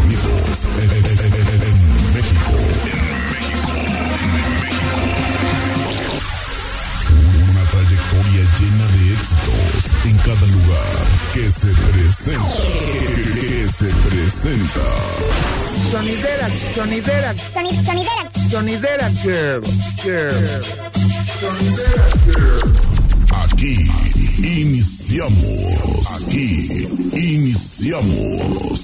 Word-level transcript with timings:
sonidos 0.00 0.58
en, 0.82 0.90
en- 0.90 1.06
en- 1.06 1.34
en- 1.34 1.62
en 1.62 1.76
México. 2.14 2.52
Una 7.50 7.64
trayectoria 7.70 8.42
llena 8.58 8.86
de 8.94 9.00
éxitos 9.14 9.82
en 10.04 10.16
cada 10.18 10.46
lugar 10.46 10.98
que 11.34 11.44
se 11.50 11.68
presenta. 11.92 12.56
Que 13.40 13.68
se 13.68 13.88
presenta. 14.08 14.86
Sonidera, 15.92 16.48
sonidera, 16.74 17.30
sonidera 18.50 19.06
girl, 19.22 19.62
girl. 20.02 20.62
Sonidera 21.40 22.06
girl. 22.24 22.72
Aquí 23.44 23.74
iniciamos. 24.42 26.06
Aquí 26.16 26.46
iniciamos. 27.12 28.80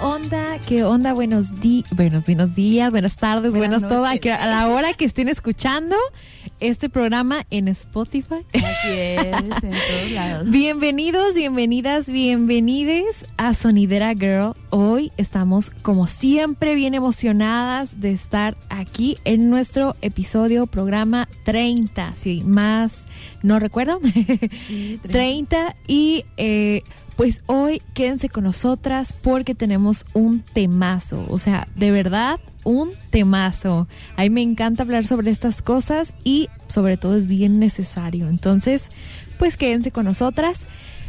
Onda? 0.00 0.58
¿Qué 0.66 0.84
onda? 0.84 1.12
Buenos 1.12 1.60
días, 1.60 1.90
buenos, 1.94 2.24
buenos 2.24 2.54
días, 2.54 2.90
buenas 2.90 3.16
tardes, 3.16 3.52
Buenas 3.52 3.82
buenas 3.82 4.22
todo. 4.22 4.32
A, 4.32 4.46
la 4.46 4.68
hora 4.68 4.92
que 4.94 5.04
estén 5.04 5.28
escuchando 5.28 5.96
este 6.60 6.88
programa 6.88 7.46
en 7.50 7.68
Spotify. 7.68 8.44
Así 8.52 8.90
es, 8.90 9.18
en 9.18 9.48
todos 9.60 10.10
lados. 10.12 10.50
Bienvenidos, 10.50 11.34
bienvenidas, 11.34 12.08
bienvenides 12.08 13.26
a 13.36 13.54
Sonidera 13.54 14.14
Girl. 14.14 14.54
Hoy 14.70 15.12
estamos, 15.16 15.70
como 15.70 16.06
siempre, 16.06 16.74
bien 16.74 16.94
emocionadas 16.94 18.00
de 18.00 18.12
estar 18.12 18.56
aquí 18.68 19.18
en 19.24 19.50
nuestro 19.50 19.96
episodio, 20.02 20.66
programa 20.66 21.28
30. 21.44 22.12
Sí, 22.12 22.42
más, 22.46 23.06
no 23.42 23.58
recuerdo. 23.58 24.00
Sí, 24.68 24.98
30 25.02 25.76
y 25.86 26.24
eh, 26.36 26.82
pues 27.16 27.42
hoy 27.46 27.82
quédense 27.94 28.28
con 28.28 28.44
nosotras 28.44 29.12
porque 29.12 29.54
tenemos 29.54 30.04
un 30.14 30.40
temazo, 30.40 31.24
o 31.28 31.38
sea, 31.38 31.68
de 31.76 31.90
verdad 31.90 32.40
un 32.64 32.92
temazo. 33.10 33.86
A 34.16 34.22
mí 34.22 34.30
me 34.30 34.42
encanta 34.42 34.82
hablar 34.82 35.06
sobre 35.06 35.30
estas 35.30 35.62
cosas 35.62 36.14
y 36.24 36.48
sobre 36.68 36.96
todo 36.96 37.16
es 37.16 37.26
bien 37.26 37.58
necesario. 37.58 38.28
Entonces, 38.28 38.88
pues 39.38 39.56
quédense 39.56 39.90
con 39.90 40.06
nosotras. 40.06 40.66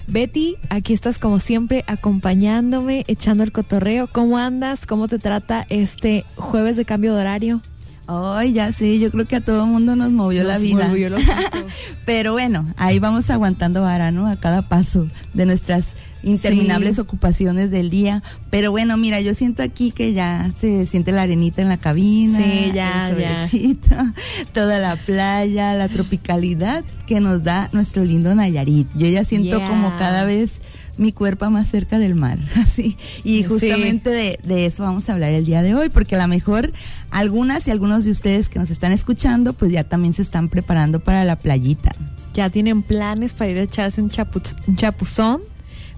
Betty, 0.07 0.57
aquí 0.69 0.93
estás 0.93 1.17
como 1.17 1.39
siempre 1.39 1.83
acompañándome, 1.87 3.05
echando 3.07 3.43
el 3.43 3.51
cotorreo. 3.51 4.07
¿Cómo 4.07 4.37
andas? 4.37 4.85
¿Cómo 4.85 5.07
te 5.07 5.17
trata 5.17 5.65
este 5.69 6.25
jueves 6.35 6.77
de 6.77 6.85
cambio 6.85 7.15
de 7.15 7.21
horario? 7.21 7.61
Ay, 8.07 8.53
ya 8.53 8.71
sé, 8.71 8.99
yo 8.99 9.09
creo 9.11 9.25
que 9.25 9.35
a 9.37 9.41
todo 9.41 9.65
mundo 9.65 9.95
nos 9.95 10.11
movió 10.11 10.43
la 10.43 10.57
vida. 10.59 10.87
volvió 10.87 11.09
loquitos. 11.09 11.41
Pero 12.05 12.33
bueno, 12.33 12.65
ahí 12.77 12.99
vamos 12.99 13.29
aguantando 13.29 13.81
vara, 13.81 14.11
¿no? 14.11 14.27
A 14.27 14.35
cada 14.35 14.61
paso 14.69 15.07
de 15.33 15.45
nuestras 15.45 15.85
interminables 16.21 16.95
Sí. 16.95 17.01
ocupaciones 17.01 17.69
del 17.71 17.89
día. 17.89 18.23
Pero 18.49 18.71
bueno, 18.71 18.97
mira, 18.97 19.21
yo 19.21 19.33
siento 19.35 19.61
aquí 19.63 19.91
que 19.91 20.13
ya 20.13 20.51
se 20.59 20.87
siente 20.87 21.11
la 21.11 21.21
arenita 21.23 21.61
en 21.61 21.69
la 21.69 21.77
cabina, 21.77 22.37
Sí, 22.39 22.71
ya, 22.73 23.09
el 23.09 23.17
ya. 23.19 23.27
solecito, 23.47 23.95
toda 24.53 24.79
la 24.79 24.95
playa, 24.95 25.73
la 25.75 25.87
tropicalidad 25.87 26.83
que 27.05 27.19
nos 27.19 27.43
da 27.43 27.69
nuestro 27.73 28.03
lindo 28.03 28.33
Nayarit. 28.33 28.87
Yo 28.95 29.07
ya 29.07 29.23
siento 29.25 29.57
Yeah. 29.57 29.67
como 29.67 29.95
cada 29.97 30.25
vez 30.25 30.53
mi 30.97 31.11
cuerpo 31.11 31.49
más 31.49 31.67
cerca 31.69 31.99
del 31.99 32.15
mar, 32.15 32.39
así. 32.55 32.97
Y 33.23 33.39
Sí. 33.39 33.43
justamente 33.43 34.09
de, 34.09 34.39
de 34.43 34.65
eso 34.65 34.83
vamos 34.83 35.09
a 35.09 35.13
hablar 35.13 35.31
el 35.31 35.45
día 35.45 35.61
de 35.61 35.75
hoy, 35.75 35.89
porque 35.89 36.15
a 36.15 36.19
lo 36.21 36.27
mejor 36.27 36.71
algunas 37.11 37.67
y 37.67 37.71
algunos 37.71 38.05
de 38.05 38.11
ustedes 38.11 38.49
que 38.49 38.59
nos 38.59 38.69
están 38.69 38.91
escuchando, 38.91 39.53
pues 39.53 39.71
ya 39.71 39.83
también 39.83 40.13
se 40.13 40.21
están 40.21 40.49
preparando 40.49 40.99
para 40.99 41.25
la 41.25 41.35
playita. 41.37 41.91
ya 42.33 42.49
tienen 42.49 42.81
planes 42.81 43.33
para 43.33 43.51
ir 43.51 43.57
a 43.57 43.63
echarse 43.63 44.01
un, 44.01 44.09
chapu- 44.09 44.55
un 44.67 44.75
chapuzón. 44.75 45.41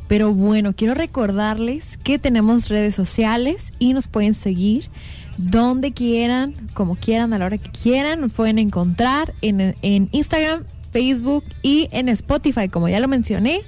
Pero 0.08 0.34
bueno, 0.34 0.72
quiero 0.74 0.94
recordarles 0.94 1.98
que 2.02 2.18
tenemos 2.18 2.70
redes 2.70 2.96
sociales 2.96 3.74
y 3.78 3.92
nos 3.92 4.08
pueden 4.08 4.34
seguir 4.36 4.90
donde 5.38 5.92
quieran, 5.92 6.54
como 6.74 6.96
quieran, 6.96 7.34
a 7.34 7.38
la 7.38 7.46
hora 7.46 7.58
que 7.58 7.70
quieran. 7.70 8.22
Nos 8.22 8.32
pueden 8.32 8.58
encontrar 8.58 9.34
en, 9.42 9.76
en 9.82 10.08
Instagram, 10.14 10.64
Facebook 10.94 11.44
y 11.62 11.90
en 11.92 12.08
Spotify, 12.08 12.70
como 12.70 12.88
ya 12.88 13.02
lo 13.02 13.10
mencioné, 13.10 13.62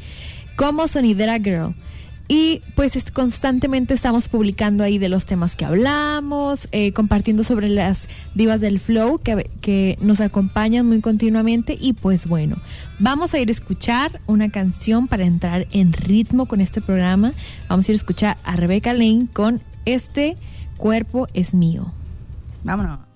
como 0.59 0.89
Sonidera 0.89 1.39
Girl. 1.39 1.73
Y 2.27 2.61
pues 2.75 2.95
es- 2.95 3.09
constantemente 3.11 3.93
estamos 3.95 4.27
publicando 4.27 4.83
ahí 4.83 4.99
de 4.99 5.09
los 5.09 5.25
temas 5.25 5.55
que 5.55 5.65
hablamos, 5.65 6.67
eh, 6.71 6.91
compartiendo 6.91 7.43
sobre 7.43 7.69
las 7.69 8.07
divas 8.35 8.61
del 8.61 8.79
flow 8.79 9.17
que, 9.17 9.49
que 9.61 9.97
nos 10.01 10.19
acompañan 10.21 10.85
muy 10.85 10.99
continuamente. 11.01 11.75
Y 11.79 11.93
pues 11.93 12.27
bueno, 12.27 12.57
vamos 12.99 13.33
a 13.33 13.39
ir 13.39 13.47
a 13.47 13.51
escuchar 13.51 14.21
una 14.27 14.49
canción 14.49 15.07
para 15.07 15.23
entrar 15.23 15.65
en 15.71 15.91
ritmo 15.93 16.45
con 16.45 16.61
este 16.61 16.81
programa. 16.81 17.31
Vamos 17.67 17.87
a 17.87 17.91
ir 17.91 17.95
a 17.95 18.01
escuchar 18.03 18.37
a 18.43 18.55
Rebecca 18.55 18.93
Lane 18.93 19.25
con 19.33 19.61
Este 19.85 20.37
cuerpo 20.77 21.27
es 21.33 21.55
mío. 21.55 21.91
Vámonos. 22.63 23.08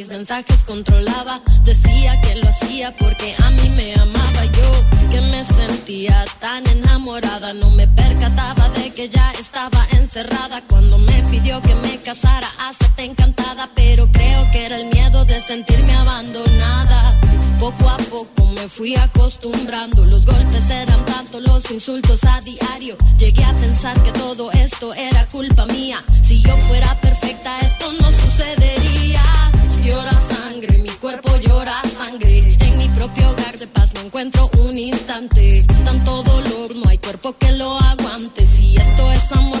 Mis 0.00 0.08
mensajes 0.08 0.64
controlaba. 0.64 1.42
Decía 1.62 2.18
que 2.22 2.34
lo 2.36 2.48
hacía 2.48 2.96
porque 2.96 3.36
a 3.38 3.50
mí 3.50 3.68
me 3.76 3.92
amaba 3.94 4.44
yo, 4.46 4.70
que 5.10 5.20
me 5.20 5.44
sentía 5.44 6.24
tan 6.40 6.66
enamorada. 6.68 7.52
No 7.52 7.68
me 7.70 7.86
percataba 7.86 8.70
de 8.70 8.90
que 8.94 9.10
ya 9.10 9.30
estaba 9.32 9.86
encerrada 9.90 10.62
cuando 10.68 10.96
me 10.98 11.22
pidió 11.24 11.60
que 11.60 11.74
me 11.74 11.98
casara. 11.98 12.48
Hasta 12.60 13.02
encantada, 13.02 13.68
pero 13.74 14.10
creo 14.10 14.50
que 14.52 14.64
era 14.64 14.76
el 14.76 14.86
miedo 14.86 15.26
de 15.26 15.38
sentirme 15.42 15.94
abandonada. 15.94 17.20
Poco 17.58 17.90
a 17.90 17.98
poco 17.98 18.46
me 18.46 18.68
fui 18.70 18.96
acostumbrando, 18.96 20.06
los 20.06 20.24
golpes 20.24 20.70
eran 20.70 21.04
tanto, 21.04 21.40
los 21.40 21.70
insultos 21.70 22.24
a 22.24 22.40
diario. 22.40 22.96
Llegué 23.18 23.44
a 23.44 23.54
pensar 23.54 24.02
que 24.02 24.12
todo 24.12 24.50
esto 24.52 24.94
era 24.94 25.28
culpa 25.28 25.66
mía. 25.66 26.02
Si 26.22 26.40
yo 26.40 26.56
fuera 26.68 26.98
Tanto 35.84 36.22
dolor, 36.22 36.74
no 36.74 36.88
hay 36.88 36.98
cuerpo 36.98 37.34
que 37.38 37.52
lo 37.52 37.78
aguante. 37.78 38.44
Si 38.46 38.76
esto 38.76 39.10
es 39.12 39.32
amor, 39.32 39.60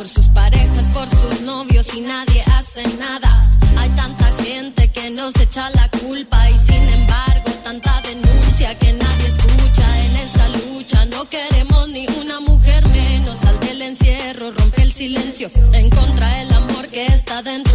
por 0.00 0.08
sus 0.08 0.28
parejas, 0.28 0.86
por 0.94 1.06
sus 1.10 1.42
novios 1.42 1.86
y 1.94 2.00
nadie 2.00 2.42
hace 2.56 2.82
nada. 2.96 3.38
Hay 3.76 3.90
tanta 3.90 4.24
gente 4.42 4.88
que 4.88 5.10
nos 5.10 5.36
echa 5.36 5.68
la 5.70 5.90
culpa 5.90 6.48
y 6.48 6.58
sin 6.60 6.88
embargo 6.88 7.50
tanta 7.62 8.00
denuncia 8.00 8.78
que 8.78 8.94
nadie 8.94 9.26
escucha 9.28 9.86
en 10.06 10.16
esta 10.16 10.48
lucha. 10.48 11.04
No 11.04 11.28
queremos 11.28 11.92
ni 11.92 12.06
una 12.18 12.40
mujer 12.40 12.88
menos. 12.88 13.40
Sal 13.40 13.60
del 13.60 13.82
encierro, 13.82 14.50
rompe 14.52 14.80
el 14.80 14.92
silencio. 14.94 15.50
En 15.74 15.90
contra 15.90 16.40
el 16.40 16.50
amor 16.50 16.86
que 16.86 17.04
está 17.04 17.42
dentro 17.42 17.69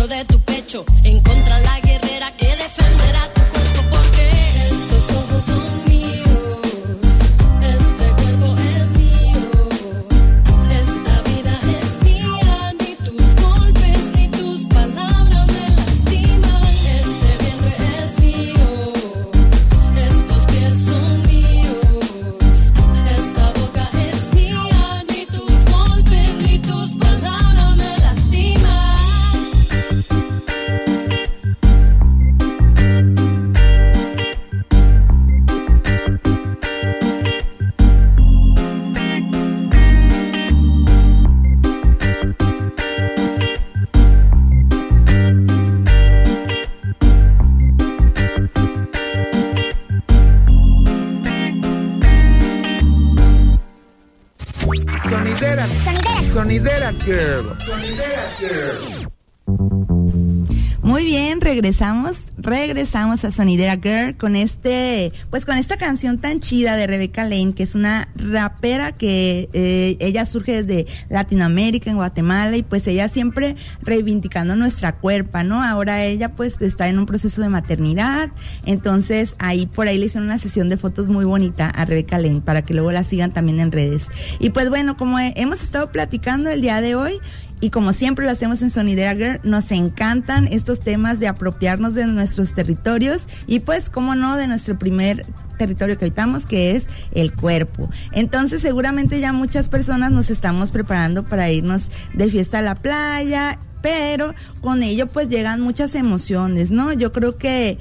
Muy 60.84 61.04
bien, 61.04 61.42
regresamos, 61.42 62.18
regresamos 62.46 63.26
a 63.26 63.32
Sonidera 63.32 63.76
Girl 63.76 64.16
con 64.18 64.36
este, 64.36 65.12
pues 65.30 65.46
con 65.46 65.58
esta 65.58 65.78
canción 65.78 66.20
tan 66.20 66.40
chida 66.40 66.76
de 66.78 66.88
Rebecca 66.88 67.24
Lane, 67.24 67.54
que 67.54 67.64
es 67.64 67.76
una 67.76 68.08
rapera 68.16 68.92
que 68.92 69.50
eh, 69.54 69.98
ella 70.00 70.26
surge 70.26 70.64
desde 70.64 70.86
Latinoamérica, 71.10 71.90
en 71.90 71.98
Guatemala, 71.98 72.56
y 72.56 72.62
pues 72.64 72.88
ella 72.88 73.10
siempre 73.10 73.56
reivindicando 73.82 74.56
nuestra 74.56 74.94
cuerpa, 74.96 75.44
¿no? 75.44 75.62
Ahora 75.64 76.04
ella 76.06 76.34
pues 76.34 76.56
está 76.62 76.88
en 76.88 77.00
un 77.00 77.06
proceso 77.06 77.42
de 77.42 77.50
maternidad, 77.50 78.30
entonces 78.66 79.36
ahí 79.40 79.66
por 79.66 79.88
ahí 79.88 79.98
le 79.98 80.06
hicieron 80.06 80.28
una 80.28 80.38
sesión 80.40 80.70
de 80.70 80.78
fotos 80.78 81.08
muy 81.08 81.26
bonita 81.26 81.70
a 81.70 81.86
Rebecca 81.86 82.18
Lane 82.20 82.42
para 82.42 82.62
que 82.62 82.74
luego 82.74 82.92
la 82.92 83.04
sigan 83.04 83.34
también 83.34 83.60
en 83.60 83.72
redes. 83.72 84.04
Y 84.40 84.52
pues 84.52 84.70
bueno, 84.70 84.98
como 84.98 85.20
he- 85.20 85.34
hemos 85.36 85.62
estado 85.62 85.92
platicando 85.92 86.50
el 86.50 86.62
día 86.62 86.80
de 86.82 86.96
hoy, 86.96 87.20
y 87.62 87.70
como 87.70 87.94
siempre 87.94 88.26
lo 88.26 88.32
hacemos 88.32 88.62
en 88.62 88.70
Sonidera 88.70 89.16
Girl, 89.16 89.40
nos 89.44 89.72
encantan 89.72 90.48
estos 90.48 90.80
temas 90.80 91.20
de 91.20 91.28
apropiarnos 91.28 91.94
de 91.94 92.06
nuestros 92.08 92.54
territorios 92.54 93.20
y 93.48 93.60
pues, 93.62 93.90
cómo 93.90 94.16
no, 94.16 94.36
de 94.38 94.48
nuestro 94.48 94.78
primer 94.78 95.26
territorio 95.58 95.98
que 95.98 96.06
habitamos, 96.06 96.46
que 96.46 96.72
es 96.76 96.84
el 97.14 97.34
cuerpo. 97.34 97.90
Entonces, 98.12 98.62
seguramente 98.62 99.20
ya 99.20 99.32
muchas 99.34 99.68
personas 99.70 100.12
nos 100.12 100.30
estamos 100.30 100.72
preparando 100.72 101.24
para 101.24 101.50
irnos 101.50 101.90
de 102.14 102.30
fiesta 102.30 102.60
a 102.60 102.62
la 102.62 102.76
playa, 102.76 103.58
pero 103.82 104.34
con 104.62 104.84
ello 104.84 105.08
pues 105.08 105.30
llegan 105.30 105.62
muchas 105.62 105.96
emociones, 105.96 106.72
¿no? 106.72 106.92
Yo 106.92 107.12
creo 107.12 107.38
que 107.38 107.78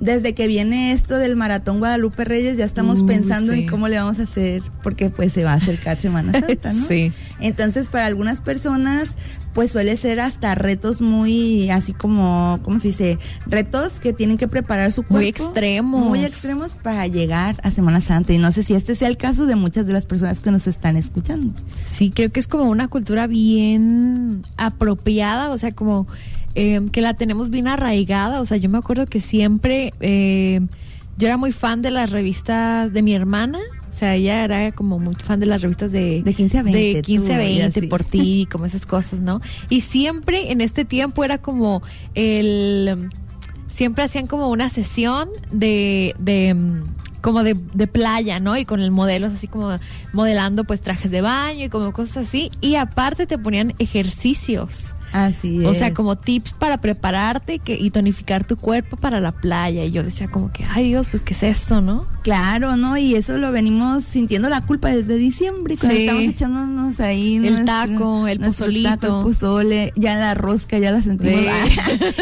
desde 0.00 0.34
que 0.34 0.46
viene 0.46 0.92
esto 0.92 1.16
del 1.16 1.36
maratón 1.36 1.78
Guadalupe 1.78 2.24
Reyes 2.26 2.58
ya 2.58 2.66
estamos 2.66 3.00
Uh, 3.00 3.06
pensando 3.06 3.54
sí. 3.54 3.60
en 3.62 3.68
cómo 3.68 3.88
le 3.88 3.96
vamos 3.96 4.18
a 4.18 4.24
hacer 4.24 4.62
porque 4.82 5.08
pues 5.08 5.32
se 5.32 5.42
va 5.44 5.52
a 5.52 5.56
acercar 5.56 5.98
Semana 5.98 6.32
Santa, 6.40 6.72
¿no? 6.74 6.86
Sí. 6.86 7.12
Entonces, 7.40 7.88
para 7.88 8.06
algunas 8.06 8.40
personas, 8.40 9.16
pues 9.52 9.72
suele 9.72 9.96
ser 9.96 10.20
hasta 10.20 10.54
retos 10.54 11.00
muy, 11.00 11.70
así 11.70 11.92
como, 11.92 12.60
¿cómo 12.62 12.78
se 12.78 12.88
dice? 12.88 13.18
Retos 13.46 14.00
que 14.00 14.12
tienen 14.12 14.36
que 14.36 14.48
preparar 14.48 14.92
su 14.92 15.02
cuerpo. 15.02 15.16
Muy 15.16 15.28
extremos. 15.28 16.06
Muy 16.08 16.24
extremos 16.24 16.74
para 16.74 17.06
llegar 17.06 17.56
a 17.62 17.70
Semana 17.70 18.00
Santa. 18.00 18.32
Y 18.32 18.38
no 18.38 18.52
sé 18.52 18.62
si 18.62 18.74
este 18.74 18.94
sea 18.94 19.08
el 19.08 19.16
caso 19.16 19.46
de 19.46 19.56
muchas 19.56 19.86
de 19.86 19.92
las 19.92 20.06
personas 20.06 20.40
que 20.40 20.50
nos 20.50 20.66
están 20.66 20.96
escuchando. 20.96 21.52
Sí, 21.86 22.10
creo 22.10 22.30
que 22.30 22.40
es 22.40 22.48
como 22.48 22.64
una 22.64 22.88
cultura 22.88 23.26
bien 23.26 24.42
apropiada, 24.56 25.50
o 25.50 25.58
sea, 25.58 25.72
como 25.72 26.06
eh, 26.54 26.80
que 26.92 27.00
la 27.00 27.14
tenemos 27.14 27.50
bien 27.50 27.68
arraigada. 27.68 28.40
O 28.40 28.46
sea, 28.46 28.56
yo 28.58 28.68
me 28.68 28.78
acuerdo 28.78 29.06
que 29.06 29.20
siempre 29.20 29.92
eh, 30.00 30.60
yo 31.16 31.28
era 31.28 31.36
muy 31.38 31.52
fan 31.52 31.80
de 31.82 31.90
las 31.90 32.10
revistas 32.10 32.92
de 32.92 33.02
mi 33.02 33.14
hermana. 33.14 33.60
O 33.96 33.98
sea, 33.98 34.14
ella 34.14 34.44
era 34.44 34.72
como 34.72 34.98
muy 34.98 35.14
fan 35.14 35.40
de 35.40 35.46
las 35.46 35.62
revistas 35.62 35.90
de, 35.90 36.20
De 36.22 36.34
15 36.34 36.58
a 36.58 36.62
20, 36.62 36.94
de 36.96 37.00
15 37.00 37.32
a 37.32 37.38
tú, 37.38 37.42
y 37.42 37.46
20 37.46 37.78
así. 37.78 37.88
por 37.88 38.04
ti, 38.04 38.46
como 38.52 38.66
esas 38.66 38.84
cosas, 38.84 39.20
¿no? 39.20 39.40
Y 39.70 39.80
siempre 39.80 40.52
en 40.52 40.60
este 40.60 40.84
tiempo 40.84 41.24
era 41.24 41.38
como 41.38 41.82
el 42.14 43.08
siempre 43.70 44.04
hacían 44.04 44.26
como 44.26 44.50
una 44.50 44.68
sesión 44.68 45.30
de, 45.50 46.14
de 46.18 46.54
como 47.22 47.42
de, 47.42 47.54
de 47.54 47.86
playa, 47.86 48.38
¿no? 48.38 48.58
Y 48.58 48.66
con 48.66 48.82
el 48.82 48.90
modelo 48.90 49.28
así 49.28 49.48
como 49.48 49.78
modelando 50.12 50.64
pues 50.64 50.82
trajes 50.82 51.10
de 51.10 51.22
baño 51.22 51.64
y 51.64 51.68
como 51.70 51.94
cosas 51.94 52.28
así. 52.28 52.50
Y 52.60 52.74
aparte 52.74 53.26
te 53.26 53.38
ponían 53.38 53.72
ejercicios. 53.78 54.94
Así 55.12 55.60
es. 55.62 55.66
O 55.66 55.74
sea, 55.74 55.94
como 55.94 56.16
tips 56.16 56.52
para 56.54 56.78
prepararte 56.80 57.58
que, 57.58 57.74
y 57.78 57.90
tonificar 57.90 58.44
tu 58.44 58.56
cuerpo 58.56 58.96
para 58.96 59.20
la 59.20 59.32
playa. 59.32 59.84
Y 59.84 59.90
yo 59.90 60.02
decía 60.02 60.28
como 60.28 60.52
que, 60.52 60.64
ay 60.70 60.88
Dios, 60.88 61.06
pues 61.10 61.22
qué 61.22 61.32
es 61.34 61.42
esto, 61.42 61.80
¿no? 61.80 62.04
Claro, 62.22 62.76
¿no? 62.76 62.96
Y 62.96 63.14
eso 63.14 63.38
lo 63.38 63.52
venimos 63.52 64.04
sintiendo 64.04 64.48
la 64.48 64.60
culpa 64.62 64.88
desde 64.88 65.16
diciembre, 65.16 65.76
cuando 65.76 65.96
Sí. 65.96 66.02
estamos 66.06 66.24
echándonos 66.24 67.00
ahí 67.00 67.36
El 67.36 67.64
taco, 67.64 68.26
el 68.26 68.40
pozolito. 68.40 68.88
taco, 68.90 69.18
el 69.18 69.24
pozole, 69.24 69.92
ya 69.96 70.16
la 70.16 70.34
rosca, 70.34 70.78
ya 70.78 70.90
la 70.90 71.00
sentimos, 71.02 71.40
Sí. 71.40 71.76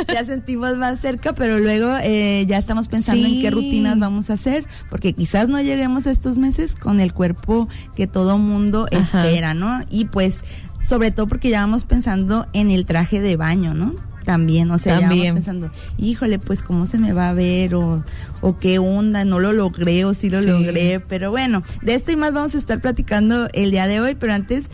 ya 0.15 0.25
sentimos 0.25 0.77
más 0.77 1.01
cerca, 1.01 1.33
pero 1.33 1.59
luego 1.59 1.91
eh, 2.03 2.45
ya 2.47 2.59
estamos 2.59 2.89
pensando 2.89 3.27
en 3.27 3.41
qué 3.41 3.51
rutinas 3.51 3.99
vamos 3.99 4.31
a 4.31 4.35
hacer, 4.35 4.67
porque 4.91 5.13
quizás 5.15 5.49
no 5.49 5.61
lleguemos 5.61 6.07
a 6.07 6.11
estos 6.11 6.39
meses 6.39 6.75
con 6.77 7.01
el 7.01 7.13
cuerpo 7.15 7.69
que 7.97 8.07
todo 8.07 8.39
mundo 8.39 8.87
Ajá. 8.93 9.25
espera, 9.25 9.55
¿no? 9.55 9.81
Y 9.91 10.05
pues, 10.07 10.37
sobre 10.85 11.11
todo 11.11 11.27
porque 11.27 11.51
ya 11.51 11.61
vamos 11.61 11.85
pensando 11.85 12.47
en 12.53 12.71
el 12.71 12.85
traje 12.85 13.21
de 13.21 13.37
baño, 13.37 13.75
¿no? 13.75 13.95
También, 14.25 14.71
o 14.71 14.79
sea, 14.79 15.01
ya 15.01 15.09
vamos 15.11 15.27
pensando, 15.33 15.71
híjole, 15.99 16.39
pues 16.39 16.63
cómo 16.63 16.87
se 16.87 16.99
me 16.99 17.13
va 17.13 17.29
a 17.29 17.35
ver 17.35 17.75
o, 17.75 18.03
o 18.41 18.59
qué 18.59 18.79
onda, 18.79 19.27
no 19.27 19.39
lo 19.39 19.53
logré 19.53 20.07
o 20.07 20.15
sí 20.15 20.31
lo 20.31 20.41
Sí. 20.41 20.49
logré, 20.49 20.99
pero 21.01 21.31
bueno, 21.31 21.63
de 21.83 21.95
esto 21.95 22.11
y 22.11 22.17
más 22.17 22.33
vamos 22.33 22.55
a 22.55 22.59
estar 22.59 22.81
platicando 22.81 23.49
el 23.53 23.71
día 23.71 23.87
de 23.87 24.01
hoy, 24.01 24.15
pero 24.15 24.33
antes 24.33 24.65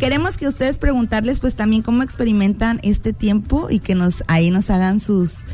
queremos 0.00 0.36
que 0.36 0.48
ustedes 0.48 0.78
preguntarles 0.78 1.38
pues 1.38 1.54
también 1.54 1.82
cómo 1.82 2.02
experimentan 2.02 2.80
este 2.82 3.12
tiempo 3.12 3.68
y 3.70 3.78
que 3.78 3.94
nos 3.94 4.24
ahí 4.26 4.50
nos 4.50 4.70
hagan 4.70 5.00
sus 5.00 5.44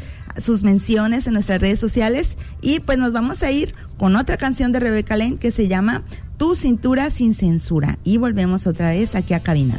sus 0.40 0.62
menciones 0.62 1.26
en 1.26 1.34
nuestras 1.34 1.60
redes 1.60 1.78
sociales 1.78 2.38
y 2.62 2.80
pues 2.80 2.96
nos 2.96 3.12
vamos 3.12 3.42
a 3.42 3.50
ir 3.50 3.74
con 3.98 4.16
otra 4.16 4.38
canción 4.38 4.72
de 4.72 4.80
Rebeca 4.80 5.14
Lane 5.18 5.36
que 5.36 5.50
se 5.52 5.68
llama 5.68 6.04
Tu 6.38 6.56
cintura 6.56 7.10
sin 7.10 7.34
censura 7.34 7.98
y 8.02 8.16
volvemos 8.16 8.66
otra 8.66 8.88
vez 8.90 9.14
aquí 9.14 9.34
a 9.34 9.40
cabina. 9.42 9.76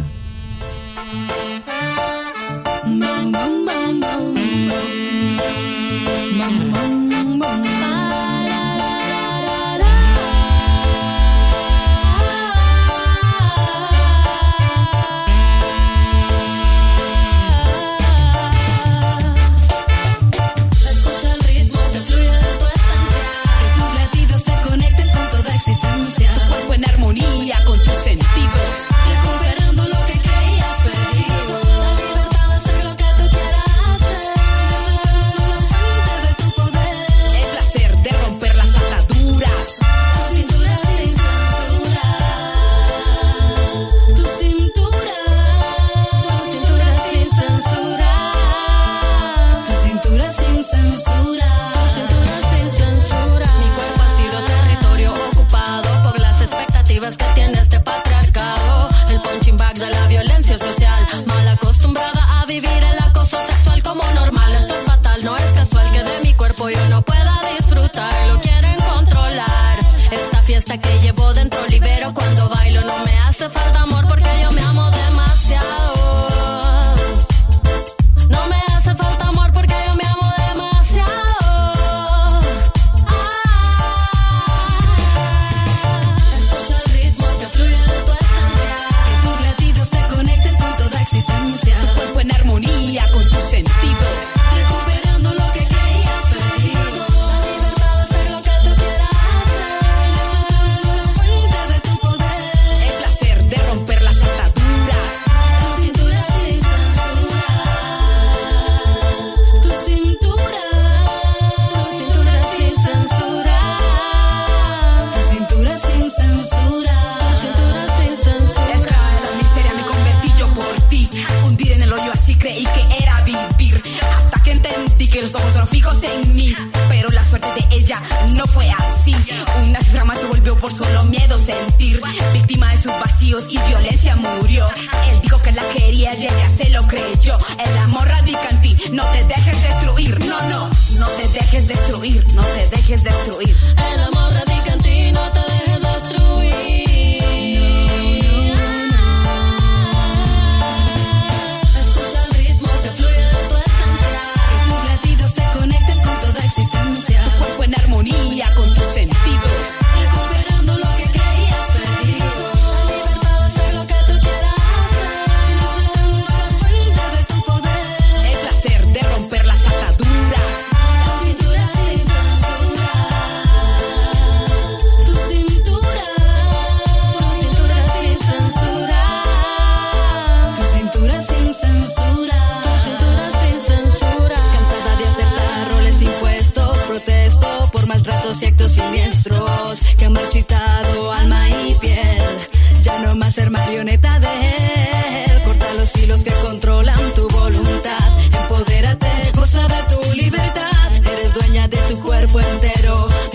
Escucha 3.04 3.22
el 3.22 3.43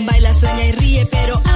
Baila, 0.09 0.33
sueña 0.33 0.65
y 0.65 0.71
ríe, 0.71 1.05
pero 1.05 1.48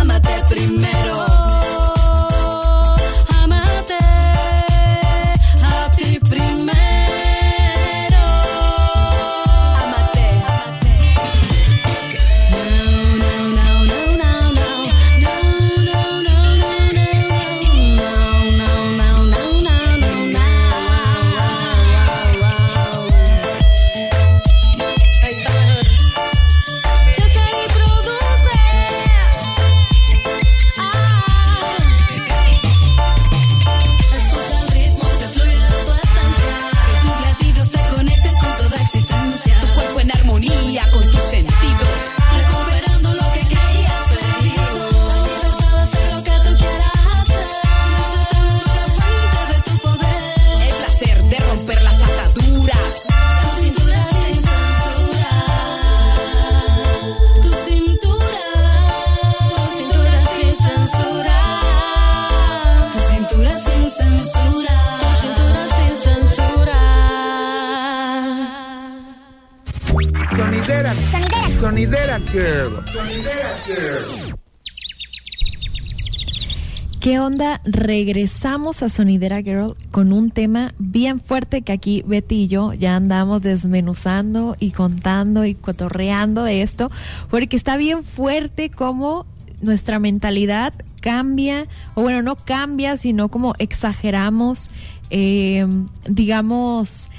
regresamos 78.14 78.84
a 78.84 78.90
Sonidera 78.90 79.42
Girl 79.42 79.76
con 79.90 80.14
un 80.14 80.30
tema 80.30 80.76
bien 80.78 81.20
fuerte 81.20 81.64
que 81.64 81.72
aquí 81.72 82.04
Betty 82.06 82.44
y 82.44 82.48
yo 82.48 82.72
ya 82.72 82.96
andamos 82.96 83.42
desmenuzando 83.42 84.56
y 84.60 84.70
contando 84.70 85.46
y 85.46 85.56
cotorreando 85.56 86.44
de 86.44 86.62
esto, 86.62 86.92
porque 87.32 87.56
está 87.56 87.76
bien 87.76 88.04
fuerte 88.04 88.70
como 88.70 89.26
nuestra 89.64 89.98
mentalidad 89.98 90.76
cambia, 91.02 91.66
o 91.96 92.04
bueno, 92.04 92.22
no 92.22 92.36
cambia, 92.36 92.98
sino 92.98 93.30
como 93.30 93.56
exageramos, 93.58 94.70
eh, 95.10 95.66
digamos, 96.08 97.10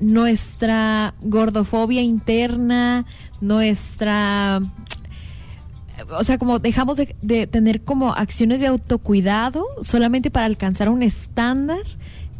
nuestra 0.00 1.14
gordofobia 1.22 2.02
interna, 2.02 3.06
nuestra 3.40 4.60
o 6.10 6.24
sea, 6.24 6.38
como 6.38 6.58
dejamos 6.58 6.96
de, 6.96 7.46
tener 7.46 7.82
como 7.82 8.12
acciones 8.12 8.60
de 8.60 8.66
autocuidado 8.66 9.66
solamente 9.82 10.30
para 10.30 10.46
alcanzar 10.46 10.88
un 10.88 11.02
estándar 11.02 11.82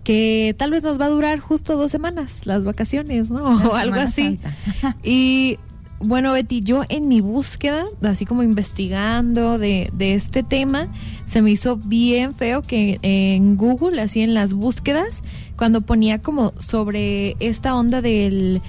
que 0.05 0.55
tal 0.59 0.73
vez 0.73 0.83
nos 0.83 1.01
va 1.01 1.07
a 1.07 1.11
durar 1.11 1.39
justo 1.39 1.77
dos 1.77 1.91
semanas, 1.91 2.47
las 2.47 2.65
vacaciones, 2.65 3.31
¿no? 3.31 3.57
O 3.71 3.75
algo 3.75 4.01
así. 4.01 4.41
y 5.03 5.59
bueno, 6.01 6.33
Betty, 6.33 6.61
yo 6.61 6.83
en 6.89 7.07
mi 7.07 7.21
búsqueda, 7.21 7.85
así 8.03 8.27
como 8.27 8.43
investigando 8.43 9.59
de, 9.59 9.91
de, 9.93 10.15
este 10.15 10.43
tema, 10.43 10.89
se 11.27 11.43
me 11.43 11.53
hizo 11.53 11.77
bien 11.77 12.35
feo 12.35 12.63
que 12.63 12.99
en 13.03 13.57
Google, 13.57 14.01
así 14.01 14.21
en 14.21 14.35
las 14.35 14.53
búsquedas, 14.55 15.23
cuando 15.57 15.81
ponía 15.81 16.21
como 16.21 16.53
sobre 16.59 17.37
esta 17.39 17.77
onda 17.77 18.03
del... 18.03 18.61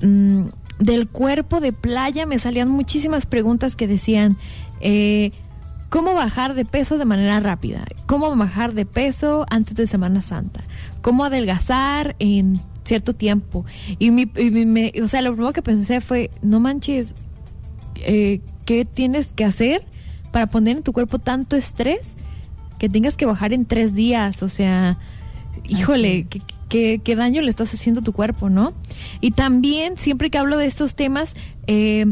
Mm, 0.00 0.46
del 0.80 1.08
cuerpo 1.08 1.60
de 1.60 1.72
playa 1.72 2.26
me 2.26 2.38
salían 2.38 2.70
muchísimas 2.70 3.26
preguntas 3.26 3.76
que 3.76 3.86
decían, 3.86 4.36
eh, 4.80 5.30
¿cómo 5.90 6.14
bajar 6.14 6.54
de 6.54 6.64
peso 6.64 6.98
de 6.98 7.04
manera 7.04 7.38
rápida? 7.38 7.84
¿Cómo 8.06 8.34
bajar 8.34 8.72
de 8.72 8.86
peso 8.86 9.46
antes 9.50 9.74
de 9.74 9.86
Semana 9.86 10.22
Santa? 10.22 10.60
¿Cómo 11.02 11.24
adelgazar 11.24 12.16
en 12.18 12.60
cierto 12.82 13.14
tiempo? 13.14 13.66
Y, 13.98 14.10
mi, 14.10 14.30
y 14.36 14.50
me, 14.66 14.92
o 15.02 15.06
sea, 15.06 15.20
lo 15.22 15.32
primero 15.32 15.52
que 15.52 15.62
pensé 15.62 16.00
fue, 16.00 16.30
no 16.40 16.60
manches, 16.60 17.14
eh, 17.96 18.40
¿qué 18.64 18.86
tienes 18.86 19.32
que 19.32 19.44
hacer 19.44 19.84
para 20.32 20.46
poner 20.46 20.78
en 20.78 20.82
tu 20.82 20.92
cuerpo 20.94 21.18
tanto 21.18 21.56
estrés 21.56 22.14
que 22.78 22.88
tengas 22.88 23.16
que 23.16 23.26
bajar 23.26 23.52
en 23.52 23.66
tres 23.66 23.92
días? 23.92 24.42
O 24.42 24.48
sea, 24.48 24.98
híjole, 25.68 26.26
¿qué, 26.30 26.40
qué, 26.70 27.14
daño 27.16 27.42
le 27.42 27.50
estás 27.50 27.74
haciendo 27.74 28.00
a 28.00 28.04
tu 28.04 28.12
cuerpo, 28.12 28.48
¿no? 28.48 28.72
Y 29.20 29.32
también, 29.32 29.98
siempre 29.98 30.30
que 30.30 30.38
hablo 30.38 30.56
de 30.56 30.66
estos 30.66 30.94
temas, 30.94 31.34
eh, 31.66 32.06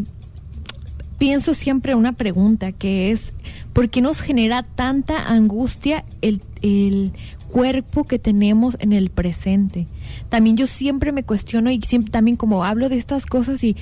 pienso 1.17 1.55
siempre 1.55 1.95
una 1.95 2.13
pregunta 2.13 2.73
que 2.73 3.11
es, 3.11 3.33
¿por 3.73 3.89
qué 3.89 4.03
nos 4.03 4.21
genera 4.21 4.65
tanta 4.65 5.29
angustia 5.29 6.05
el, 6.21 6.43
el 6.61 7.13
cuerpo 7.49 8.05
que 8.05 8.19
tenemos 8.19 8.77
en 8.81 8.93
el 8.93 9.11
presente? 9.11 9.87
También 10.29 10.57
yo 10.57 10.67
siempre 10.67 11.13
me 11.13 11.23
cuestiono 11.23 11.71
y 11.71 11.81
siempre, 11.81 12.11
también 12.11 12.37
como 12.37 12.65
hablo 12.65 12.89
de 12.89 12.97
estas 12.97 13.25
cosas 13.25 13.63
y 13.65 13.77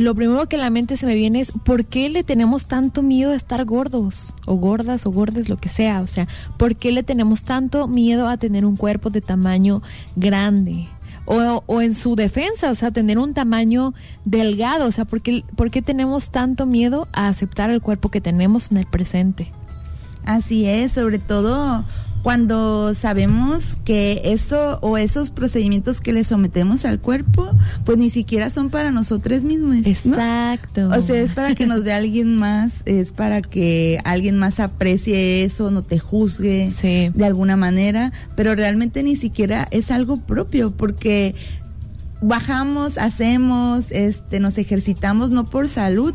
lo 0.00 0.14
primero 0.14 0.48
que 0.48 0.56
a 0.56 0.58
la 0.58 0.70
mente 0.70 0.96
se 0.96 1.06
me 1.06 1.14
viene 1.14 1.40
es 1.40 1.52
¿por 1.52 1.84
qué 1.84 2.08
le 2.08 2.24
tenemos 2.24 2.66
tanto 2.66 3.02
miedo 3.02 3.30
a 3.30 3.34
estar 3.34 3.64
gordos 3.64 4.34
o 4.46 4.54
gordas 4.54 5.06
o 5.06 5.10
gordes, 5.10 5.48
lo 5.48 5.56
que 5.56 5.68
sea? 5.68 6.00
O 6.00 6.06
sea, 6.06 6.28
¿por 6.56 6.76
qué 6.76 6.92
le 6.92 7.02
tenemos 7.02 7.44
tanto 7.44 7.86
miedo 7.88 8.28
a 8.28 8.36
tener 8.36 8.64
un 8.64 8.76
cuerpo 8.76 9.10
de 9.10 9.20
tamaño 9.20 9.82
grande? 10.16 10.88
O, 11.26 11.80
en 11.80 11.94
su 11.94 12.16
defensa, 12.16 12.72
o 12.72 12.74
sea, 12.74 12.90
tener 12.90 13.16
un 13.16 13.34
tamaño 13.34 13.94
delgado, 14.24 14.88
o 14.88 14.90
sea, 14.90 15.04
¿por 15.04 15.22
¿por 15.54 15.70
qué 15.70 15.80
tenemos 15.80 16.30
tanto 16.30 16.66
miedo 16.66 17.06
a 17.12 17.28
aceptar 17.28 17.70
el 17.70 17.80
cuerpo 17.80 18.08
que 18.08 18.20
tenemos 18.20 18.72
en 18.72 18.78
el 18.78 18.86
presente? 18.86 19.52
Así 20.24 20.66
es, 20.66 20.92
sobre 20.92 21.18
todo 21.18 21.84
cuando 22.22 22.94
sabemos 22.94 23.76
que 23.84 24.20
eso 24.24 24.78
o 24.82 24.98
esos 24.98 25.30
procedimientos 25.30 26.00
que 26.00 26.12
le 26.12 26.22
sometemos 26.24 26.84
al 26.84 27.00
cuerpo, 27.00 27.50
pues 27.84 27.96
ni 27.98 28.10
siquiera 28.10 28.50
son 28.50 28.68
para 28.70 28.90
nosotros 28.90 29.42
mismos. 29.44 29.76
¿no? 29.76 29.88
Exacto. 29.88 30.88
O 30.88 31.00
sea, 31.00 31.20
es 31.20 31.32
para 31.32 31.54
que 31.54 31.66
nos 31.66 31.82
vea 31.84 31.96
alguien 31.96 32.36
más, 32.36 32.72
es 32.84 33.12
para 33.12 33.40
que 33.42 34.00
alguien 34.04 34.36
más 34.36 34.60
aprecie 34.60 35.44
eso, 35.44 35.70
no 35.70 35.82
te 35.82 35.98
juzgue 35.98 36.70
Sí. 36.70 37.10
de 37.14 37.24
alguna 37.24 37.56
manera, 37.56 38.12
pero 38.36 38.54
realmente 38.54 39.02
ni 39.02 39.16
siquiera 39.16 39.66
es 39.70 39.90
algo 39.90 40.18
propio, 40.18 40.72
porque 40.72 41.34
bajamos, 42.20 42.98
hacemos, 42.98 43.90
este, 43.90 44.40
nos 44.40 44.58
ejercitamos 44.58 45.30
no 45.30 45.46
por 45.46 45.68
salud, 45.68 46.14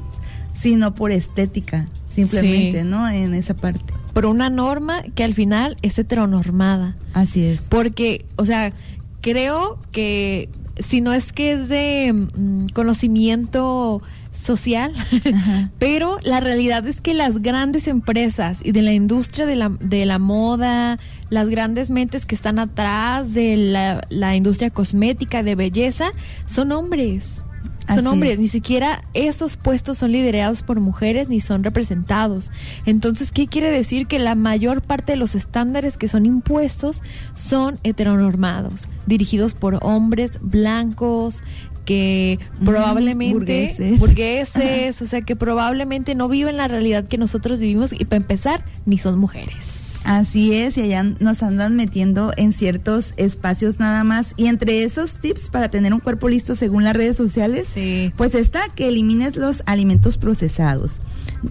sino 0.59 0.93
por 0.93 1.11
estética, 1.11 1.87
simplemente, 2.13 2.81
Sí. 2.81 2.87
¿no? 2.87 3.09
En 3.09 3.33
esa 3.33 3.55
parte. 3.55 3.93
Por 4.15 4.25
una 4.25 4.49
norma 4.49 5.03
que 5.13 5.25
al 5.25 5.33
final 5.33 5.75
es 5.81 5.99
heteronormada. 5.99 6.95
Así 7.13 7.43
es. 7.43 7.63
Porque, 7.69 8.25
o 8.37 8.45
sea, 8.45 8.71
creo 9.19 9.77
que 9.91 10.47
si 10.79 11.01
no 11.01 11.11
es 11.11 11.33
que 11.33 11.51
es 11.51 11.67
de 11.67 12.13
mm, 12.13 12.67
conocimiento 12.67 14.01
social, 14.33 14.93
Ajá. 15.33 15.69
pero 15.79 16.17
la 16.23 16.39
realidad 16.39 16.87
es 16.87 17.01
que 17.01 17.13
las 17.13 17.41
grandes 17.41 17.89
empresas 17.89 18.61
y 18.63 18.71
de 18.71 18.83
la 18.83 18.93
industria 18.93 19.45
de 19.45 19.57
la, 19.57 19.69
de 19.81 20.05
la 20.05 20.17
moda, 20.17 20.97
las 21.29 21.49
grandes 21.49 21.89
mentes 21.89 22.25
que 22.25 22.35
están 22.35 22.57
atrás 22.57 23.33
de 23.33 23.57
la, 23.57 24.01
la 24.07 24.35
industria 24.37 24.69
cosmética, 24.69 25.43
de 25.43 25.55
belleza, 25.55 26.11
son 26.45 26.71
hombres. 26.71 27.41
Son 27.87 27.99
Así 27.99 28.07
hombres, 28.07 28.33
es. 28.33 28.39
ni 28.39 28.47
siquiera 28.47 29.03
esos 29.13 29.57
puestos 29.57 29.97
son 29.99 30.11
liderados 30.11 30.61
por 30.63 30.79
mujeres 30.79 31.29
ni 31.29 31.39
son 31.39 31.63
representados. 31.63 32.51
Entonces, 32.85 33.31
¿qué 33.31 33.47
quiere 33.47 33.69
decir? 33.71 34.07
Que 34.07 34.19
la 34.19 34.35
mayor 34.35 34.81
parte 34.81 35.13
de 35.13 35.17
los 35.17 35.35
estándares 35.35 35.97
que 35.97 36.07
son 36.07 36.25
impuestos 36.25 37.01
son 37.35 37.79
heteronormados, 37.83 38.87
dirigidos 39.05 39.53
por 39.53 39.79
hombres 39.83 40.39
blancos 40.41 41.41
que 41.85 42.39
Mm, 42.59 42.65
probablemente 42.65 43.33
burgueses. 43.35 43.99
burgueses, 43.99 45.01
o 45.03 45.05
sea, 45.05 45.21
que 45.21 45.35
probablemente 45.35 46.15
no 46.15 46.27
viven 46.27 46.57
la 46.57 46.67
realidad 46.67 47.07
que 47.07 47.19
nosotros 47.19 47.59
vivimos 47.59 47.93
y 47.93 48.05
para 48.05 48.17
empezar, 48.17 48.63
ni 48.87 48.97
son 48.97 49.19
mujeres. 49.19 49.74
Así 50.05 50.53
es, 50.53 50.77
y 50.77 50.81
allá 50.81 51.03
nos 51.19 51.41
andan 51.43 51.75
metiendo 51.75 52.31
en 52.37 52.53
ciertos 52.53 53.13
espacios 53.17 53.79
nada 53.79 54.03
más. 54.03 54.33
Y 54.37 54.47
entre 54.47 54.83
esos 54.83 55.13
tips 55.13 55.49
para 55.49 55.69
tener 55.69 55.93
un 55.93 55.99
cuerpo 55.99 56.29
listo 56.29 56.55
según 56.55 56.83
las 56.83 56.95
redes 56.95 57.17
sociales, 57.17 57.67
Sí. 57.73 58.13
pues 58.15 58.35
está 58.35 58.61
que 58.75 58.87
elimines 58.87 59.35
los 59.35 59.63
alimentos 59.65 60.17
procesados, 60.17 61.01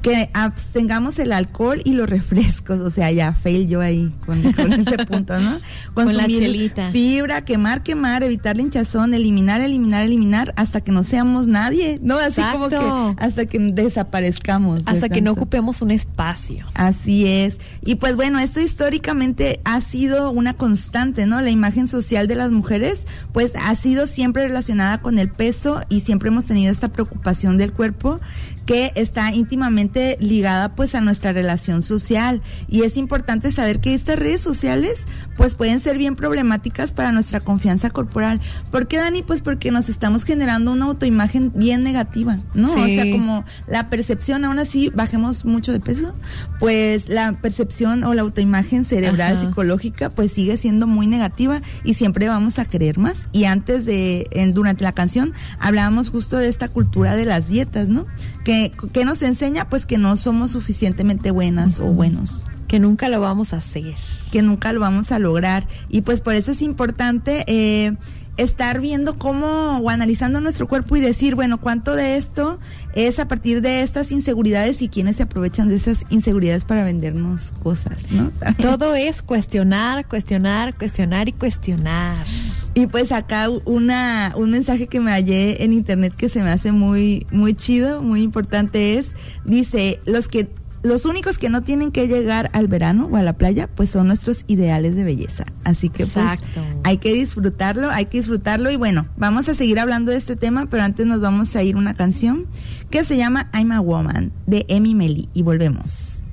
que 0.03 0.31
abstengamos 0.33 1.19
el 1.19 1.33
alcohol 1.33 1.81
y 1.85 1.93
los 1.93 2.09
refrescos, 2.09 2.81
o 2.81 2.91
sea, 2.91 3.11
ya 3.13 3.33
fail 3.33 3.67
yo 3.69 3.81
ahí 3.81 4.13
con, 4.25 4.41
con 4.53 4.73
ese 4.73 4.99
punto, 5.05 5.39
¿no? 5.41 5.61
Con 5.95 6.17
la 6.17 6.27
chelita. 6.27 6.91
fibra, 6.91 7.45
quemar, 7.45 7.83
quemar, 7.83 8.23
evitar 8.23 8.57
la 8.57 8.63
hinchazón, 8.63 9.15
eliminar, 9.15 9.61
eliminar, 9.61 10.03
eliminar, 10.05 10.53
hasta 10.57 10.81
que 10.81 10.93
no 10.93 11.03
seamos 11.05 11.49
nadie, 11.49 11.99
¿no? 12.03 12.19
Así 12.19 12.41
como 12.53 12.67
Exacto. 12.67 13.15
que 13.19 13.25
hasta 13.25 13.47
que 13.47 13.59
desaparezcamos. 13.59 14.85
de 14.85 14.91
Hasta 14.93 15.09
que 15.09 15.21
no 15.21 15.33
ocupemos 15.33 15.83
un 15.83 15.91
espacio. 15.91 16.67
Así 16.75 17.27
es. 17.27 17.59
Y 17.85 17.97
pues 17.97 18.17
bueno, 18.17 18.39
esto 18.45 18.61
históricamente 18.61 19.61
ha 19.65 19.81
sido 19.81 20.31
una 20.31 20.55
constante, 20.55 21.27
¿no? 21.27 21.41
La 21.41 21.51
imagen 21.51 21.89
social 21.89 22.29
de 22.29 22.37
las 22.37 22.51
mujeres, 22.51 22.99
pues 23.33 23.53
ha 23.57 23.75
sido 23.75 24.07
siempre 24.07 24.47
relacionada 24.47 25.01
con 25.01 25.19
el 25.19 25.31
peso 25.31 25.81
y 25.89 26.03
siempre 26.03 26.29
hemos 26.29 26.45
tenido 26.45 26.71
esta 26.71 26.89
preocupación 26.89 27.57
del 27.59 27.73
cuerpo 27.73 28.21
que 28.67 28.93
está 28.95 29.33
íntimamente 29.33 30.17
ligada 30.21 30.75
pues 30.75 30.95
a 30.95 31.01
nuestra 31.01 31.33
relación 31.33 31.83
social 31.83 32.43
y 32.69 32.83
es 32.83 32.97
importante 32.97 33.53
saber 33.53 33.81
que 33.81 33.95
estas 33.95 34.19
redes 34.19 34.41
sociales 34.41 35.01
pues 35.37 35.55
pueden 35.55 35.81
ser 35.81 35.99
bien 35.99 36.17
problemáticas 36.17 36.93
para 36.93 37.13
nuestra 37.13 37.41
confianza 37.41 37.91
corporal. 37.91 38.41
¿Por 38.71 38.87
qué 38.87 38.99
Dani? 38.99 39.23
Pues 39.23 39.43
porque 39.43 39.71
nos 39.71 39.89
estamos 39.89 40.25
generando 40.25 40.73
una 40.73 40.87
autoimagen 40.87 41.53
bien 41.55 41.83
negativa, 41.83 42.39
¿no? 42.55 42.73
O 42.73 42.87
sea, 42.87 43.11
como 43.11 43.45
la 43.67 43.91
percepción, 43.91 44.45
aún 44.45 44.59
así 44.59 44.91
bajemos 44.95 45.45
mucho 45.45 45.73
de 45.73 45.81
peso, 45.81 46.15
pues 46.59 47.09
la 47.09 47.33
percepción 47.33 48.05
o 48.05 48.15
la 48.15 48.23
autoimagen 48.23 48.85
cerebral, 48.85 49.37
Ajá. 49.37 49.47
psicológica, 49.47 50.11
pues 50.11 50.33
sigue 50.33 50.57
siendo 50.57 50.87
muy 50.87 51.07
negativa 51.07 51.61
y 51.85 51.95
siempre 51.95 52.29
vamos 52.29 52.59
a 52.59 52.65
querer 52.65 52.99
más. 52.99 53.17
Y 53.33 53.45
antes 53.45 53.85
de, 53.85 54.27
en, 54.31 54.55
durante 54.55 54.85
la 54.85 54.93
canción, 54.93 55.33
hablábamos 55.59 56.11
justo 56.11 56.37
de 56.37 56.49
esta 56.49 56.69
cultura 56.69 57.17
de 57.17 57.25
las 57.25 57.49
dietas, 57.49 57.89
¿no? 57.89 58.07
Que, 58.45 58.73
que 58.93 59.05
nos 59.05 59.23
enseña 59.23 59.69
pues 59.69 59.87
que 59.87 59.97
no 59.99 60.17
somos 60.17 60.51
suficientemente 60.51 61.31
buenas 61.31 61.81
o 61.81 61.87
buenos 61.87 62.47
Que 62.69 62.79
nunca 62.79 63.09
lo 63.09 63.21
vamos 63.21 63.53
a 63.55 63.57
hacer. 63.57 63.95
que 64.31 64.43
nunca 64.43 64.73
lo 64.73 64.81
vamos 64.81 65.13
a 65.13 65.19
lograr. 65.19 65.67
Y 65.89 66.03
pues 66.03 66.21
por 66.21 66.35
eso 66.35 66.51
es 66.53 66.61
importante 66.61 67.45
eh, 67.47 67.93
estar 68.37 68.81
viendo 68.81 69.19
cómo 69.19 69.79
o 69.79 69.91
analizando 69.91 70.41
nuestro 70.41 70.67
cuerpo 70.67 70.97
y 70.97 71.01
decir, 71.01 71.35
bueno, 71.35 71.61
cuánto 71.61 71.95
de 71.95 72.17
esto 72.17 72.59
es 72.95 73.19
a 73.19 73.29
partir 73.29 73.61
de 73.61 73.83
estas 73.83 74.11
inseguridades 74.13 74.83
y 74.83 74.89
quiénes 74.89 75.17
se 75.17 75.25
aprovechan 75.25 75.69
de 75.69 75.77
esas 75.77 76.05
inseguridades 76.11 76.65
para 76.65 76.85
vendernos 76.85 77.53
cosas, 77.63 78.11
¿no? 78.11 78.31
También. 78.39 78.69
Todo 78.69 78.95
es 78.95 79.23
cuestionar, 79.23 80.07
cuestionar, 80.07 80.75
cuestionar 80.77 81.29
y 81.29 81.33
cuestionar. 81.33 82.27
Y 82.75 82.89
pues 82.89 83.13
acá 83.13 83.49
una, 83.65 84.33
un 84.37 84.51
mensaje 84.51 84.89
que 84.89 84.99
me 84.99 85.13
hallé 85.13 85.63
en 85.63 85.73
internet 85.73 86.15
que 86.17 86.29
se 86.29 86.43
me 86.43 86.51
hace 86.51 86.73
muy, 86.73 87.27
muy 87.31 87.55
chido, 87.55 88.03
muy 88.03 88.23
importante 88.23 88.99
es, 88.99 89.07
dice, 89.45 90.01
los 90.07 90.27
que 90.27 90.49
los 90.85 91.07
únicos 91.07 91.39
que 91.39 91.49
no 91.49 91.63
tienen 91.63 91.91
que 91.91 92.07
llegar 92.07 92.51
al 92.53 92.69
verano 92.69 93.09
o 93.11 93.17
a 93.17 93.23
la 93.23 93.33
playa, 93.33 93.69
pues 93.75 93.89
son 93.91 94.07
nuestros 94.07 94.45
ideales 94.47 94.95
de 94.95 95.03
belleza. 95.03 95.47
Así 95.65 95.89
que 95.89 96.07
pues 96.07 96.41
hay 96.85 96.99
que 96.99 97.13
disfrutarlo, 97.13 97.91
hay 97.91 98.05
que 98.05 98.19
disfrutarlo. 98.19 98.71
Y 98.71 98.77
bueno, 98.77 99.09
vamos 99.17 99.49
a 99.49 99.55
seguir 99.55 99.81
hablando 99.81 100.13
de 100.13 100.19
este 100.19 100.37
tema, 100.37 100.67
pero 100.67 100.83
antes 100.83 101.07
nos 101.07 101.23
vamos 101.23 101.57
a 101.57 101.63
ir 101.63 101.77
una 101.77 101.95
canción 101.95 102.47
que 102.91 103.05
se 103.05 103.17
llama 103.17 103.51
I'm 103.55 103.73
a 103.73 103.81
Woman 103.81 104.33
de 104.47 104.67
Emi 104.69 104.95
Meli 104.95 105.31
y 105.33 105.43
volvemos. 105.43 106.24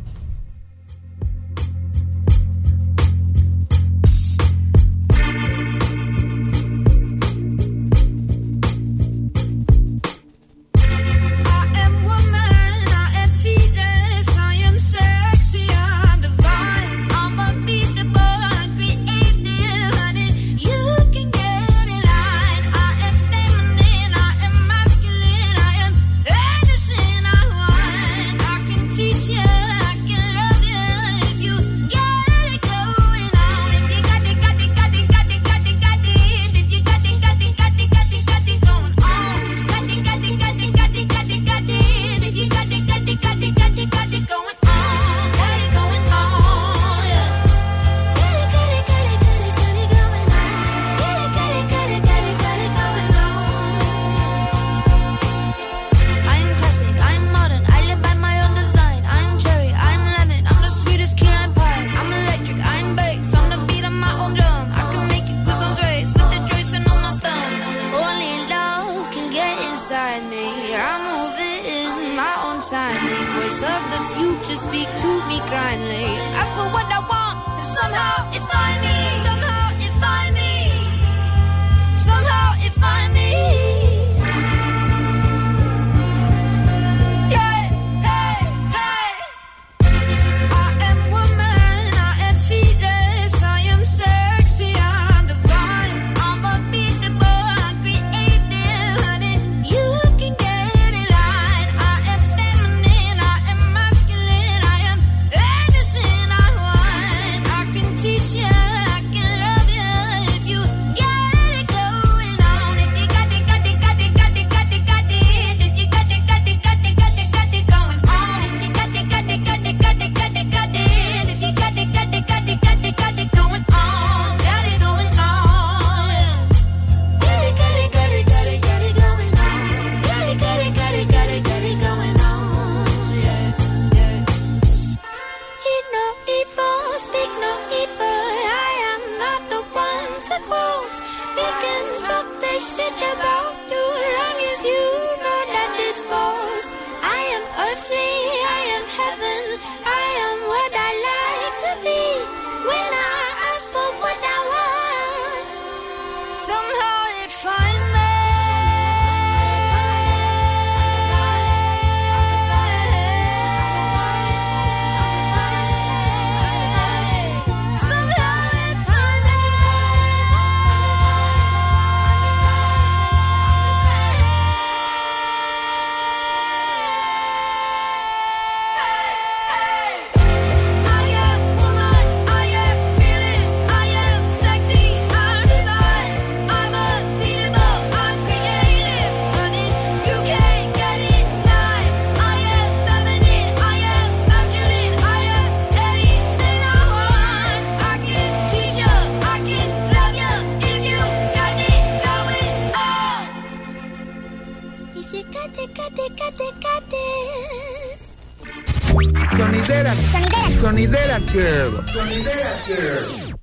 Sonidera 211.31 212.51
Girl. 212.67 213.37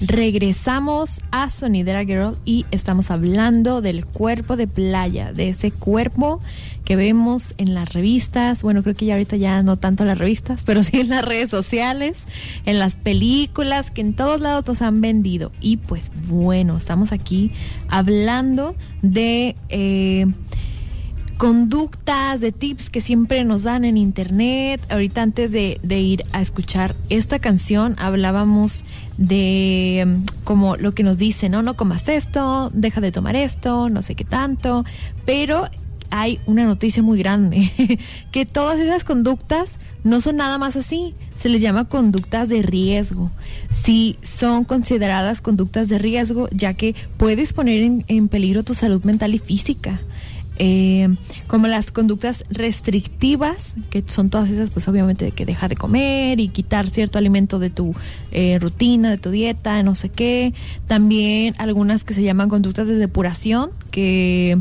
Regresamos 0.00 1.20
a 1.30 1.50
Sonidera 1.50 2.04
Girl 2.04 2.36
y 2.44 2.66
estamos 2.72 3.12
hablando 3.12 3.80
del 3.80 4.04
cuerpo 4.04 4.56
de 4.56 4.66
playa, 4.66 5.32
de 5.32 5.50
ese 5.50 5.70
cuerpo 5.70 6.40
que 6.84 6.96
vemos 6.96 7.54
en 7.58 7.74
las 7.74 7.92
revistas, 7.92 8.64
bueno, 8.64 8.82
creo 8.82 8.96
que 8.96 9.04
ya 9.06 9.14
ahorita 9.14 9.36
ya 9.36 9.62
no 9.62 9.76
tanto 9.76 10.02
en 10.02 10.08
las 10.08 10.18
revistas, 10.18 10.62
pero 10.66 10.82
sí 10.82 10.98
en 10.98 11.10
las 11.10 11.24
redes 11.24 11.48
sociales, 11.48 12.26
en 12.66 12.80
las 12.80 12.96
películas, 12.96 13.92
que 13.92 14.00
en 14.00 14.14
todos 14.14 14.40
lados 14.40 14.66
nos 14.66 14.82
han 14.82 15.00
vendido. 15.00 15.52
Y 15.60 15.76
pues 15.76 16.10
bueno, 16.26 16.76
estamos 16.76 17.12
aquí 17.12 17.52
hablando 17.88 18.74
de... 19.02 19.54
eh, 19.68 20.26
conductas, 21.38 22.40
de 22.40 22.50
tips 22.50 22.90
que 22.90 23.00
siempre 23.00 23.44
nos 23.44 23.62
dan 23.62 23.84
en 23.84 23.96
internet. 23.96 24.80
Ahorita 24.90 25.22
antes 25.22 25.52
de, 25.52 25.78
ir 25.88 26.24
a 26.32 26.42
escuchar 26.42 26.96
esta 27.08 27.38
canción 27.38 27.94
hablábamos 27.98 28.84
de 29.16 30.04
mm, 30.06 30.44
como 30.44 30.76
lo 30.76 30.92
que 30.92 31.04
nos 31.04 31.16
dicen, 31.16 31.52
¿no? 31.52 31.62
No 31.62 31.76
comas 31.76 32.08
esto, 32.08 32.70
deja 32.74 33.00
de 33.00 33.12
tomar 33.12 33.36
esto, 33.36 33.88
no 33.88 34.02
sé 34.02 34.16
qué 34.16 34.24
tanto, 34.24 34.84
pero 35.24 35.66
hay 36.10 36.40
una 36.46 36.64
noticia 36.64 37.02
muy 37.02 37.18
grande, 37.18 37.70
que 38.32 38.44
todas 38.44 38.80
esas 38.80 39.04
conductas 39.04 39.78
no 40.02 40.20
son 40.20 40.36
nada 40.36 40.58
más 40.58 40.74
así, 40.74 41.14
se 41.36 41.48
les 41.48 41.60
llama 41.60 41.84
conductas 41.88 42.48
de 42.48 42.62
riesgo. 42.62 43.30
Sí 43.70 44.18
son 44.22 44.64
consideradas 44.64 45.40
conductas 45.40 45.88
de 45.88 45.98
riesgo, 45.98 46.48
ya 46.50 46.74
que 46.74 46.96
puedes 47.16 47.52
poner 47.52 48.02
en 48.08 48.28
peligro 48.28 48.64
tu 48.64 48.74
salud 48.74 49.04
mental 49.04 49.34
y 49.34 49.38
física. 49.38 50.00
Eh, 50.58 51.08
como 51.46 51.68
las 51.68 51.92
conductas 51.92 52.44
restrictivas, 52.50 53.74
que 53.90 54.02
son 54.06 54.28
todas 54.28 54.50
esas, 54.50 54.70
pues 54.70 54.88
obviamente 54.88 55.26
de 55.26 55.32
que 55.32 55.46
deja 55.46 55.68
de 55.68 55.76
comer 55.76 56.40
y 56.40 56.48
quitar 56.48 56.90
cierto 56.90 57.18
alimento 57.18 57.58
de 57.58 57.70
tu 57.70 57.94
eh, 58.32 58.58
rutina, 58.58 59.10
de 59.10 59.18
tu 59.18 59.30
dieta, 59.30 59.82
no 59.82 59.94
sé 59.94 60.08
qué. 60.08 60.52
También 60.86 61.54
algunas 61.58 62.04
que 62.04 62.14
se 62.14 62.22
llaman 62.22 62.48
conductas 62.48 62.88
de 62.88 62.96
depuración, 62.96 63.70
que 63.90 64.58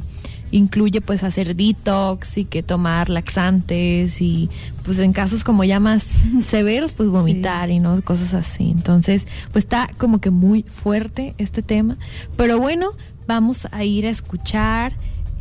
incluye 0.51 1.01
pues 1.01 1.23
hacer 1.23 1.55
detox 1.55 2.37
y 2.37 2.45
que 2.45 2.63
tomar 2.63 3.09
laxantes 3.09 4.21
y 4.21 4.49
pues 4.83 4.97
en 4.99 5.11
casos 5.11 5.43
como 5.43 5.63
ya 5.63 5.79
más 5.79 6.11
severos 6.41 6.93
pues 6.93 7.09
vomitar 7.09 7.69
y 7.69 7.79
no 7.79 8.01
cosas 8.01 8.33
así. 8.33 8.69
Entonces 8.69 9.27
pues 9.51 9.65
está 9.65 9.89
como 9.97 10.21
que 10.21 10.29
muy 10.29 10.63
fuerte 10.63 11.33
este 11.37 11.61
tema. 11.61 11.97
Pero 12.35 12.59
bueno 12.59 12.91
vamos 13.27 13.67
a 13.71 13.83
ir 13.83 14.05
a 14.05 14.09
escuchar 14.09 14.93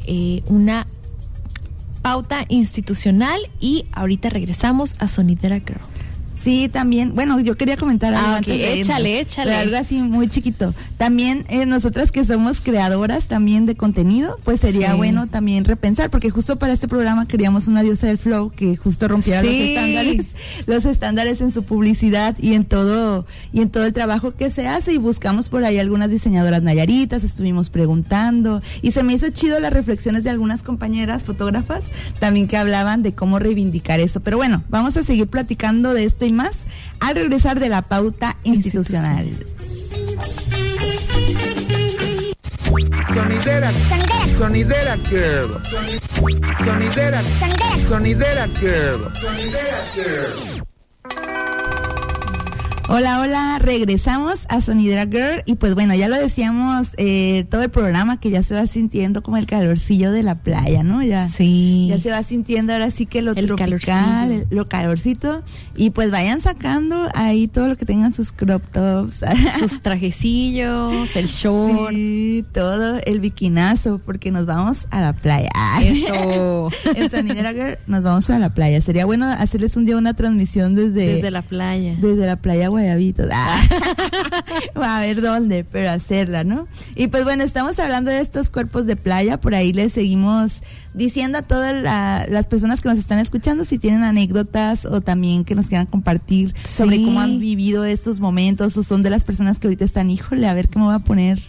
eh, 0.07 0.43
una 0.47 0.87
pauta 2.03 2.45
institucional 2.49 3.41
y 3.61 3.87
ahorita 3.93 4.31
regresamos 4.31 4.95
a 4.99 5.09
Sonidera 5.09 5.59
Girl. 5.59 5.81
Sí, 6.47 6.69
también, 6.69 7.13
bueno, 7.13 7.41
yo 7.41 7.57
quería 7.57 7.77
comentar 7.77 8.15
algo 8.15 8.29
Ah, 8.29 8.37
antes 8.37 8.55
irnos, 8.55 8.79
échale, 8.89 9.19
échale. 9.21 9.53
Algo 9.53 9.77
así 9.77 10.01
muy 10.01 10.29
chiquito. 10.29 10.75
También 10.97 11.45
eh, 11.49 11.67
nosotras 11.67 12.13
que 12.13 12.25
somos 12.25 12.61
creadoras 12.61 13.27
también 13.27 13.67
de 13.67 13.75
contenido, 13.75 14.39
pues 14.45 14.61
sería 14.61 14.93
Sí. 14.93 14.97
bueno 14.97 15.27
también 15.27 15.65
repensar, 15.65 16.09
porque 16.09 16.31
justo 16.31 16.57
para 16.57 16.73
este 16.73 16.87
programa 16.87 17.27
queríamos 17.27 17.67
una 17.67 17.83
diosa 17.83 18.07
del 18.07 18.19
flow 18.19 18.51
que 18.55 18.77
justo 18.77 19.09
rompiera 19.09 19.43
los 19.43 19.51
estándares, 19.51 20.27
los 20.67 20.85
estándares 20.85 21.41
en 21.41 21.51
su 21.51 21.65
publicidad 21.65 22.37
y 22.41 22.55
en 22.55 22.65
todo 22.65 23.27
y 23.53 23.61
en 23.61 23.69
todo 23.69 23.85
el 23.85 23.93
trabajo 23.93 24.35
que 24.37 24.49
se 24.53 24.69
hace 24.69 24.93
y 24.93 24.99
buscamos 24.99 25.49
por 25.49 25.65
ahí 25.65 25.81
algunas 25.81 26.11
diseñadoras 26.11 26.63
nayaritas, 26.63 27.25
estuvimos 27.25 27.71
preguntando 27.71 28.63
y 28.83 28.93
se 28.93 29.03
me 29.03 29.15
hizo 29.15 29.29
chido 29.31 29.59
las 29.59 29.73
reflexiones 29.73 30.23
de 30.23 30.31
algunas 30.31 30.63
compañeras 30.63 31.25
fotógrafas 31.25 31.83
también 32.21 32.47
que 32.47 32.57
hablaban 32.57 33.03
de 33.03 33.15
cómo 33.15 33.41
reivindicar 33.41 33.99
eso. 33.99 34.21
Pero 34.21 34.37
bueno, 34.37 34.63
vamos 34.69 34.97
a 34.97 35.03
seguir 35.03 35.27
platicando 35.27 35.93
de 35.93 36.05
esto 36.05 36.25
y 36.25 36.36
más 36.37 36.53
al 37.01 37.17
regresar 37.17 37.59
de 37.59 37.69
la 37.69 37.83
pauta 37.83 38.37
institucional. 38.45 39.45
Sonidera. 43.15 43.73
Sonidera 44.39 44.97
Girl. 45.09 45.63
Sonidera. 46.65 47.23
Sonidera 47.89 48.49
Girl. 48.61 49.13
Sonidera 49.15 49.79
Girl. 49.95 50.66
Hola, 52.89 53.21
hola, 53.21 53.59
regresamos 53.59 54.35
a 54.49 54.61
Sonidera 54.61 55.07
Girl 55.07 55.43
y 55.45 55.57
pues 55.57 55.75
bueno, 55.75 55.93
ya 55.97 56.07
lo 56.07 56.17
decíamos 56.17 56.87
eh, 56.99 57.45
todo 57.51 57.63
el 57.65 57.69
programa 57.69 58.21
que 58.21 58.31
ya 58.31 58.45
se 58.45 58.55
va 58.55 58.65
sintiendo 58.69 59.25
como 59.25 59.39
el 59.39 59.47
calorcillo 59.47 60.13
de 60.13 60.23
la 60.23 60.37
playa, 60.37 60.85
¿no? 60.85 61.03
Ya, 61.03 61.27
Sí. 61.27 61.89
ya 61.91 61.99
se 61.99 62.13
va 62.13 62.23
sintiendo 62.23 62.73
ahora 62.73 62.93
sí 62.93 63.05
que 63.07 63.23
lo 63.23 63.33
El 63.33 63.49
tropical, 63.49 63.81
calorcillo. 63.81 64.47
el- 64.51 64.57
lo 64.57 64.69
calorcito 64.69 65.43
y 65.75 65.91
pues 65.91 66.13
vayan 66.13 66.41
sacando 66.41 67.09
ahí 67.15 67.49
todo 67.49 67.67
lo 67.67 67.77
que 67.77 67.87
tengan 67.87 68.13
sus 68.13 68.31
crop 68.31 68.63
tops. 68.73 69.21
Sus 69.59 69.81
trajecillos, 69.83 71.17
el 71.17 71.27
short. 71.27 71.91
Sí, 71.91 72.45
todo 72.55 73.01
el 73.05 73.19
bikinazo 73.19 73.99
porque 73.99 74.31
nos 74.31 74.47
vamos 74.47 74.87
a 74.93 75.01
la 75.01 75.13
playa. 75.13 75.51
Eso. 75.83 76.69
en 76.95 77.11
Sonidera 77.11 77.53
Girl 77.53 77.79
nos 77.89 78.05
vamos 78.05 78.31
a 78.31 78.39
la 78.39 78.55
playa. 78.55 78.81
Sería 78.81 79.07
bueno 79.07 79.27
hacerles 79.27 79.77
un 79.77 79.87
día 79.87 79.97
una 79.97 80.15
transmisión 80.15 80.77
desde 80.77 81.15
Desde 81.17 81.33
la 81.33 81.43
playa. 81.43 81.97
desde 82.01 82.27
la 82.27 82.37
playa 82.37 82.71
Guayabitos. 82.77 83.29
Ah. 83.33 83.63
a 84.75 85.01
ver 85.01 85.23
dónde, 85.23 85.65
pero 85.65 85.91
hacerla, 85.91 86.45
¿no? 86.45 86.69
Y 86.95 87.09
pues 87.09 87.25
bueno, 87.25 87.43
estamos 87.43 87.79
hablando 87.79 88.11
de 88.11 88.21
estos 88.21 88.51
cuerpos 88.51 88.87
de 88.87 88.97
playa. 88.97 89.41
Por 89.41 89.55
ahí 89.55 89.73
les 89.73 89.95
seguimos 89.95 90.63
diciendo 90.97 91.39
a 91.39 91.43
todas 91.43 91.75
la- 91.81 92.27
las 92.29 92.47
personas 92.49 92.81
que 92.81 92.89
nos 92.89 92.99
están 92.99 93.19
escuchando 93.21 93.65
si 93.65 93.79
tienen 93.79 94.03
anécdotas 94.03 94.85
o 94.87 95.01
también 95.01 95.45
que 95.45 95.55
nos 95.55 95.67
quieran 95.67 95.87
compartir 95.87 96.55
sobre 96.65 96.97
cómo 97.03 97.21
han 97.21 97.39
vivido 97.39 97.85
estos 97.85 98.19
momentos 98.19 98.77
o 98.77 98.83
son 98.83 99.03
de 99.03 99.11
las 99.11 99.25
personas 99.25 99.59
que 99.59 99.67
ahorita 99.69 99.85
están, 99.85 100.11
híjole, 100.11 100.49
a 100.49 100.55
ver 100.55 100.69
qué 100.69 100.79
me 100.79 100.87
voy 100.87 100.95
a 100.95 100.99
poner 101.01 101.41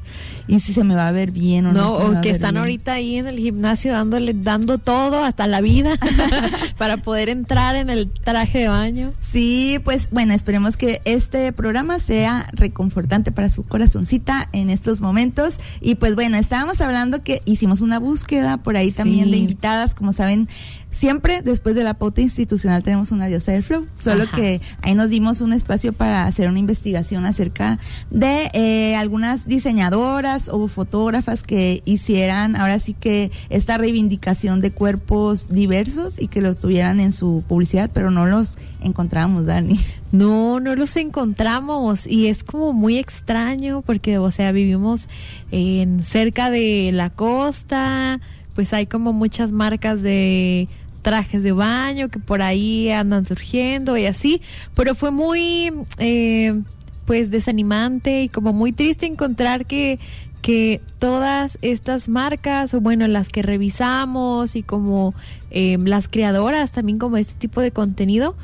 y 0.47 0.59
si 0.59 0.73
se 0.73 0.83
me 0.83 0.95
va 0.95 1.07
a 1.07 1.11
ver 1.11 1.31
bien 1.31 1.65
o 1.65 1.73
no. 1.73 1.81
No, 1.81 1.93
o 2.17 2.21
que 2.21 2.29
están 2.29 2.51
bien. 2.51 2.61
ahorita 2.61 2.93
ahí 2.93 3.15
en 3.15 3.27
el 3.27 3.37
gimnasio 3.39 3.91
dándole, 3.93 4.33
dando 4.33 4.77
todo 4.77 5.23
hasta 5.23 5.47
la 5.47 5.61
vida 5.61 5.97
para 6.77 6.97
poder 6.97 7.29
entrar 7.29 7.75
en 7.75 7.89
el 7.89 8.09
traje 8.09 8.59
de 8.59 8.67
baño. 8.67 9.13
Sí, 9.31 9.79
pues 9.83 10.09
bueno, 10.11 10.33
esperemos 10.33 10.77
que 10.77 11.01
este 11.05 11.51
programa 11.53 11.99
sea 11.99 12.49
reconfortante 12.53 13.31
para 13.31 13.49
su 13.49 13.63
corazoncita 13.63 14.49
en 14.53 14.69
estos 14.69 15.01
momentos. 15.01 15.55
Y 15.81 15.95
pues 15.95 16.15
bueno, 16.15 16.37
estábamos 16.37 16.81
hablando 16.81 17.23
que 17.23 17.41
hicimos 17.45 17.81
una 17.81 17.99
búsqueda 17.99 18.57
por 18.57 18.77
ahí 18.77 18.91
también 18.91 19.31
de 19.31 19.36
Invitadas, 19.37 19.95
como 19.95 20.13
saben. 20.13 20.47
Siempre 20.89 21.43
después 21.43 21.75
de 21.75 21.83
la 21.83 21.93
pauta 21.93 22.21
institucional 22.21 22.81
tenemos 22.81 23.11
una 23.11 23.27
diosa 23.27 23.51
del 23.51 23.61
flow, 23.61 23.85
solo 23.93 24.23
Ajá. 24.23 24.35
que 24.35 24.61
ahí 24.81 24.95
nos 24.95 25.09
dimos 25.09 25.41
un 25.41 25.53
espacio 25.53 25.93
para 25.93 26.23
hacer 26.23 26.49
una 26.49 26.57
investigación 26.57 27.27
acerca 27.27 27.77
de 28.09 28.49
eh, 28.53 28.95
algunas 28.95 29.45
diseñadoras 29.45 30.49
o 30.49 30.67
fotógrafas 30.67 31.43
que 31.43 31.83
hicieran 31.85 32.55
ahora 32.55 32.79
sí 32.79 32.93
que 32.93 33.31
esta 33.49 33.77
reivindicación 33.77 34.59
de 34.59 34.71
cuerpos 34.71 35.49
diversos 35.49 36.19
y 36.19 36.29
que 36.29 36.41
los 36.41 36.57
tuvieran 36.57 36.99
en 36.99 37.11
su 37.11 37.43
publicidad, 37.47 37.91
pero 37.93 38.09
no 38.09 38.25
los 38.25 38.57
encontramos, 38.81 39.45
Dani. 39.45 39.79
No, 40.11 40.61
no 40.61 40.75
los 40.75 40.95
encontramos 40.95 42.07
y 42.07 42.27
es 42.27 42.43
como 42.43 42.71
muy 42.71 42.97
extraño 42.97 43.81
porque, 43.81 44.17
o 44.17 44.31
sea, 44.31 44.53
vivimos 44.53 45.07
en 45.51 46.03
cerca 46.03 46.49
de 46.49 46.91
la 46.93 47.09
costa, 47.09 48.21
pues 48.57 48.73
hay 48.73 48.87
como 48.87 49.13
muchas 49.13 49.51
marcas 49.51 50.01
de 50.01 50.67
trajes 51.03 51.43
de 51.43 51.51
baño 51.51 52.09
que 52.09 52.17
por 52.17 52.41
ahí 52.41 52.89
andan 52.89 53.23
surgiendo 53.27 53.95
y 53.97 54.07
así, 54.07 54.41
pero 54.73 54.95
fue 54.95 55.11
muy, 55.11 55.71
eh, 55.99 56.59
pues, 57.05 57.29
desanimante 57.29 58.23
y 58.23 58.29
como 58.29 58.53
muy 58.53 58.71
triste 58.71 59.05
encontrar 59.05 59.67
que 59.67 59.99
que 60.41 60.81
todas 60.97 61.59
estas 61.61 62.09
marcas 62.09 62.73
o 62.73 62.81
bueno 62.81 63.07
las 63.07 63.29
que 63.29 63.43
revisamos 63.43 64.55
y 64.55 64.63
como 64.63 65.13
eh, 65.51 65.77
las 65.79 66.07
creadoras 66.07 66.71
también 66.71 66.97
como 66.97 67.17
este 67.17 67.33
tipo 67.33 67.59
de 67.59 67.71
contenido 67.71 68.35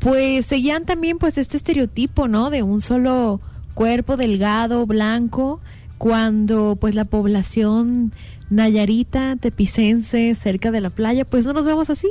pues 0.00 0.46
seguían 0.46 0.84
también 0.84 1.18
pues 1.18 1.38
este 1.38 1.56
estereotipo, 1.56 2.26
¿no? 2.26 2.50
De 2.50 2.64
un 2.64 2.80
solo 2.80 3.40
cuerpo 3.74 4.16
delgado, 4.16 4.86
blanco, 4.86 5.60
cuando 6.00 6.78
pues 6.80 6.94
la 6.94 7.04
población 7.04 8.14
nayarita, 8.48 9.36
tepicense, 9.36 10.34
cerca 10.34 10.70
de 10.70 10.80
la 10.80 10.88
playa, 10.88 11.26
pues 11.26 11.46
no 11.46 11.52
nos 11.52 11.66
vemos 11.66 11.90
así. 11.90 12.08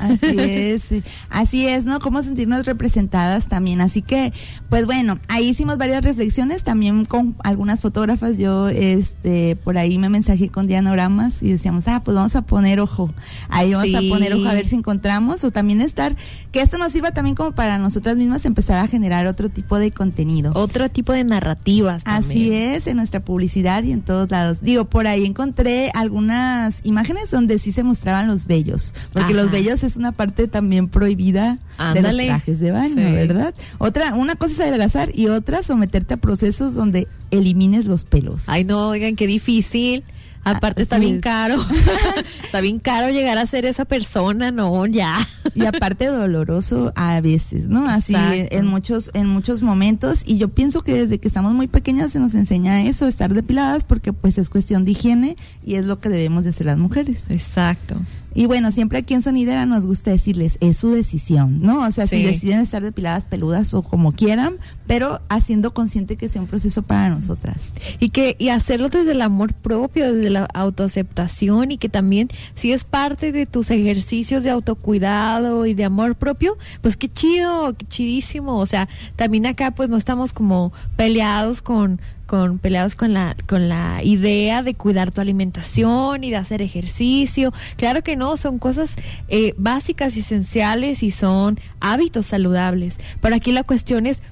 Así 0.00 0.36
es, 0.38 0.82
sí. 0.88 1.02
así 1.30 1.66
es, 1.68 1.84
¿no? 1.84 1.98
Cómo 2.00 2.22
sentirnos 2.22 2.64
representadas 2.66 3.46
también. 3.46 3.80
Así 3.80 4.02
que, 4.02 4.32
pues 4.68 4.86
bueno, 4.86 5.18
ahí 5.28 5.48
hicimos 5.48 5.78
varias 5.78 6.04
reflexiones 6.04 6.62
también 6.62 7.04
con 7.04 7.36
algunas 7.44 7.80
fotógrafas. 7.80 8.38
Yo, 8.38 8.68
este, 8.68 9.56
por 9.56 9.78
ahí 9.78 9.98
me 9.98 10.08
mensajé 10.08 10.48
con 10.48 10.66
Diana 10.66 10.92
Oramas 10.92 11.34
y 11.40 11.52
decíamos, 11.52 11.88
ah, 11.88 12.00
pues 12.04 12.14
vamos 12.14 12.36
a 12.36 12.42
poner 12.42 12.80
ojo. 12.80 13.12
Ahí 13.48 13.72
vamos 13.72 13.90
Sí. 13.90 13.96
a 13.96 14.12
poner 14.12 14.34
ojo 14.34 14.46
a 14.46 14.54
ver 14.54 14.66
si 14.66 14.74
encontramos 14.76 15.44
o 15.44 15.50
también 15.50 15.80
estar, 15.80 16.16
que 16.50 16.60
esto 16.60 16.78
nos 16.78 16.92
sirva 16.92 17.12
también 17.12 17.34
como 17.36 17.52
para 17.52 17.78
nosotras 17.78 18.16
mismas 18.16 18.44
empezar 18.44 18.78
a 18.78 18.86
generar 18.86 19.26
otro 19.26 19.48
tipo 19.48 19.78
de 19.78 19.90
contenido. 19.90 20.52
Otro 20.54 20.90
tipo 20.90 21.12
de 21.12 21.24
narrativas 21.24 22.04
también. 22.04 22.30
Así 22.30 22.52
es, 22.54 22.86
en 22.86 22.96
nuestra 22.96 23.20
publicidad 23.20 23.82
y 23.84 23.92
en 23.92 24.02
todos 24.02 24.30
lados. 24.30 24.58
Digo, 24.62 24.84
por 24.86 25.06
ahí 25.06 25.24
encontré 25.26 25.90
algunas 25.94 26.80
imágenes 26.84 27.30
donde 27.30 27.58
sí 27.58 27.72
se 27.72 27.82
mostraban 27.82 28.26
los 28.26 28.46
vellos, 28.46 28.94
porque 29.12 29.32
Ajá. 29.32 29.42
los 29.42 29.50
es 29.86 29.96
una 29.96 30.12
parte 30.12 30.48
también 30.48 30.88
prohibida 30.88 31.54
de 31.78 32.00
los 32.00 32.10
Ándale. 32.10 32.26
trajes 32.26 32.60
de 32.60 32.70
baño, 32.70 32.94
Sí. 32.94 33.02
¿verdad? 33.12 33.54
Otra, 33.78 34.14
una 34.14 34.34
cosa 34.36 34.54
es 34.54 34.60
adelgazar 34.60 35.10
y 35.14 35.28
otra 35.28 35.62
someterte 35.62 36.14
a 36.14 36.16
procesos 36.16 36.74
donde 36.74 37.08
elimines 37.30 37.84
los 37.86 38.04
pelos. 38.04 38.42
Ay, 38.46 38.64
no, 38.64 38.88
oigan, 38.88 39.16
qué 39.16 39.26
difícil. 39.26 40.04
Aparte 40.44 40.80
Ah, 40.80 40.82
está 40.82 40.96
sí 40.96 41.02
bien 41.04 41.20
caro. 41.20 41.64
está 42.44 42.60
bien 42.60 42.80
caro 42.80 43.10
llegar 43.12 43.38
a 43.38 43.46
ser 43.46 43.64
esa 43.64 43.84
persona, 43.84 44.50
no, 44.50 44.86
ya. 44.86 45.28
y 45.54 45.64
aparte 45.66 46.06
doloroso 46.06 46.92
a 46.96 47.20
veces, 47.20 47.66
¿no? 47.68 47.88
Así 47.88 48.12
Exacto. 48.14 48.56
en 48.56 48.66
muchos 48.66 49.10
en 49.14 49.28
muchos 49.28 49.62
momentos 49.62 50.22
y 50.26 50.38
yo 50.38 50.48
pienso 50.48 50.82
que 50.82 50.94
desde 50.94 51.18
que 51.20 51.28
estamos 51.28 51.52
muy 51.52 51.68
pequeñas 51.68 52.10
se 52.10 52.18
nos 52.18 52.34
enseña 52.34 52.82
eso, 52.82 53.06
estar 53.06 53.32
depiladas 53.32 53.84
porque 53.84 54.12
pues 54.12 54.36
es 54.36 54.48
cuestión 54.48 54.84
de 54.84 54.90
higiene 54.90 55.36
y 55.64 55.76
es 55.76 55.86
lo 55.86 56.00
que 56.00 56.08
debemos 56.08 56.42
de 56.42 56.50
hacer 56.50 56.66
las 56.66 56.78
mujeres. 56.78 57.26
Exacto. 57.28 57.94
Y 58.34 58.46
bueno, 58.46 58.72
siempre 58.72 58.98
aquí 58.98 59.14
en 59.14 59.22
Sonidera 59.22 59.66
nos 59.66 59.86
gusta 59.86 60.10
decirles, 60.10 60.56
es 60.60 60.78
su 60.78 60.90
decisión, 60.90 61.60
¿no? 61.60 61.84
O 61.86 61.90
sea, 61.90 62.06
si 62.06 62.22
deciden 62.22 62.60
estar 62.60 62.82
depiladas, 62.82 63.24
peludas 63.24 63.74
o 63.74 63.82
como 63.82 64.12
quieran, 64.12 64.56
pero 64.86 65.20
haciendo 65.28 65.74
consciente 65.74 66.16
que 66.16 66.28
sea 66.28 66.42
un 66.42 66.48
proceso 66.48 66.82
para 66.82 67.10
nosotras. 67.10 67.56
Y 67.98 68.10
que 68.10 68.36
y 68.38 68.48
hacerlo 68.48 68.88
desde 68.88 69.12
el 69.12 69.22
amor 69.22 69.52
propio, 69.52 70.12
desde 70.12 70.30
la 70.30 70.44
autoaceptación 70.44 71.72
y 71.72 71.78
que 71.78 71.88
también 71.88 72.28
si 72.54 72.72
es 72.72 72.84
parte 72.84 73.32
de 73.32 73.46
tus 73.46 73.70
ejercicios 73.70 74.44
de 74.44 74.50
autocuidado 74.50 75.66
y 75.66 75.74
de 75.74 75.84
amor 75.84 76.14
propio, 76.14 76.56
pues 76.80 76.96
qué 76.96 77.10
chido, 77.12 77.74
qué 77.76 77.86
chidísimo, 77.86 78.58
o 78.58 78.66
sea, 78.66 78.88
también 79.16 79.46
acá 79.46 79.70
pues 79.72 79.88
no 79.88 79.96
estamos 79.96 80.32
como 80.32 80.72
peleados 80.96 81.62
con 81.62 82.00
con 82.32 82.58
peleados 82.58 82.96
con 82.96 83.12
la 83.12 83.36
con 83.46 83.68
la 83.68 84.02
idea 84.02 84.62
de 84.62 84.72
cuidar 84.72 85.10
tu 85.10 85.20
alimentación 85.20 86.24
y 86.24 86.30
de 86.30 86.36
hacer 86.36 86.62
ejercicio. 86.62 87.52
Claro 87.76 88.02
que 88.02 88.16
no, 88.16 88.38
son 88.38 88.58
cosas 88.58 88.96
eh, 89.28 89.52
básicas 89.58 90.16
y 90.16 90.20
esenciales 90.20 91.02
y 91.02 91.10
son 91.10 91.60
hábitos 91.80 92.24
saludables. 92.24 92.98
Pero 93.20 93.36
aquí 93.36 93.52
la 93.52 93.64
cuestión 93.64 94.06
es 94.06 94.22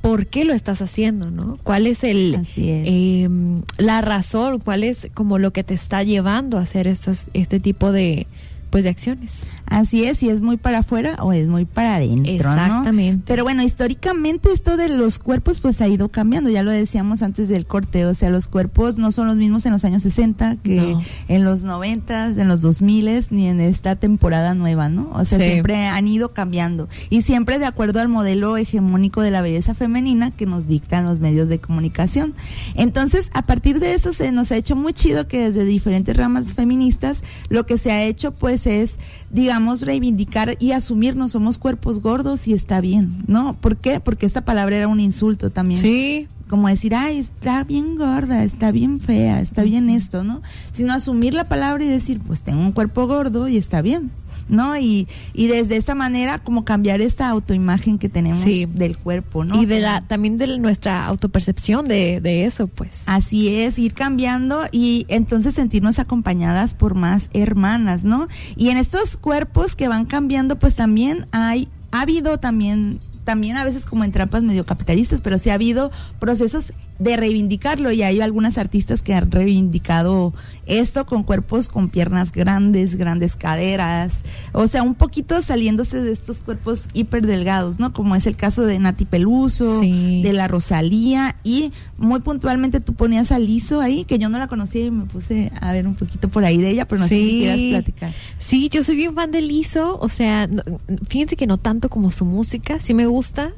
por 0.00 0.26
qué 0.26 0.46
lo 0.46 0.54
estás 0.54 0.80
haciendo, 0.80 1.30
¿no? 1.30 1.58
¿Cuál 1.62 1.86
es 1.86 2.02
el 2.02 2.34
es. 2.34 2.48
eh, 2.56 3.28
la 3.76 4.00
razón? 4.00 4.60
¿Cuál 4.60 4.82
es 4.82 5.10
como 5.12 5.38
lo 5.38 5.50
que 5.50 5.62
te 5.62 5.74
está 5.74 6.02
llevando 6.02 6.56
a 6.56 6.62
hacer 6.62 6.86
estas 6.86 7.28
este 7.34 7.60
tipo 7.60 7.92
de 7.92 8.26
pues 8.70 8.84
de 8.84 8.90
acciones? 8.90 9.46
Así 9.70 10.04
es, 10.04 10.18
si 10.18 10.28
es 10.28 10.40
muy 10.42 10.56
para 10.56 10.80
afuera 10.80 11.16
o 11.22 11.32
es 11.32 11.48
muy 11.48 11.64
para 11.64 11.94
adentro, 11.96 12.22
¿no? 12.24 12.32
Exactamente. 12.34 13.22
Pero 13.26 13.44
bueno, 13.44 13.62
históricamente 13.62 14.50
esto 14.52 14.76
de 14.76 14.88
los 14.90 15.18
cuerpos 15.18 15.60
pues 15.60 15.80
ha 15.80 15.88
ido 15.88 16.08
cambiando, 16.10 16.50
ya 16.50 16.62
lo 16.62 16.70
decíamos 16.72 17.22
antes 17.22 17.48
del 17.48 17.66
corte, 17.66 18.04
o 18.04 18.14
sea, 18.14 18.30
los 18.30 18.48
cuerpos 18.48 18.98
no 18.98 19.12
son 19.12 19.28
los 19.28 19.36
mismos 19.36 19.64
en 19.66 19.72
los 19.72 19.84
años 19.84 20.02
60 20.02 20.56
que 20.62 20.76
No. 20.80 21.00
en 21.28 21.44
los 21.44 21.62
90, 21.62 22.28
en 22.30 22.48
los 22.48 22.60
2000 22.60 23.26
ni 23.30 23.46
en 23.46 23.60
esta 23.60 23.96
temporada 23.96 24.54
nueva, 24.54 24.88
¿no? 24.88 25.08
O 25.12 25.24
sea, 25.24 25.38
Sí. 25.38 25.44
siempre 25.44 25.86
han 25.86 26.06
ido 26.06 26.34
cambiando 26.34 26.88
y 27.08 27.22
siempre 27.22 27.58
de 27.58 27.66
acuerdo 27.66 28.00
al 28.00 28.08
modelo 28.08 28.56
hegemónico 28.56 29.22
de 29.22 29.30
la 29.30 29.40
belleza 29.40 29.74
femenina 29.74 30.30
que 30.32 30.46
nos 30.46 30.66
dictan 30.66 31.04
los 31.04 31.20
medios 31.20 31.48
de 31.48 31.60
comunicación. 31.60 32.34
Entonces, 32.74 33.30
a 33.34 33.42
partir 33.42 33.78
de 33.80 33.94
eso 33.94 34.12
se 34.12 34.32
nos 34.32 34.50
ha 34.52 34.56
hecho 34.56 34.74
muy 34.76 34.92
chido 34.92 35.28
que 35.28 35.50
desde 35.50 35.64
diferentes 35.64 36.16
ramas 36.16 36.52
feministas 36.54 37.22
lo 37.48 37.66
que 37.66 37.78
se 37.78 37.92
ha 37.92 38.02
hecho 38.04 38.32
pues 38.32 38.66
es, 38.66 38.92
digamos, 39.30 39.82
reivindicar 39.82 40.56
y 40.58 40.72
asumirnos 40.72 41.32
somos 41.32 41.58
cuerpos 41.58 42.00
gordos 42.00 42.48
y 42.48 42.52
está 42.52 42.80
bien, 42.80 43.22
¿no? 43.26 43.54
¿Por 43.54 43.76
qué? 43.76 44.00
Porque 44.00 44.26
esta 44.26 44.44
palabra 44.44 44.76
era 44.76 44.88
un 44.88 45.00
insulto 45.00 45.50
también 45.50 45.80
Sí, 45.80 46.28
como 46.48 46.68
decir, 46.68 46.96
ay, 46.96 47.20
está 47.20 47.62
bien 47.62 47.94
gorda, 47.94 48.42
está 48.42 48.72
bien 48.72 48.98
fea, 48.98 49.40
está 49.40 49.62
bien 49.62 49.88
esto, 49.88 50.24
¿no? 50.24 50.42
Sino 50.72 50.92
asumir 50.92 51.32
la 51.32 51.44
palabra 51.44 51.84
y 51.84 51.88
decir, 51.88 52.20
pues 52.20 52.40
tengo 52.40 52.60
un 52.60 52.72
cuerpo 52.72 53.06
gordo 53.06 53.46
y 53.46 53.56
está 53.56 53.82
bien, 53.82 54.10
¿no? 54.50 54.76
Y, 54.76 55.08
y 55.34 55.46
desde 55.46 55.76
esa 55.76 55.94
manera 55.94 56.38
como 56.38 56.64
cambiar 56.64 57.00
esta 57.00 57.28
autoimagen 57.28 57.98
que 57.98 58.08
tenemos 58.08 58.42
Sí. 58.42 58.66
del 58.66 58.96
cuerpo, 58.98 59.44
¿no? 59.44 59.60
y 59.62 59.66
de 59.66 59.80
la 59.80 60.00
también 60.06 60.36
de 60.36 60.58
nuestra 60.58 61.04
autopercepción 61.04 61.88
de, 61.88 62.20
de 62.20 62.44
eso, 62.44 62.66
pues. 62.66 63.04
Así 63.06 63.54
es, 63.56 63.78
ir 63.78 63.94
cambiando 63.94 64.62
y 64.72 65.06
entonces 65.08 65.54
sentirnos 65.54 65.98
acompañadas 65.98 66.74
por 66.74 66.94
más 66.94 67.28
hermanas, 67.32 68.04
¿no? 68.04 68.28
Y 68.56 68.68
en 68.70 68.76
estos 68.76 69.16
cuerpos 69.16 69.74
que 69.76 69.88
van 69.88 70.04
cambiando, 70.06 70.58
pues 70.58 70.74
también 70.74 71.26
hay, 71.32 71.68
ha 71.92 72.02
habido 72.02 72.38
también 72.38 73.00
también 73.24 73.56
a 73.58 73.64
veces 73.64 73.84
como 73.86 74.02
en 74.02 74.10
trampas 74.12 74.42
medio 74.42 74.64
capitalistas, 74.64 75.20
pero 75.20 75.38
sí 75.38 75.50
ha 75.50 75.54
habido 75.54 75.92
procesos 76.18 76.72
de 77.00 77.16
reivindicarlo 77.16 77.90
y 77.90 78.02
hay 78.02 78.20
algunas 78.20 78.58
artistas 78.58 79.02
que 79.02 79.14
han 79.14 79.30
reivindicado 79.30 80.32
esto 80.66 81.06
con 81.06 81.22
cuerpos 81.24 81.68
con 81.68 81.88
piernas 81.88 82.30
grandes, 82.30 82.94
grandes 82.96 83.34
caderas, 83.34 84.12
o 84.52 84.66
sea, 84.68 84.82
un 84.84 84.94
poquito 84.94 85.40
saliéndose 85.42 86.00
de 86.02 86.12
estos 86.12 86.40
cuerpos 86.42 86.88
hiper 86.92 87.26
delgados, 87.26 87.80
¿no? 87.80 87.92
Como 87.92 88.14
es 88.16 88.26
el 88.26 88.36
caso 88.36 88.62
de 88.66 88.78
Nati 88.78 89.06
Peluso, 89.06 89.80
Sí. 89.80 90.20
de 90.22 90.32
la 90.34 90.46
Rosalía 90.46 91.36
y 91.42 91.72
muy 91.98 92.20
puntualmente 92.20 92.80
tú 92.80 92.92
ponías 92.94 93.32
a 93.32 93.38
Lizo 93.38 93.80
ahí, 93.80 94.04
que 94.04 94.18
yo 94.18 94.28
no 94.28 94.38
la 94.38 94.46
conocía 94.46 94.84
y 94.84 94.90
me 94.90 95.06
puse 95.06 95.50
a 95.60 95.72
ver 95.72 95.86
un 95.88 95.94
poquito 95.94 96.28
por 96.28 96.44
ahí 96.44 96.58
de 96.58 96.68
ella, 96.68 96.84
pero 96.86 97.00
no 97.00 97.08
sé 97.08 97.16
si 97.16 97.38
quieras 97.40 97.60
platicar. 97.60 98.12
Sí, 98.38 98.68
yo 98.68 98.84
soy 98.84 98.96
bien 98.96 99.14
fan 99.14 99.30
de 99.32 99.40
Lizzo, 99.40 99.98
o 100.00 100.08
sea, 100.10 100.46
no- 100.46 100.62
fíjense 101.08 101.34
que 101.36 101.46
no 101.46 101.56
tanto 101.56 101.88
como 101.88 102.10
su 102.10 102.24
música, 102.26 102.78
sí 102.80 102.92
me 102.94 103.06
gusta, 103.06 103.50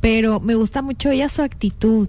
pero 0.00 0.38
me 0.40 0.54
gusta 0.54 0.82
mucho 0.82 1.10
ella 1.10 1.28
su 1.28 1.42
actitud, 1.42 2.08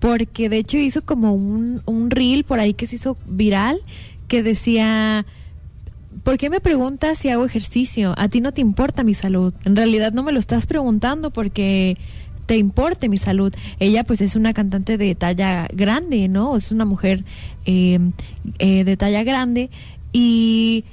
porque 0.00 0.48
de 0.48 0.58
hecho 0.58 0.78
hizo 0.78 1.02
como 1.02 1.34
un, 1.34 1.82
un 1.86 2.10
reel 2.10 2.44
por 2.44 2.58
ahí 2.58 2.74
que 2.74 2.86
se 2.86 2.96
hizo 2.96 3.16
viral 3.26 3.78
que 4.26 4.42
decía, 4.42 5.26
¿por 6.24 6.38
qué 6.38 6.50
me 6.50 6.60
preguntas 6.60 7.18
si 7.18 7.28
hago 7.28 7.44
ejercicio? 7.44 8.14
A 8.16 8.28
ti 8.28 8.40
no 8.40 8.52
te 8.52 8.60
importa 8.60 9.04
mi 9.04 9.14
salud. 9.14 9.52
En 9.64 9.76
realidad 9.76 10.12
no 10.12 10.22
me 10.22 10.32
lo 10.32 10.38
estás 10.38 10.66
preguntando 10.66 11.30
porque 11.30 11.96
te 12.46 12.56
importe 12.56 13.08
mi 13.08 13.16
salud. 13.16 13.52
Ella 13.78 14.04
pues 14.04 14.20
es 14.20 14.36
una 14.36 14.52
cantante 14.52 14.96
de 14.96 15.14
talla 15.14 15.68
grande, 15.72 16.28
¿no? 16.28 16.56
Es 16.56 16.72
una 16.72 16.84
mujer 16.84 17.24
eh, 17.66 17.98
eh, 18.58 18.84
de 18.84 18.96
talla 18.96 19.22
grande 19.22 19.70
y 20.12 20.84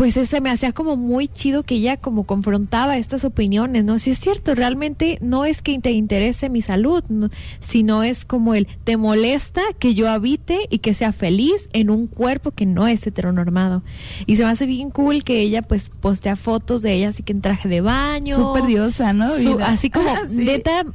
pues 0.00 0.16
ese 0.16 0.40
me 0.40 0.48
hacía 0.48 0.72
como 0.72 0.96
muy 0.96 1.28
chido 1.28 1.62
que 1.62 1.74
ella 1.74 1.98
como 1.98 2.24
confrontaba 2.24 2.96
estas 2.96 3.26
opiniones, 3.26 3.84
¿no? 3.84 3.98
Si 3.98 4.12
es 4.12 4.18
cierto, 4.18 4.54
realmente 4.54 5.18
no 5.20 5.44
es 5.44 5.60
que 5.60 5.78
te 5.78 5.90
interese 5.92 6.48
mi 6.48 6.62
salud, 6.62 7.04
no, 7.10 7.28
sino 7.60 8.02
es 8.02 8.24
como 8.24 8.54
el 8.54 8.66
te 8.84 8.96
molesta 8.96 9.60
que 9.78 9.94
yo 9.94 10.08
habite 10.08 10.60
y 10.70 10.78
que 10.78 10.94
sea 10.94 11.12
feliz 11.12 11.68
en 11.74 11.90
un 11.90 12.06
cuerpo 12.06 12.50
que 12.52 12.64
no 12.64 12.86
es 12.88 13.06
heteronormado. 13.06 13.82
Y 14.24 14.36
se 14.36 14.44
me 14.44 14.48
hace 14.48 14.64
bien 14.64 14.88
cool 14.90 15.22
que 15.22 15.42
ella 15.42 15.60
pues 15.60 15.90
postea 15.90 16.34
fotos 16.34 16.80
de 16.80 16.94
ella 16.94 17.10
así 17.10 17.22
que 17.22 17.32
en 17.32 17.42
traje 17.42 17.68
de 17.68 17.82
baño. 17.82 18.36
Súper 18.36 18.64
diosa, 18.64 19.12
¿no? 19.12 19.26
Su- 19.26 19.60
así 19.60 19.90
como 19.90 20.08
Sí. 20.30 20.34
neta 20.34 20.86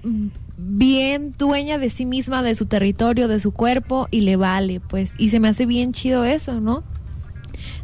bien 0.58 1.36
dueña 1.38 1.78
de 1.78 1.92
sí 1.92 2.06
misma, 2.08 2.42
de 2.42 2.56
su 2.56 2.66
territorio, 2.66 3.28
de 3.28 3.38
su 3.38 3.52
cuerpo 3.52 4.08
y 4.10 4.22
le 4.22 4.36
vale, 4.36 4.80
pues. 4.80 5.14
Y 5.20 5.30
se 5.30 5.40
me 5.40 5.48
hace 5.48 5.68
bien 5.68 5.92
chido 5.92 6.26
eso, 6.26 6.60
¿no? 6.60 6.84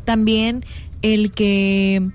También 0.03 0.65
el 1.01 1.31
que 1.31 2.09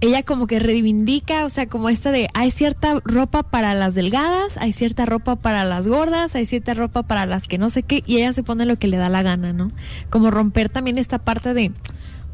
ella 0.00 0.22
como 0.22 0.46
que 0.46 0.58
reivindica, 0.58 1.46
o 1.46 1.50
sea, 1.50 1.66
como 1.66 1.88
esta 1.88 2.10
de 2.10 2.28
hay 2.34 2.50
cierta 2.50 3.00
ropa 3.04 3.42
para 3.42 3.74
las 3.74 3.94
delgadas, 3.94 4.56
hay 4.58 4.72
cierta 4.74 5.06
ropa 5.06 5.36
para 5.36 5.64
las 5.64 5.86
gordas, 5.88 6.34
hay 6.34 6.44
cierta 6.46 6.74
ropa 6.74 7.04
para 7.04 7.24
las 7.26 7.46
que 7.48 7.56
no 7.58 7.70
sé 7.70 7.82
qué, 7.82 8.02
y 8.06 8.16
ella 8.18 8.32
se 8.32 8.42
pone 8.42 8.66
lo 8.66 8.76
que 8.76 8.86
le 8.88 8.98
da 8.98 9.08
la 9.08 9.22
gana, 9.22 9.52
¿no? 9.52 9.70
Como 10.10 10.30
romper 10.30 10.68
también 10.68 10.98
esta 10.98 11.18
parte 11.18 11.54
de 11.54 11.72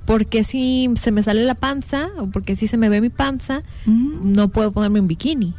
¿por 0.05 0.27
qué 0.27 0.43
si 0.43 0.91
se 0.97 1.13
me 1.13 1.23
sale 1.23 1.45
la 1.45 1.55
panza 1.55 2.09
o 2.19 2.27
porque 2.27 2.57
si 2.57 2.67
se 2.67 2.77
me 2.77 2.89
ve 2.89 3.01
mi 3.01 3.11
panza, 3.11 3.63
Mm. 3.87 4.33
no 4.33 4.49
puedo 4.49 4.73
ponerme 4.73 4.99
un 5.01 5.07
bikini? 5.07 5.55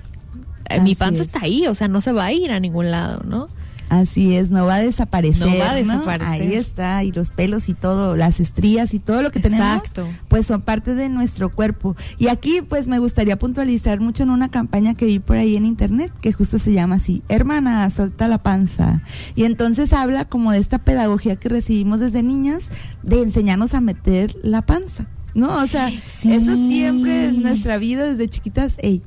Eh, 0.70 0.82
mi 0.82 0.96
panza 0.96 1.22
es. 1.22 1.28
está 1.28 1.42
ahí, 1.44 1.68
o 1.68 1.76
sea, 1.76 1.88
no 1.88 2.02
se 2.02 2.12
va 2.12 2.26
a 2.26 2.34
ir 2.34 2.52
a 2.52 2.60
ningún 2.60 2.92
lado, 2.92 3.22
¿no? 3.26 3.48
Así 3.92 4.38
es, 4.38 4.52
no 4.52 4.66
va 4.66 4.76
a 4.76 4.80
desaparecer. 4.80 5.46
No 5.48 5.58
va 5.58 5.72
a 5.72 5.74
¿no? 5.74 5.76
desaparecer. 5.80 6.32
Ahí 6.42 6.54
está, 6.54 7.04
y 7.04 7.12
los 7.12 7.30
pelos 7.30 7.68
y 7.68 7.74
todo, 7.74 8.16
las 8.16 8.40
estrías 8.40 8.94
y 8.94 9.00
todo 9.00 9.22
lo 9.22 9.32
que 9.32 9.40
Exacto. 9.40 10.04
tenemos, 10.04 10.22
pues 10.30 10.48
son 10.48 10.62
parte 10.62 10.96
de 10.96 11.10
nuestro 11.10 11.50
cuerpo. 11.54 11.98
Y 12.18 12.30
aquí, 12.30 12.62
pues 12.62 12.88
me 12.88 13.00
gustaría 13.00 13.38
puntualizar 13.38 14.00
mucho 14.00 14.24
en 14.24 14.30
una 14.30 14.50
campaña 14.50 14.94
que 14.94 15.06
vi 15.06 15.20
por 15.20 15.36
ahí 15.36 15.58
en 15.58 15.66
internet, 15.66 16.14
que 16.22 16.32
justo 16.32 16.58
se 16.58 16.72
llama 16.72 16.96
así, 16.96 17.22
hermana, 17.28 17.90
solta 17.90 18.30
la 18.30 18.38
panza. 18.38 19.02
Y 19.36 19.44
entonces 19.44 19.92
habla 19.92 20.24
como 20.24 20.54
de 20.54 20.60
esta 20.60 20.78
pedagogía 20.80 21.36
que 21.36 21.50
recibimos 21.50 22.00
desde 22.00 22.24
niñas, 22.24 22.64
de 23.04 23.22
enseñarnos 23.22 23.74
a 23.74 23.82
meter 23.82 24.38
la 24.42 24.62
panza. 24.62 25.08
¿No? 25.34 25.62
O 25.64 25.68
sea, 25.68 25.90
Sí. 26.08 26.34
eso 26.34 26.56
siempre 26.56 27.26
en 27.26 27.42
nuestra 27.42 27.78
vida 27.78 28.04
desde 28.04 28.28
chiquitas, 28.28 28.74
hey, 28.80 29.02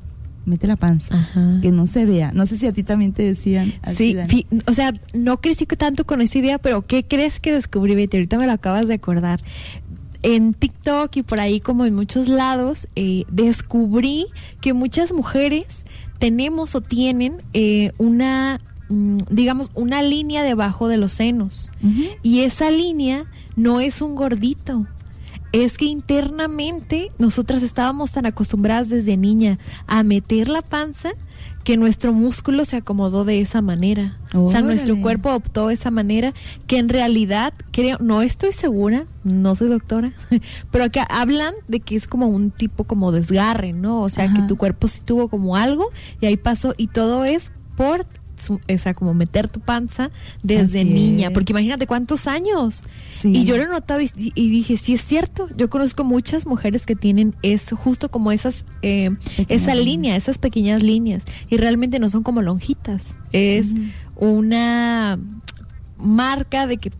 mete 0.45 0.67
la 0.67 0.75
panza, 0.75 1.15
Ajá. 1.15 1.59
que 1.61 1.71
no 1.71 1.87
se 1.87 2.05
vea. 2.05 2.31
No 2.33 2.45
sé 2.47 2.57
si 2.57 2.67
a 2.67 2.73
ti 2.73 2.83
también 2.83 3.13
te 3.13 3.23
decían. 3.23 3.73
así, 3.81 4.15
Sí, 4.29 4.45
o 4.67 4.73
sea, 4.73 4.93
no 5.13 5.41
crecí 5.41 5.65
tanto 5.65 6.05
con 6.05 6.21
esa 6.21 6.37
idea, 6.37 6.57
pero 6.59 6.85
¿qué 6.85 7.03
crees 7.03 7.39
que 7.39 7.51
descubrí, 7.51 7.95
Betty? 7.95 8.17
Ahorita 8.17 8.37
me 8.37 8.45
lo 8.45 8.51
acabas 8.53 8.87
de 8.87 8.93
acordar. 8.95 9.41
En 10.21 10.53
TikTok 10.53 11.17
y 11.17 11.23
por 11.23 11.39
ahí 11.39 11.59
como 11.59 11.85
en 11.85 11.93
muchos 11.93 12.27
lados, 12.27 12.87
eh, 12.95 13.25
descubrí 13.31 14.25
que 14.61 14.73
muchas 14.73 15.11
mujeres 15.13 15.85
tenemos 16.19 16.73
o 16.75 16.81
tienen 16.81 17.41
eh, 17.53 17.91
una, 17.97 18.59
mm, 18.89 19.17
digamos, 19.29 19.69
una 19.75 20.01
línea 20.01 20.41
debajo 20.43 20.87
de 20.87 20.97
los 20.97 21.11
senos. 21.11 21.69
Y 22.23 22.39
esa 22.39 22.71
línea 22.71 23.25
no 23.55 23.79
es 23.81 24.01
un 24.01 24.15
gordito. 24.15 24.87
Es 25.55 25.77
que 25.77 25.85
internamente 25.85 27.13
nosotras 27.17 27.63
estábamos 27.63 28.11
tan 28.11 28.25
acostumbradas 28.25 28.89
desde 28.89 29.15
niña 29.15 29.57
a 29.87 30.03
meter 30.03 30.49
la 30.49 30.61
panza 30.61 31.13
que 31.63 31.77
nuestro 31.77 32.11
músculo 32.11 32.65
se 32.65 32.75
acomodó 32.75 33.23
de 33.23 33.39
esa 33.39 33.61
manera. 33.61 34.17
O 34.33 34.47
sea, 34.47 34.61
nuestro 34.61 34.99
cuerpo 34.99 35.33
optó 35.33 35.69
de 35.69 35.75
esa 35.75 35.91
manera 35.91 36.33
que 36.67 36.77
en 36.77 36.89
realidad 36.89 37.53
creo, 37.71 37.97
no 38.01 38.21
estoy 38.21 38.51
segura, 38.51 39.05
no 39.23 39.55
soy 39.55 39.69
doctora, 39.69 40.11
pero 40.71 40.91
que 40.91 41.01
hablan 41.07 41.53
de 41.69 41.79
que 41.79 41.95
es 41.95 42.05
como 42.07 42.27
un 42.27 42.51
tipo 42.51 42.83
como 42.83 43.13
desgarre, 43.13 43.71
¿no? 43.71 44.01
O 44.01 44.09
sea, 44.09 44.31
que 44.33 44.41
tu 44.41 44.57
cuerpo 44.57 44.89
sí 44.89 44.99
tuvo 45.05 45.29
como 45.29 45.55
algo 45.55 45.89
y 46.19 46.25
ahí 46.25 46.35
pasó 46.35 46.73
y 46.75 46.87
todo 46.87 47.23
es 47.23 47.53
por 47.77 48.05
o 48.49 48.77
sea, 48.77 48.93
como 48.93 49.13
meter 49.13 49.47
tu 49.47 49.59
panza 49.59 50.11
desde 50.43 50.81
Así 50.81 50.89
niña, 50.89 51.27
es. 51.27 51.33
porque 51.33 51.53
imagínate 51.53 51.87
cuántos 51.87 52.27
años. 52.27 52.83
Sí. 53.21 53.35
Y 53.37 53.43
yo 53.45 53.57
lo 53.57 53.63
he 53.63 53.67
notado 53.67 54.01
y, 54.01 54.09
y 54.15 54.49
dije, 54.49 54.77
sí 54.77 54.93
es 54.93 55.05
cierto, 55.05 55.47
yo 55.57 55.69
conozco 55.69 56.03
muchas 56.03 56.45
mujeres 56.45 56.85
que 56.85 56.95
tienen 56.95 57.35
eso, 57.41 57.75
justo 57.75 58.09
como 58.09 58.31
esas, 58.31 58.65
eh, 58.81 59.11
esa 59.47 59.75
línea, 59.75 60.15
esas 60.15 60.37
pequeñas 60.37 60.83
líneas, 60.83 61.23
y 61.49 61.57
realmente 61.57 61.99
no 61.99 62.09
son 62.09 62.23
como 62.23 62.41
lonjitas, 62.41 63.17
es 63.31 63.73
una 64.15 65.19
marca 65.97 66.67
de 66.67 66.77
que 66.77 66.91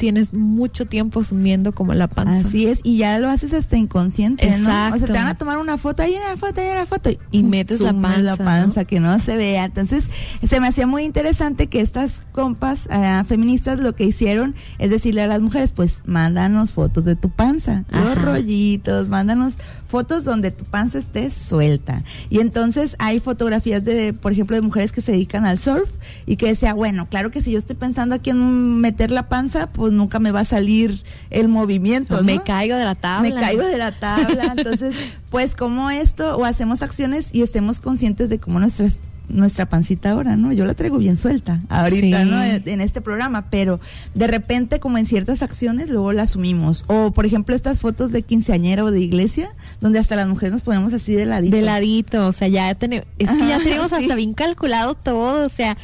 tienes 0.00 0.32
mucho 0.32 0.86
consumiendo 0.86 1.22
sumiendo 1.30 1.72
como 1.72 1.92
la 1.92 2.08
panza. 2.08 2.48
Así 2.48 2.66
es, 2.66 2.80
y 2.82 2.96
ya 2.96 3.18
lo 3.18 3.28
haces 3.28 3.52
hasta 3.52 3.76
inconsciente, 3.76 4.48
¿no? 4.48 4.56
O 4.56 4.58
Exacto. 4.58 4.98
sea, 4.98 5.06
te 5.06 5.12
van 5.12 5.26
a 5.26 5.34
tomar 5.34 5.58
una 5.58 5.76
foto, 5.76 6.02
ahí 6.02 6.10
viene 6.10 6.24
la 6.26 6.38
foto, 6.38 6.60
ahí 6.60 6.66
viene 6.66 6.80
la 6.80 6.86
foto. 6.86 7.10
Y 7.30 7.42
metes 7.42 7.80
la 7.80 7.90
sumes 7.90 8.22
la 8.22 8.36
panza, 8.36 8.44
panza, 8.44 8.84
que 8.86 8.98
no 8.98 9.18
se 9.20 9.36
vea. 9.36 9.66
Entonces, 9.66 10.04
se 10.46 10.58
me 10.58 10.68
hacía 10.68 10.86
muy 10.86 11.04
interesante 11.04 11.66
que 11.66 11.82
estas 11.82 12.22
compas 12.32 12.88
eh, 12.90 13.22
feministas 13.26 13.78
lo 13.78 13.94
que 13.94 14.04
hicieron 14.04 14.54
es 14.78 14.90
decirle 14.90 15.22
a 15.22 15.26
las 15.26 15.42
mujeres, 15.42 15.72
pues, 15.72 16.00
mándanos 16.06 16.72
fotos 16.72 17.04
de 17.04 17.14
tu 17.14 17.28
panza, 17.28 17.84
los 17.90 18.20
rollitos, 18.20 19.08
mándanos 19.08 19.54
fotos 19.86 20.24
donde 20.24 20.50
tu 20.50 20.64
panza 20.64 20.98
esté 20.98 21.30
suelta. 21.30 22.02
Y 22.30 22.40
entonces 22.40 22.96
hay 22.98 23.20
fotografías 23.20 23.84
de, 23.84 24.14
por 24.14 24.32
ejemplo, 24.32 24.56
de 24.56 24.62
mujeres 24.62 24.92
que 24.92 25.02
se 25.02 25.12
dedican 25.12 25.44
al 25.44 25.58
surf 25.58 25.90
y 26.26 26.36
que 26.36 26.46
decía, 26.46 26.74
bueno, 26.74 27.08
claro 27.08 27.30
que 27.30 27.42
si 27.42 27.52
yo 27.52 27.58
estoy 27.58 27.76
pensando 27.76 28.14
aquí 28.14 28.30
en 28.30 28.80
meter 28.80 29.10
la 29.10 29.28
panza, 29.28 29.68
pues 29.68 29.89
nunca 29.92 30.18
me 30.18 30.30
va 30.30 30.40
a 30.40 30.44
salir 30.44 31.02
el 31.30 31.48
movimiento. 31.48 32.22
Me 32.22 32.42
caigo 32.42 32.76
de 32.76 32.84
la 32.84 32.94
tabla. 32.94 33.28
Me 33.28 33.34
caigo 33.34 33.62
de 33.62 33.78
la 33.78 33.92
tabla. 33.92 34.54
Entonces, 34.56 34.94
pues 35.30 35.54
como 35.54 35.90
esto, 35.90 36.36
o 36.36 36.44
hacemos 36.44 36.82
acciones 36.82 37.26
y 37.32 37.42
estemos 37.42 37.80
conscientes 37.80 38.28
de 38.28 38.38
cómo 38.38 38.60
nuestras 38.60 38.98
nuestra 39.32 39.66
pancita 39.68 40.10
ahora, 40.10 40.36
¿no? 40.36 40.52
Yo 40.52 40.64
la 40.64 40.74
traigo 40.74 40.98
bien 40.98 41.16
suelta 41.16 41.60
ahorita, 41.68 42.24
Sí. 42.24 42.30
¿no? 42.30 42.42
En 42.42 42.80
este 42.80 43.00
programa, 43.00 43.48
pero 43.50 43.80
de 44.14 44.26
repente 44.26 44.80
como 44.80 44.98
en 44.98 45.06
ciertas 45.06 45.42
acciones 45.42 45.88
luego 45.88 46.12
la 46.12 46.24
asumimos. 46.24 46.84
O 46.88 47.12
por 47.12 47.26
ejemplo 47.26 47.54
estas 47.54 47.80
fotos 47.80 48.12
de 48.12 48.22
quinceañera 48.22 48.84
o 48.84 48.90
de 48.90 49.00
iglesia, 49.00 49.50
donde 49.80 49.98
hasta 49.98 50.16
las 50.16 50.28
mujeres 50.28 50.52
nos 50.52 50.62
ponemos 50.62 50.92
así 50.92 51.14
de 51.14 51.26
ladito. 51.26 51.56
De 51.56 51.62
ladito, 51.62 52.26
o 52.26 52.32
sea, 52.32 52.48
ya 52.48 52.74
tenemos, 52.74 53.06
es 53.18 53.30
que 53.30 53.46
ya 53.46 53.58
tenemos 53.58 53.88
sí. 53.90 53.94
hasta 53.96 54.14
bien 54.14 54.34
calculado 54.34 54.94
todo, 54.94 55.46
o 55.46 55.48
sea, 55.48 55.76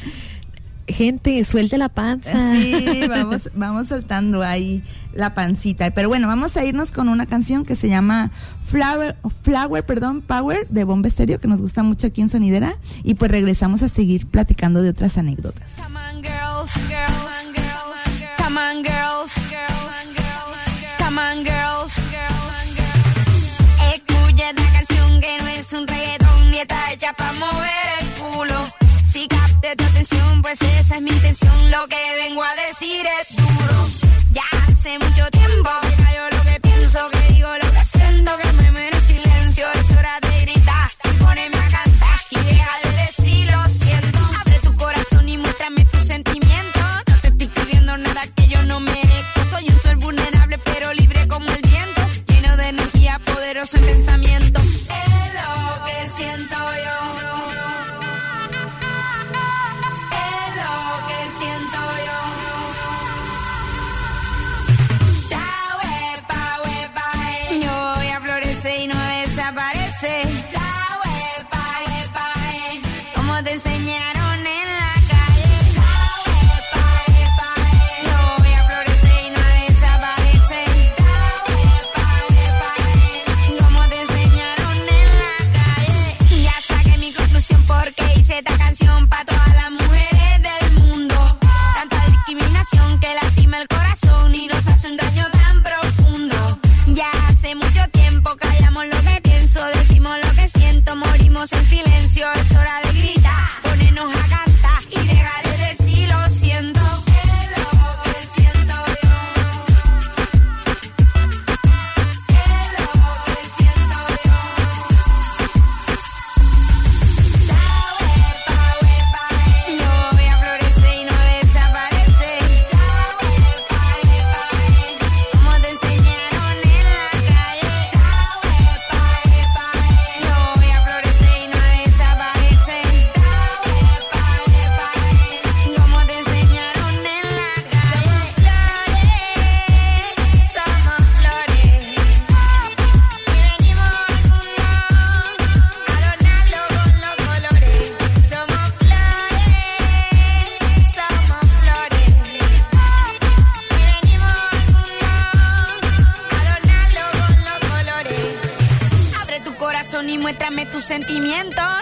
gente, 0.87 1.43
suelte 1.43 1.77
la 1.77 1.89
panza. 1.89 2.55
Sí, 2.55 3.01
vamos, 3.09 3.49
vamos 3.53 3.87
soltando 3.87 4.43
ahí 4.43 4.83
la 5.13 5.33
pancita. 5.33 5.89
Pero 5.91 6.09
bueno, 6.09 6.27
vamos 6.27 6.55
a 6.57 6.65
irnos 6.65 6.91
con 6.91 7.09
una 7.09 7.25
canción 7.25 7.65
que 7.65 7.75
se 7.75 7.89
llama 7.89 8.31
Flower, 8.65 9.15
Flower, 9.43 9.85
perdón, 9.85 10.21
Power 10.21 10.67
de 10.69 10.83
Bomba 10.83 11.07
Estéreo, 11.07 11.39
que 11.39 11.47
nos 11.47 11.61
gusta 11.61 11.83
mucho 11.83 12.07
aquí 12.07 12.21
en 12.21 12.29
Sonidera. 12.29 12.77
Y 13.03 13.15
pues 13.15 13.31
regresamos 13.31 13.83
a 13.83 13.89
seguir 13.89 14.27
platicando 14.27 14.81
de 14.81 14.89
otras 14.89 15.17
anécdotas. 15.17 15.71
Come 15.75 15.99
on, 15.99 16.21
girls, 16.21 16.73
girls, 16.87 17.45
girls, 17.53 18.37
come 18.37 18.59
on, 18.59 18.83
girls, 18.83 19.33
come 20.97 21.19
on, 21.19 21.43
girls, 21.43 21.93
Escucha 23.93 24.49
esta 24.49 24.71
canción 24.73 25.21
que 25.21 25.37
no 25.39 25.47
es 25.47 25.73
un 25.73 25.87
reggaetón 25.87 26.51
ni 26.51 26.57
está 26.59 26.91
hecha 26.91 27.13
para 27.13 27.33
mover 27.33 27.71
el 27.99 28.07
culo. 28.21 28.86
Pues 29.97 30.61
esa 30.61 30.95
es 30.97 31.01
mi 31.01 31.09
intención. 31.09 31.71
Lo 31.71 31.87
que 31.87 31.97
vengo 32.15 32.43
a 32.43 32.55
decir 32.55 33.03
es 33.19 33.35
duro. 33.35 33.87
Ya 34.31 34.43
hace 34.67 34.99
mucho 34.99 35.29
tiempo 35.31 35.71
que 35.81 36.03
callo 36.03 36.36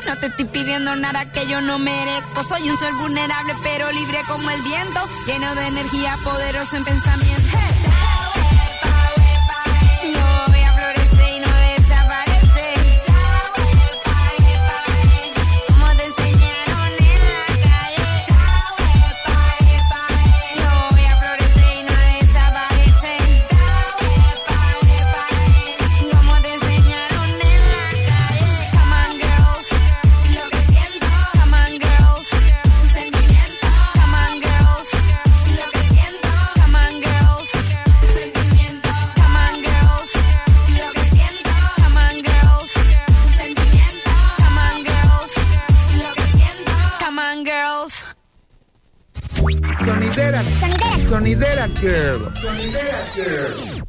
No 0.05 0.18
te 0.20 0.28
estoy 0.28 0.45
pidiendo 0.45 0.93
nada 0.97 1.32
que 1.32 1.47
yo 1.47 1.61
no 1.61 1.80
merezco. 1.80 2.43
Soy 2.43 2.70
un 2.70 2.78
ser 2.78 2.93
vulnerable 2.95 3.53
pero 3.63 3.89
libre 3.91 4.20
como 4.28 4.49
el 4.49 4.61
viento, 4.61 4.99
lleno 5.26 5.55
de 5.55 5.68
energía, 5.68 6.18
poderoso 6.24 6.76
en 6.76 6.84
pensamiento. 6.84 7.95
Girl. 51.89 52.31
Sonidera 52.33 52.97
Girl. 53.13 53.83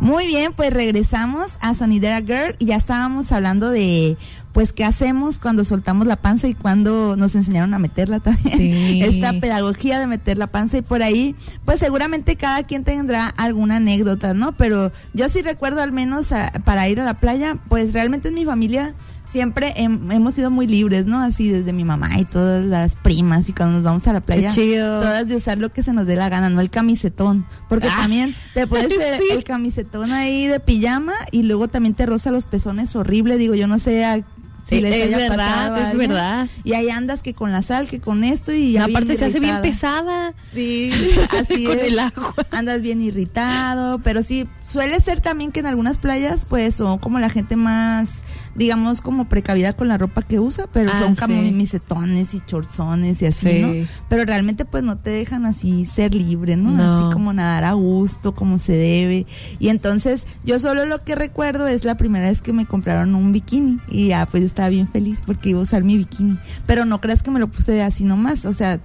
Muy 0.00 0.26
bien, 0.26 0.52
pues 0.52 0.72
regresamos 0.72 1.46
a 1.60 1.76
Sonidera 1.76 2.18
Girl 2.22 2.56
y 2.58 2.66
ya 2.66 2.76
estábamos 2.76 3.30
hablando 3.30 3.70
de 3.70 4.16
pues 4.52 4.72
qué 4.72 4.84
hacemos 4.84 5.38
cuando 5.38 5.62
soltamos 5.64 6.08
la 6.08 6.16
panza 6.16 6.48
y 6.48 6.54
cuando 6.54 7.14
nos 7.16 7.36
enseñaron 7.36 7.72
a 7.72 7.78
meterla 7.78 8.18
también. 8.18 8.58
Sí. 8.58 9.00
Esta 9.04 9.32
pedagogía 9.40 10.00
de 10.00 10.08
meter 10.08 10.38
la 10.38 10.48
panza 10.48 10.78
y 10.78 10.82
por 10.82 11.04
ahí, 11.04 11.36
pues 11.64 11.78
seguramente 11.78 12.34
cada 12.34 12.64
quien 12.64 12.82
tendrá 12.82 13.28
alguna 13.28 13.76
anécdota, 13.76 14.34
¿no? 14.34 14.52
Pero 14.56 14.90
yo 15.14 15.28
sí 15.28 15.40
recuerdo 15.42 15.80
al 15.82 15.92
menos 15.92 16.32
a- 16.32 16.50
para 16.64 16.88
ir 16.88 16.98
a 17.00 17.04
la 17.04 17.14
playa, 17.14 17.58
pues 17.68 17.92
realmente 17.92 18.28
en 18.30 18.34
mi 18.34 18.44
familia 18.44 18.94
siempre 19.32 19.72
hem- 19.76 20.12
hemos 20.14 20.34
sido 20.34 20.50
muy 20.50 20.66
libres, 20.66 21.06
¿no? 21.06 21.20
Así 21.20 21.48
desde 21.48 21.72
mi 21.72 21.84
mamá 21.84 22.18
y 22.18 22.24
todas 22.26 22.66
las 22.66 22.94
primas 22.96 23.48
y 23.48 23.52
cuando 23.52 23.74
nos 23.76 23.82
vamos 23.82 24.06
a 24.06 24.12
la 24.12 24.20
playa, 24.20 24.50
chido. 24.50 25.00
todas 25.00 25.26
de 25.26 25.36
usar 25.36 25.58
lo 25.58 25.70
que 25.70 25.82
se 25.82 25.92
nos 25.92 26.06
dé 26.06 26.16
la 26.16 26.28
gana, 26.28 26.48
no 26.50 26.60
el 26.60 26.70
camisetón, 26.70 27.46
porque 27.68 27.88
Ah. 27.88 27.96
también 28.02 28.34
te 28.54 28.66
puedes 28.66 28.86
hacer 28.98 29.18
Sí. 29.18 29.24
el 29.32 29.42
camisetón 29.44 30.12
ahí 30.12 30.46
de 30.46 30.60
pijama 30.60 31.14
y 31.30 31.44
luego 31.44 31.68
también 31.68 31.94
te 31.94 32.04
roza 32.06 32.30
los 32.30 32.44
pezones 32.44 32.94
horrible, 32.94 33.36
digo, 33.38 33.54
yo 33.54 33.66
no 33.66 33.78
sé 33.78 34.04
a- 34.04 34.22
si 34.68 34.80
les 34.80 34.94
es 34.94 35.02
haya 35.14 35.28
verdad, 35.28 35.82
es 35.82 35.96
verdad. 35.98 36.48
Y 36.62 36.74
ahí 36.74 36.88
andas 36.88 37.20
que 37.20 37.34
con 37.34 37.50
la 37.50 37.62
sal, 37.62 37.88
que 37.88 38.00
con 38.00 38.22
esto 38.22 38.52
y 38.52 38.76
aparte 38.76 39.16
se 39.16 39.24
hace 39.24 39.40
bien 39.40 39.60
pesada. 39.60 40.34
Sí, 40.54 40.92
así 41.48 41.66
Con 41.66 41.78
es. 41.80 41.84
el 41.92 41.98
agua. 41.98 42.34
Andas 42.52 42.80
bien 42.80 43.00
irritado, 43.00 43.98
pero 43.98 44.22
sí, 44.22 44.46
suele 44.64 45.00
ser 45.00 45.20
también 45.20 45.50
que 45.50 45.60
en 45.60 45.66
algunas 45.66 45.98
playas, 45.98 46.46
pues, 46.46 46.76
son 46.76 46.98
como 46.98 47.18
la 47.18 47.28
gente 47.28 47.56
más, 47.56 48.08
digamos, 48.54 49.00
como 49.00 49.28
precavida 49.28 49.72
con 49.72 49.88
la 49.88 49.98
ropa 49.98 50.22
que 50.22 50.38
usa, 50.38 50.66
pero 50.72 50.90
Ah, 50.92 50.98
son 50.98 51.14
como 51.14 51.42
sí. 51.42 51.52
misetones 51.52 52.34
y 52.34 52.40
chorzones 52.46 53.22
y 53.22 53.26
así, 53.26 53.48
Sí. 53.48 53.58
¿no? 53.60 53.86
Pero 54.08 54.24
realmente, 54.24 54.64
pues, 54.64 54.82
no 54.82 54.98
te 54.98 55.10
dejan 55.10 55.46
así 55.46 55.86
ser 55.86 56.14
libre, 56.14 56.56
¿no? 56.56 56.70
No. 56.70 56.82
Así 57.06 57.12
como 57.14 57.32
nadar 57.32 57.64
a 57.64 57.72
gusto, 57.72 58.34
como 58.34 58.58
se 58.58 58.72
debe. 58.72 59.26
Y 59.58 59.68
entonces, 59.68 60.26
yo 60.44 60.58
solo 60.58 60.84
lo 60.86 60.98
que 60.98 61.14
recuerdo 61.14 61.66
es 61.68 61.84
la 61.84 61.96
primera 61.96 62.28
vez 62.28 62.40
que 62.40 62.52
me 62.52 62.66
compraron 62.66 63.14
un 63.14 63.32
bikini 63.32 63.78
y 63.88 64.08
ya, 64.08 64.26
pues, 64.26 64.42
estaba 64.44 64.68
bien 64.68 64.88
feliz 64.88 65.20
porque 65.24 65.50
iba 65.50 65.60
a 65.60 65.62
usar 65.62 65.82
mi 65.84 65.96
bikini. 65.96 66.38
Pero 66.66 66.84
no 66.84 67.00
creas 67.00 67.22
que 67.22 67.30
me 67.30 67.40
lo 67.40 67.48
puse 67.48 67.82
así 67.82 68.04
nomás, 68.04 68.44
o 68.44 68.52
sea... 68.52 68.80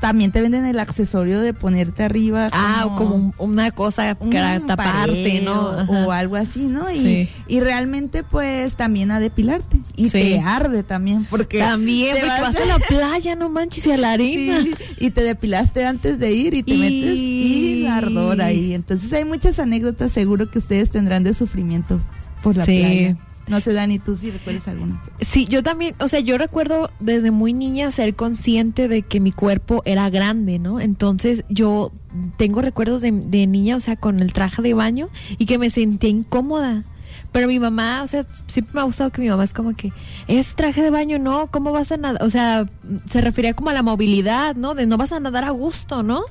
También 0.00 0.30
te 0.30 0.40
venden 0.40 0.64
el 0.64 0.78
accesorio 0.78 1.40
de 1.40 1.52
ponerte 1.54 2.04
arriba. 2.04 2.50
Ah, 2.52 2.94
como 2.96 3.14
un- 3.16 3.34
una 3.38 3.70
cosa 3.72 4.16
un 4.20 4.30
para 4.30 4.60
taparte, 4.60 5.40
¿no? 5.42 5.60
o- 5.70 5.78
Ajá. 5.80 6.06
O, 6.06 6.12
algo 6.12 6.36
así, 6.36 6.60
¿no? 6.66 6.88
Y, 6.90 7.00
Sí. 7.00 7.28
y 7.48 7.60
realmente 7.60 8.22
pues 8.22 8.76
también 8.76 9.10
a 9.10 9.18
depilarte. 9.18 9.80
Y 9.96 10.04
Sí. 10.10 10.10
te 10.20 10.40
arde 10.40 10.82
también 10.84 11.26
porque 11.28 11.58
También, 11.58 12.14
te 12.14 12.20
porque 12.20 12.40
vas 12.40 12.56
a 12.56 12.64
la 12.66 12.78
playa, 12.88 13.34
no 13.34 13.48
manches, 13.48 13.86
y 13.86 13.90
a 13.92 13.96
la 13.96 14.12
arena. 14.12 14.60
Sí, 14.62 14.74
y 14.98 15.10
te 15.10 15.22
depilaste 15.22 15.84
antes 15.84 16.18
de 16.20 16.32
ir 16.32 16.54
y 16.54 16.62
te 16.62 16.74
Y- 16.74 16.78
metes 16.78 17.16
y 17.16 17.82
la 17.82 17.96
ardor 17.96 18.40
ahí. 18.42 18.74
Entonces 18.74 19.12
hay 19.12 19.24
muchas 19.24 19.58
anécdotas 19.58 20.12
seguro 20.12 20.50
que 20.50 20.60
ustedes 20.60 20.90
tendrán 20.90 21.24
de 21.24 21.34
sufrimiento 21.34 22.00
por 22.42 22.56
la 22.56 22.64
Sí. 22.64 22.78
playa. 22.80 23.16
No 23.48 23.60
sé, 23.60 23.72
Dani, 23.72 23.98
tú 23.98 24.16
si 24.16 24.30
recuerdas 24.30 24.68
alguna. 24.68 25.00
Sí, 25.20 25.46
yo 25.46 25.62
también, 25.62 25.94
o 26.00 26.08
sea, 26.08 26.20
yo 26.20 26.38
recuerdo 26.38 26.90
desde 27.00 27.30
muy 27.30 27.52
niña 27.52 27.90
ser 27.90 28.14
consciente 28.14 28.88
de 28.88 29.02
que 29.02 29.20
mi 29.20 29.32
cuerpo 29.32 29.82
era 29.84 30.10
grande, 30.10 30.58
¿no? 30.58 30.80
Entonces 30.80 31.44
yo 31.48 31.92
tengo 32.36 32.62
recuerdos 32.62 33.00
de, 33.00 33.12
de 33.12 33.46
niña, 33.46 33.76
o 33.76 33.80
sea, 33.80 33.96
con 33.96 34.20
el 34.20 34.32
traje 34.32 34.62
de 34.62 34.74
baño 34.74 35.08
y 35.38 35.46
que 35.46 35.58
me 35.58 35.70
sentía 35.70 36.10
incómoda. 36.10 36.84
Pero 37.32 37.46
mi 37.46 37.58
mamá, 37.58 38.02
o 38.02 38.06
sea, 38.06 38.24
siempre 38.46 38.74
me 38.74 38.80
ha 38.80 38.84
gustado 38.84 39.10
que 39.10 39.20
mi 39.20 39.28
mamá 39.28 39.44
es 39.44 39.52
como 39.52 39.74
que, 39.74 39.92
es 40.28 40.54
traje 40.54 40.82
de 40.82 40.90
baño, 40.90 41.18
¿no? 41.18 41.48
¿Cómo 41.48 41.72
vas 41.72 41.92
a 41.92 41.96
nadar? 41.96 42.22
O 42.22 42.30
sea, 42.30 42.66
se 43.10 43.20
refería 43.20 43.54
como 43.54 43.70
a 43.70 43.74
la 43.74 43.82
movilidad, 43.82 44.56
¿no? 44.56 44.74
De 44.74 44.86
no 44.86 44.96
vas 44.96 45.12
a 45.12 45.20
nadar 45.20 45.44
a 45.44 45.50
gusto, 45.50 46.02
¿no? 46.02 46.22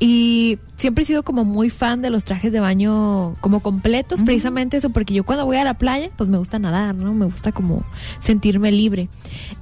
Y 0.00 0.58
siempre 0.76 1.02
he 1.02 1.06
sido 1.06 1.22
como 1.22 1.44
muy 1.44 1.70
fan 1.70 2.02
de 2.02 2.10
los 2.10 2.24
trajes 2.24 2.52
de 2.52 2.58
baño 2.58 3.34
como 3.40 3.60
completos, 3.60 4.22
precisamente 4.24 4.76
eso, 4.76 4.90
porque 4.90 5.14
yo 5.14 5.22
cuando 5.22 5.46
voy 5.46 5.58
a 5.58 5.64
la 5.64 5.74
playa, 5.74 6.10
pues 6.16 6.28
me 6.28 6.38
gusta 6.38 6.58
nadar, 6.58 6.96
¿no? 6.96 7.14
Me 7.14 7.26
gusta 7.26 7.52
como 7.52 7.84
sentirme 8.18 8.72
libre. 8.72 9.08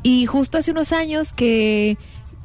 Y 0.03 0.25
justo 0.25 0.57
hace 0.57 0.71
unos 0.71 0.93
años 0.93 1.35
que 1.35 1.99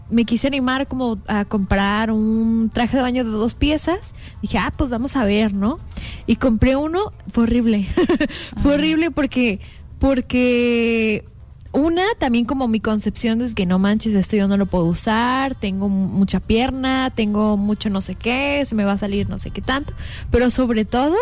me 0.10 0.24
quise 0.26 0.48
animar 0.48 0.88
como 0.88 1.18
a 1.28 1.46
comprar 1.46 2.12
un 2.12 2.70
traje 2.74 2.98
de 2.98 3.04
baño 3.04 3.24
de 3.24 3.32
dos 3.32 3.54
piezas. 3.56 4.14
Dije, 4.42 4.58
ah, 4.58 4.72
pues 4.76 4.90
vamos 4.92 5.16
a 5.16 5.24
ver, 5.24 5.54
¿no? 5.54 5.80
Y 6.28 6.36
compré 6.36 6.76
uno, 6.76 7.12
fue 7.32 7.44
horrible. 7.44 7.88
fue 8.62 8.76
horrible 8.76 9.10
porque, 9.12 9.60
porque 10.00 11.26
una, 11.72 12.04
también 12.20 12.46
como 12.46 12.68
mi 12.68 12.80
concepción 12.80 13.42
es 13.42 13.54
que 13.54 13.66
no 13.66 13.80
manches, 13.80 14.14
esto 14.14 14.38
yo 14.38 14.48
no 14.48 14.56
lo 14.58 14.66
puedo 14.66 14.86
usar, 14.86 15.56
tengo 15.56 15.90
mu- 15.90 16.08
mucha 16.08 16.40
pierna, 16.40 17.12
tengo 17.14 17.58
mucho 17.58 17.90
no 17.90 18.00
sé 18.02 18.16
qué, 18.16 18.64
se 18.66 18.76
me 18.76 18.86
va 18.86 18.94
a 18.94 18.98
salir 18.98 19.28
no 19.30 19.40
sé 19.40 19.50
qué 19.50 19.62
tanto, 19.62 19.94
pero 20.32 20.50
sobre 20.50 20.86
todo, 20.86 21.16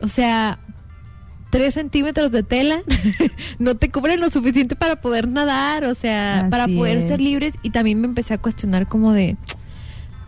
o 0.00 0.08
sea, 0.08 0.58
tres 1.50 1.74
centímetros 1.74 2.32
de 2.32 2.42
tela 2.42 2.82
no 3.58 3.76
te 3.76 3.90
cubren 3.90 4.20
lo 4.20 4.30
suficiente 4.30 4.76
para 4.76 5.00
poder 5.00 5.28
nadar, 5.28 5.84
o 5.84 5.94
sea, 5.94 6.40
Así 6.40 6.50
para 6.50 6.66
poder 6.68 6.98
es. 6.98 7.04
ser 7.08 7.20
libres 7.20 7.54
y 7.62 7.70
también 7.70 8.00
me 8.00 8.06
empecé 8.06 8.34
a 8.34 8.38
cuestionar 8.38 8.86
como 8.86 9.12
de, 9.12 9.36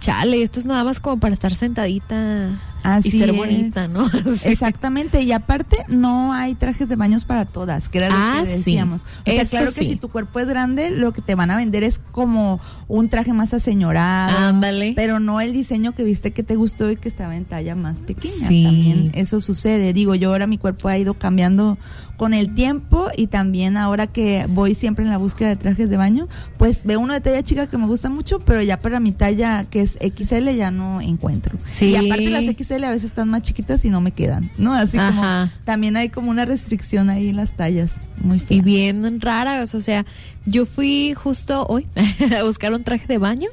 chale, 0.01 0.43
esto 0.43 0.59
es 0.59 0.67
nada 0.67 0.83
más 0.83 0.99
como 0.99 1.19
para 1.21 1.35
estar 1.35 1.55
sentadita 1.55 2.49
Así 2.83 3.09
y 3.09 3.19
ser 3.19 3.31
es. 3.31 3.37
bonita, 3.37 3.87
¿no? 3.89 4.09
Sí. 4.35 4.49
Exactamente, 4.49 5.21
y 5.23 5.33
aparte 5.33 5.77
no 5.89 6.33
hay 6.33 6.55
trajes 6.55 6.89
de 6.89 6.97
baños 6.97 7.25
para 7.27 7.45
todas, 7.45 7.89
que 7.91 7.99
era 7.99 8.09
lo 8.09 8.15
Ah, 8.17 8.39
que 8.41 8.47
sí. 8.47 8.57
decíamos. 8.57 9.03
O 9.03 9.07
sea, 9.31 9.43
Eso 9.43 9.51
claro 9.51 9.67
que 9.67 9.81
sí. 9.81 9.87
si 9.91 9.97
tu 9.97 10.09
cuerpo 10.09 10.41
es 10.41 10.49
grande, 10.49 10.91
lo 10.91 11.13
que 11.13 11.21
te 11.21 11.35
van 11.35 11.51
a 11.51 11.57
vender 11.59 11.85
es 11.85 12.01
como 12.11 12.59
un 12.89 13.09
traje 13.11 13.33
más 13.35 13.53
aseñorado. 13.53 14.37
Ándale. 14.39 14.95
Pero 14.97 15.21
no 15.21 15.41
el 15.43 15.53
diseño 15.53 15.95
que 15.95 16.03
viste 16.05 16.31
que 16.33 16.43
te 16.43 16.57
gustó 16.57 16.91
y 16.91 16.97
que 16.97 17.09
estaba 17.11 17.37
en 17.37 17.45
talla 17.45 17.75
más 17.77 18.01
pequeña. 18.01 18.33
Sí. 18.49 18.65
También 18.65 19.11
eso 19.15 19.41
sucede. 19.43 19.93
Digo, 19.93 20.15
yo 20.15 20.31
ahora 20.31 20.47
mi 20.47 20.57
cuerpo 20.57 20.89
ha 20.89 20.97
ido 20.97 21.13
cambiando 21.15 21.77
con 22.21 22.35
el 22.35 22.53
tiempo 22.53 23.09
y 23.17 23.29
también 23.29 23.79
ahora 23.79 24.07
que 24.07 24.45
voy 24.47 24.75
siempre 24.75 25.07
en 25.07 25.11
la 25.11 25.17
búsqueda 25.17 25.49
de 25.49 25.57
trajes 25.57 25.89
de 25.89 25.97
baño, 25.97 26.29
pues 26.59 26.85
veo 26.85 27.01
uno 27.01 27.15
de 27.15 27.23
talla 27.23 27.43
chica 27.43 27.67
que 27.67 27.79
me 27.79 27.87
gusta 27.87 28.11
mucho, 28.11 28.41
pero 28.41 28.61
ya 28.61 28.79
para 28.79 29.01
mi 29.01 29.11
talla 29.11 29.65
que 29.71 29.81
es 29.81 29.93
XL 29.93 30.51
ya 30.51 30.71
no 30.71 31.01
encuentro. 31.01 31.57
Sí. 31.73 31.87
Y 31.87 31.97
aparte 31.97 32.29
las 32.29 32.45
XL 32.45 32.85
a 32.85 32.91
veces 32.91 33.05
están 33.05 33.31
más 33.31 33.41
chiquitas 33.41 33.87
y 33.87 33.89
no 33.89 34.03
me 34.03 34.11
quedan, 34.11 34.51
¿no? 34.59 34.75
Así 34.75 34.99
como 34.99 35.23
Ajá. 35.23 35.51
también 35.65 35.97
hay 35.97 36.11
como 36.11 36.31
una 36.31 36.45
restricción 36.45 37.09
ahí 37.09 37.29
en 37.29 37.37
las 37.37 37.57
tallas, 37.57 37.89
muy 38.23 38.39
fea. 38.39 38.59
y 38.59 38.61
bien 38.61 39.19
raras. 39.23 39.75
O 39.75 39.81
sea, 39.81 40.05
yo 40.45 40.67
fui 40.67 41.15
justo 41.15 41.65
hoy 41.69 41.87
a 42.39 42.43
buscar 42.43 42.75
un 42.75 42.85
traje 42.85 43.07
de 43.07 43.17
baño 43.17 43.49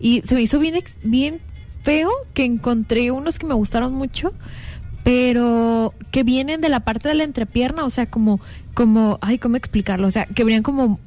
y 0.00 0.22
se 0.22 0.34
me 0.34 0.42
hizo 0.42 0.58
bien, 0.58 0.82
bien 1.04 1.38
feo 1.84 2.10
que 2.34 2.44
encontré 2.44 3.12
unos 3.12 3.38
que 3.38 3.46
me 3.46 3.54
gustaron 3.54 3.94
mucho, 3.94 4.32
pero 5.08 5.94
que 6.10 6.22
vienen 6.22 6.60
de 6.60 6.68
la 6.68 6.80
parte 6.80 7.08
de 7.08 7.14
la 7.14 7.24
entrepierna, 7.24 7.86
o 7.86 7.88
sea, 7.88 8.04
como, 8.04 8.42
como, 8.74 9.18
ay, 9.22 9.38
¿cómo 9.38 9.56
explicarlo? 9.56 10.06
O 10.06 10.10
sea, 10.10 10.26
que 10.26 10.44
venían 10.44 10.62
como 10.62 11.00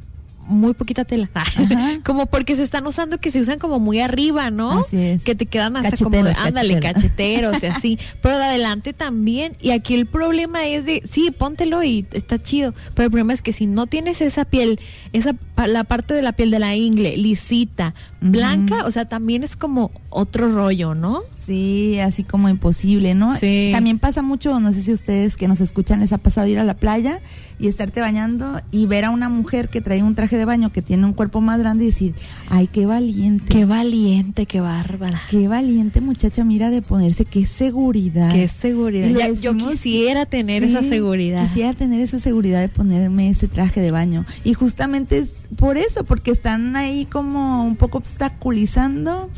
muy 0.48 0.74
poquita 0.74 1.06
tela. 1.06 1.30
como 2.04 2.26
porque 2.26 2.56
se 2.56 2.64
están 2.64 2.88
usando 2.88 3.20
que 3.20 3.30
se 3.30 3.40
usan 3.40 3.60
como 3.60 3.78
muy 3.78 4.00
arriba, 4.00 4.50
¿no? 4.50 4.80
Así 4.80 4.98
es. 4.98 5.22
Que 5.22 5.36
te 5.36 5.46
quedan 5.46 5.78
hasta 5.78 5.98
como, 5.98 6.18
Cacheteros, 6.18 6.48
ándale, 6.48 6.80
cacheteros. 6.80 7.52
cacheteros 7.52 7.64
y 7.64 7.66
así. 7.68 8.00
Pero 8.24 8.40
de 8.40 8.46
adelante 8.46 8.94
también. 8.94 9.56
Y 9.62 9.70
aquí 9.70 9.94
el 9.94 10.08
problema 10.08 10.66
es 10.66 10.84
de, 10.86 11.04
sí, 11.06 11.30
póntelo 11.30 11.84
y 11.84 12.08
está 12.12 12.42
chido. 12.42 12.74
Pero 12.96 13.06
el 13.06 13.12
problema 13.12 13.34
es 13.34 13.44
que 13.44 13.54
si 13.54 13.68
no 13.68 13.86
tienes 13.86 14.20
esa 14.22 14.46
piel, 14.46 14.80
esa 15.14 15.36
la 15.68 15.84
parte 15.84 16.16
de 16.16 16.24
la 16.24 16.32
piel 16.32 16.50
de 16.50 16.58
la 16.58 16.76
ingle, 16.76 17.18
lisita, 17.18 17.94
blanca, 18.20 18.84
o 18.86 18.92
sea, 18.92 19.06
también 19.06 19.44
es 19.44 19.56
como 19.56 19.92
otro 20.10 20.50
rollo, 20.50 20.96
¿no? 20.96 21.22
Sí, 21.46 22.00
así 22.00 22.24
como 22.24 22.50
imposible, 22.50 23.16
¿no? 23.16 23.34
Sí. 23.36 23.70
También 23.74 24.00
pasa 24.00 24.22
mucho, 24.22 24.60
no 24.60 24.72
sé 24.74 24.84
si 24.84 24.94
ustedes 24.94 25.36
que 25.36 25.48
nos 25.48 25.60
escuchan 25.62 26.00
les 26.00 26.14
ha 26.14 26.18
pasado 26.18 26.48
ir 26.48 26.60
a 26.60 26.64
la 26.64 26.76
playa 26.76 27.20
y 27.60 27.68
estarte 27.68 28.00
bañando 28.02 28.60
y 28.72 28.86
ver 28.86 29.06
a 29.06 29.10
una 29.12 29.30
mujer 29.30 29.70
que 29.70 29.82
trae 29.82 30.02
un 30.04 30.16
traje 30.16 30.38
de 30.38 30.46
baño 30.46 30.72
que 30.72 30.82
tiene 30.82 31.06
un 31.06 31.14
cuerpo 31.14 31.42
más 31.42 31.60
grande 31.60 31.84
y 31.84 31.88
decir, 31.88 32.14
ay, 32.50 32.68
qué 32.68 32.86
valiente. 32.86 33.46
Qué 33.50 33.66
valiente, 33.66 34.46
qué 34.46 34.62
bárbara. 34.62 35.22
Qué 35.30 35.48
valiente 35.48 36.02
muchacha, 36.02 36.44
mira 36.44 36.70
de 36.70 36.82
ponerse, 36.82 37.26
qué 37.26 37.46
seguridad. 37.46 38.32
Qué 38.32 38.48
seguridad. 38.48 39.10
Ya- 39.10 39.32
yo 39.34 39.56
quisiera 39.56 40.26
tener 40.26 40.64
Sí, 40.64 40.70
esa 40.70 40.84
seguridad. 40.84 41.44
Quisiera 41.48 41.74
tener 41.74 42.02
esa 42.02 42.20
seguridad 42.20 42.62
de 42.62 42.70
ponerme 42.70 43.30
ese 43.30 43.48
traje 43.48 43.82
de 43.82 43.92
baño. 43.92 44.26
Y 44.44 44.54
justamente 44.54 45.20
es 45.20 45.30
por 45.58 45.78
eso, 45.78 46.04
porque 46.04 46.32
están 46.32 46.76
ahí 46.76 47.06
como 47.06 47.64
un 47.66 47.76
poco 47.76 47.98
obstaculizando 48.00 49.30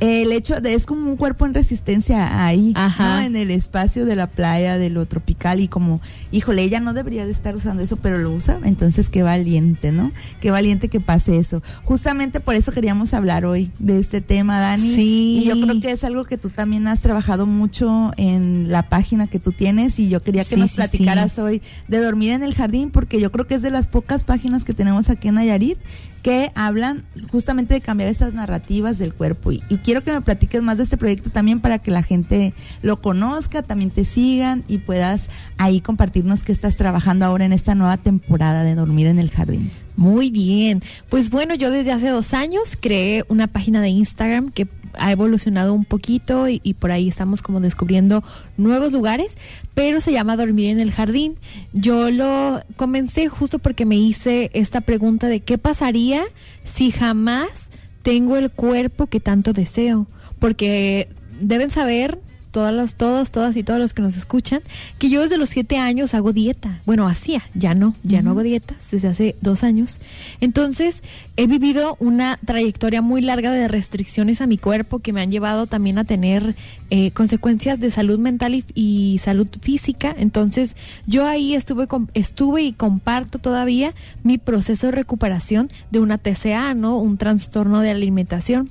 el 0.00 0.32
hecho 0.32 0.60
de 0.60 0.74
es 0.74 0.86
como 0.86 1.08
un 1.10 1.16
cuerpo 1.16 1.46
en 1.46 1.54
resistencia 1.54 2.44
ahí. 2.44 2.74
¿no? 2.98 3.20
En 3.20 3.36
el 3.36 3.50
espacio 3.50 4.04
de 4.06 4.16
la 4.16 4.26
playa, 4.26 4.78
de 4.78 4.90
lo 4.90 5.06
tropical 5.06 5.60
y 5.60 5.68
como, 5.68 6.00
híjole, 6.32 6.62
ella 6.62 6.80
no 6.80 6.92
debería 6.94 7.26
de 7.26 7.32
estar 7.32 7.54
usando 7.54 7.82
eso, 7.82 7.96
pero 7.96 8.18
lo 8.18 8.30
usa, 8.30 8.58
entonces 8.64 9.08
qué 9.08 9.22
valiente, 9.22 9.92
¿no? 9.92 10.12
Qué 10.40 10.50
valiente 10.50 10.88
que 10.88 11.00
pase 11.00 11.36
eso. 11.38 11.62
Justamente 11.84 12.40
por 12.40 12.54
eso 12.54 12.72
queríamos 12.72 13.14
hablar 13.14 13.44
hoy 13.44 13.70
de 13.78 13.98
este 13.98 14.20
tema, 14.20 14.58
Dani. 14.60 14.94
Sí. 14.94 15.40
Y 15.42 15.44
yo 15.44 15.60
creo 15.60 15.80
que 15.80 15.90
es 15.90 16.04
algo 16.04 16.24
que 16.24 16.38
tú 16.38 16.48
también 16.50 16.88
has 16.88 17.00
trabajado 17.00 17.46
mucho 17.46 18.12
en 18.16 18.70
la 18.70 18.88
página 18.88 19.26
que 19.26 19.38
tú 19.38 19.52
tienes 19.52 19.98
y 19.98 20.08
yo 20.08 20.22
quería 20.22 20.44
que 20.44 20.54
Sí, 20.54 20.60
nos 20.60 20.70
sí, 20.70 20.76
platicaras 20.76 21.32
sí. 21.32 21.40
hoy 21.40 21.62
de 21.88 21.98
dormir 21.98 22.32
en 22.32 22.42
el 22.42 22.54
jardín 22.54 22.90
porque 22.90 23.20
yo 23.20 23.30
creo 23.30 23.46
que 23.46 23.54
es 23.56 23.62
de 23.62 23.70
las 23.70 23.86
pocas 23.86 24.24
páginas 24.24 24.64
que 24.64 24.72
tenemos 24.72 25.10
aquí 25.10 25.28
en 25.28 25.34
Nayarit 25.36 25.78
que 26.22 26.52
hablan 26.54 27.04
justamente 27.30 27.74
de 27.74 27.80
cambiar 27.80 28.10
esas 28.10 28.34
narrativas 28.34 28.98
del 28.98 29.14
cuerpo 29.14 29.52
y, 29.52 29.62
y 29.68 29.78
quiero 29.78 30.02
que 30.02 30.12
me 30.12 30.20
platiques 30.20 30.62
más 30.62 30.76
de 30.76 30.84
este 30.84 30.96
proyecto 30.96 31.30
también 31.30 31.60
para 31.60 31.78
que 31.78 31.90
la 31.90 32.02
gente 32.02 32.54
lo 32.82 33.00
conozca, 33.00 33.62
también 33.62 33.90
te 33.90 34.04
sigan 34.04 34.64
y 34.68 34.78
puedas 34.78 35.28
ahí 35.58 35.80
compartirnos 35.80 36.42
qué 36.42 36.52
estás 36.52 36.76
trabajando 36.76 37.24
ahora 37.24 37.44
en 37.44 37.52
esta 37.52 37.74
nueva 37.74 37.96
temporada 37.96 38.62
de 38.62 38.74
dormir 38.74 39.06
en 39.06 39.18
el 39.18 39.30
jardín. 39.30 39.70
Muy 40.00 40.30
bien. 40.30 40.82
Pues 41.10 41.28
bueno, 41.28 41.54
yo 41.54 41.70
desde 41.70 41.92
hace 41.92 42.08
dos 42.08 42.32
años 42.32 42.78
creé 42.80 43.22
una 43.28 43.48
página 43.48 43.82
de 43.82 43.90
Instagram 43.90 44.50
que 44.50 44.66
ha 44.94 45.12
evolucionado 45.12 45.74
un 45.74 45.84
poquito 45.84 46.48
y, 46.48 46.74
por 46.78 46.90
ahí 46.90 47.06
estamos 47.06 47.42
como 47.42 47.60
descubriendo 47.60 48.24
nuevos 48.56 48.92
lugares, 48.92 49.36
pero 49.74 50.00
se 50.00 50.10
llama 50.10 50.36
Dormir 50.36 50.70
en 50.70 50.80
el 50.80 50.90
Jardín. 50.90 51.34
Yo 51.74 52.10
lo 52.10 52.62
comencé 52.76 53.28
justo 53.28 53.58
porque 53.58 53.84
me 53.84 53.96
hice 53.96 54.50
esta 54.54 54.80
pregunta 54.80 55.26
de 55.26 55.40
qué 55.40 55.58
pasaría 55.58 56.22
si 56.64 56.92
jamás 56.92 57.68
tengo 58.00 58.38
el 58.38 58.50
cuerpo 58.50 59.06
que 59.06 59.20
tanto 59.20 59.52
deseo, 59.52 60.06
porque 60.38 61.10
deben 61.42 61.68
saber 61.68 62.18
todos 62.50 62.72
los, 62.72 62.94
todos, 62.94 63.30
todas 63.30 63.56
y 63.56 63.62
todos 63.62 63.80
los 63.80 63.94
que 63.94 64.02
nos 64.02 64.16
escuchan, 64.16 64.60
que 64.98 65.08
yo 65.08 65.22
desde 65.22 65.38
los 65.38 65.50
siete 65.50 65.78
años 65.78 66.14
hago 66.14 66.32
dieta. 66.32 66.80
Bueno, 66.86 67.08
hacía, 67.08 67.42
ya 67.54 67.74
no, 67.74 67.94
ya 68.02 68.22
no 68.22 68.30
hago 68.30 68.42
dietas 68.42 68.90
desde 68.90 69.08
hace 69.08 69.36
dos 69.40 69.64
años. 69.64 70.00
Entonces, 70.40 71.02
he 71.36 71.46
vivido 71.46 71.96
una 72.00 72.38
trayectoria 72.44 73.02
muy 73.02 73.22
larga 73.22 73.52
de 73.52 73.68
restricciones 73.68 74.40
a 74.40 74.46
mi 74.46 74.58
cuerpo 74.58 74.98
que 74.98 75.12
me 75.12 75.20
han 75.20 75.30
llevado 75.30 75.66
también 75.66 75.98
a 75.98 76.04
tener 76.04 76.54
eh, 76.90 77.10
consecuencias 77.12 77.80
de 77.80 77.90
salud 77.90 78.18
mental 78.18 78.54
y, 78.54 78.64
y 78.74 79.18
salud 79.18 79.48
física. 79.60 80.14
Entonces, 80.16 80.76
yo 81.06 81.26
ahí 81.26 81.54
estuve, 81.54 81.86
estuve 82.14 82.62
y 82.62 82.72
comparto 82.72 83.38
todavía 83.38 83.94
mi 84.22 84.38
proceso 84.38 84.88
de 84.88 84.92
recuperación 84.92 85.70
de 85.90 86.00
una 86.00 86.18
TCA, 86.18 86.74
¿no? 86.74 86.98
Un 86.98 87.16
trastorno 87.16 87.80
de 87.80 87.90
alimentación. 87.90 88.70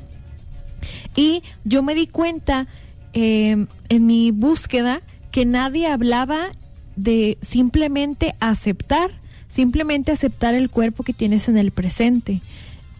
Y 1.16 1.44
yo 1.64 1.84
me 1.84 1.96
di 1.96 2.08
cuenta 2.08 2.68
eh, 3.14 3.66
en 3.90 4.06
mi 4.06 4.32
búsqueda 4.32 5.02
que 5.32 5.46
nadie 5.46 5.88
hablaba 5.88 6.52
de 6.96 7.38
simplemente 7.42 8.34
aceptar, 8.40 9.12
simplemente 9.48 10.12
aceptar 10.12 10.54
el 10.54 10.70
cuerpo 10.70 11.04
que 11.04 11.14
tienes 11.14 11.48
en 11.50 11.58
el 11.58 11.72
presente. 11.72 12.42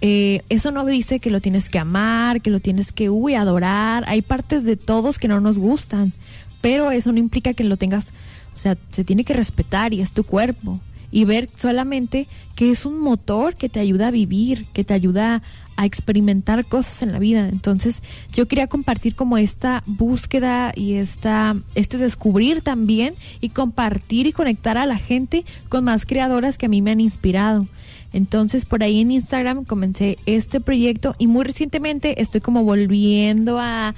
Eh, 0.02 0.42
eso 0.48 0.72
no 0.72 0.86
dice 0.86 1.20
que 1.20 1.30
lo 1.30 1.42
tienes 1.42 1.70
que 1.70 1.80
amar, 1.80 2.42
que 2.42 2.50
lo 2.50 2.60
tienes 2.60 2.92
que 2.92 3.10
uy, 3.10 3.36
adorar. 3.36 4.06
Hay 4.08 4.22
partes 4.22 4.64
de 4.64 4.78
todos 4.78 5.20
que 5.20 5.28
no 5.28 5.42
nos 5.42 5.58
gustan, 5.58 6.14
pero 6.62 6.92
eso 6.92 7.12
no 7.12 7.20
implica 7.20 7.54
que 7.54 7.64
lo 7.64 7.78
tengas, 7.78 8.14
o 8.56 8.60
sea, 8.60 8.78
se 8.92 9.04
tiene 9.04 9.24
que 9.24 9.34
respetar 9.34 9.94
y 9.94 10.02
es 10.02 10.14
tu 10.14 10.24
cuerpo. 10.24 10.80
Y 11.12 11.26
ver 11.26 11.50
solamente 11.58 12.28
que 12.56 12.70
es 12.70 12.86
un 12.86 13.00
motor 13.00 13.56
que 13.56 13.68
te 13.68 13.80
ayuda 13.80 14.10
a 14.10 14.12
vivir, 14.12 14.68
que 14.74 14.84
te 14.84 14.94
ayuda 14.94 15.42
a 15.80 15.86
experimentar 15.86 16.66
cosas 16.66 17.02
en 17.04 17.14
la 17.14 17.20
vida. 17.20 17.48
Entonces, 17.48 18.04
yo 18.34 18.50
quería 18.50 18.68
compartir 18.68 19.16
como 19.16 19.38
esta 19.38 19.82
búsqueda 19.86 20.74
y 20.76 20.96
esta, 20.96 21.56
este 21.74 21.98
descubrir 21.98 22.62
también 22.62 23.14
y 23.40 23.48
compartir 23.48 24.28
y 24.28 24.34
conectar 24.34 24.78
a 24.78 24.86
la 24.86 24.98
gente 24.98 25.46
con 25.70 25.86
más 25.86 26.06
creadoras 26.06 26.58
que 26.58 26.66
a 26.66 26.70
mí 26.70 26.82
me 26.82 26.92
han 26.92 27.00
inspirado. 27.00 27.66
Entonces, 28.12 28.66
por 28.66 28.84
ahí 28.84 29.00
en 29.00 29.12
Instagram 29.12 29.64
comencé 29.64 30.18
este 30.26 30.60
proyecto 30.60 31.14
y 31.18 31.28
muy 31.28 31.46
recientemente 31.46 32.22
estoy 32.22 32.42
como 32.42 32.66
volviendo 32.66 33.58
a, 33.58 33.96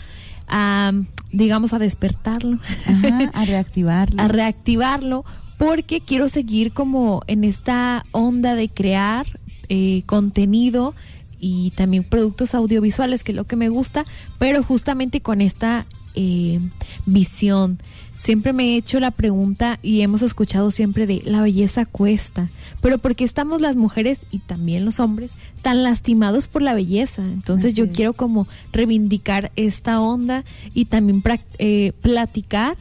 a 0.48 0.92
digamos, 1.32 1.74
a 1.74 1.80
despertarlo. 1.80 2.60
Ajá, 2.86 3.32
a 3.34 3.46
reactivarlo. 3.46 4.22
a 4.22 4.28
reactivarlo 4.28 5.26
porque 5.58 6.00
quiero 6.00 6.28
seguir 6.28 6.74
como 6.74 7.24
en 7.26 7.44
esta 7.44 8.06
onda 8.12 8.54
de 8.54 8.70
crear 8.70 9.26
eh, 9.70 10.04
contenido 10.06 10.94
y 11.42 11.72
también 11.72 12.04
productos 12.04 12.54
audiovisuales, 12.54 13.24
que 13.24 13.32
es 13.32 13.36
lo 13.36 13.46
que 13.46 13.56
me 13.56 13.68
gusta, 13.68 14.06
pero 14.38 14.64
justamente 14.64 15.22
con 15.22 15.42
esta 15.42 15.88
eh, 16.14 16.60
visión. 17.08 17.80
Siempre 18.16 18.54
me 18.54 18.66
he 18.66 18.78
hecho 18.78 19.00
la 19.00 19.10
pregunta 19.10 19.80
y 19.82 20.02
hemos 20.02 20.22
escuchado 20.22 20.70
siempre 20.70 21.08
de 21.08 21.24
la 21.26 21.42
belleza 21.42 21.88
cuesta, 21.88 22.52
pero 22.80 23.00
¿por 23.00 23.16
qué 23.16 23.24
estamos 23.24 23.60
las 23.60 23.76
mujeres 23.76 24.22
y 24.30 24.38
también 24.38 24.86
los 24.86 25.00
hombres 25.00 25.34
tan 25.64 25.82
lastimados 25.82 26.48
por 26.48 26.62
la 26.62 26.76
belleza? 26.76 27.24
Entonces 27.24 27.74
Así 27.74 27.78
yo 27.78 27.86
es. 27.86 27.92
quiero 27.92 28.14
como 28.14 28.48
reivindicar 28.72 29.52
esta 29.56 30.00
onda 30.00 30.46
y 30.76 30.86
también 30.86 31.24
eh, 31.58 31.94
platicar 32.02 32.78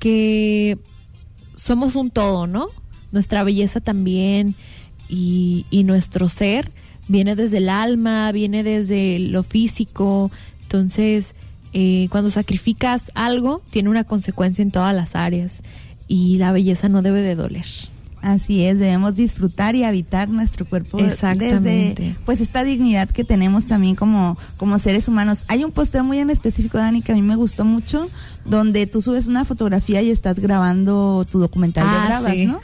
que 0.00 0.78
somos 1.54 1.94
un 1.94 2.10
todo, 2.10 2.48
¿no? 2.48 2.66
Nuestra 3.12 3.44
belleza 3.44 3.80
también 3.80 4.56
y, 5.08 5.66
y 5.70 5.84
nuestro 5.84 6.28
ser 6.28 6.72
viene 7.08 7.36
desde 7.36 7.58
el 7.58 7.68
alma, 7.68 8.32
viene 8.32 8.62
desde 8.62 9.18
lo 9.18 9.42
físico. 9.42 10.30
Entonces, 10.62 11.34
eh, 11.72 12.08
cuando 12.10 12.30
sacrificas 12.30 13.10
algo, 13.14 13.62
tiene 13.70 13.88
una 13.88 14.04
consecuencia 14.04 14.62
en 14.62 14.70
todas 14.70 14.94
las 14.94 15.14
áreas 15.14 15.62
y 16.08 16.38
la 16.38 16.52
belleza 16.52 16.88
no 16.88 17.02
debe 17.02 17.22
de 17.22 17.34
doler. 17.34 17.66
Así 18.24 18.64
es, 18.64 18.78
debemos 18.78 19.14
disfrutar 19.14 19.76
y 19.76 19.84
habitar 19.84 20.30
nuestro 20.30 20.64
cuerpo 20.64 20.96
desde 20.96 22.16
pues 22.24 22.40
esta 22.40 22.64
dignidad 22.64 23.10
que 23.10 23.22
tenemos 23.22 23.66
también 23.66 23.96
como, 23.96 24.38
como 24.56 24.78
seres 24.78 25.08
humanos. 25.08 25.40
Hay 25.46 25.62
un 25.62 25.72
posteo 25.72 26.04
muy 26.04 26.20
en 26.20 26.30
específico, 26.30 26.78
Dani, 26.78 27.02
que 27.02 27.12
a 27.12 27.16
mí 27.16 27.20
me 27.20 27.36
gustó 27.36 27.66
mucho, 27.66 28.08
donde 28.46 28.86
tú 28.86 29.02
subes 29.02 29.28
una 29.28 29.44
fotografía 29.44 30.00
y 30.00 30.08
estás 30.08 30.38
grabando 30.38 31.26
tu 31.30 31.38
documental 31.38 31.84
Ah, 31.86 31.92
de 31.92 32.06
grabas, 32.06 32.32
sí. 32.32 32.46
¿no? 32.46 32.60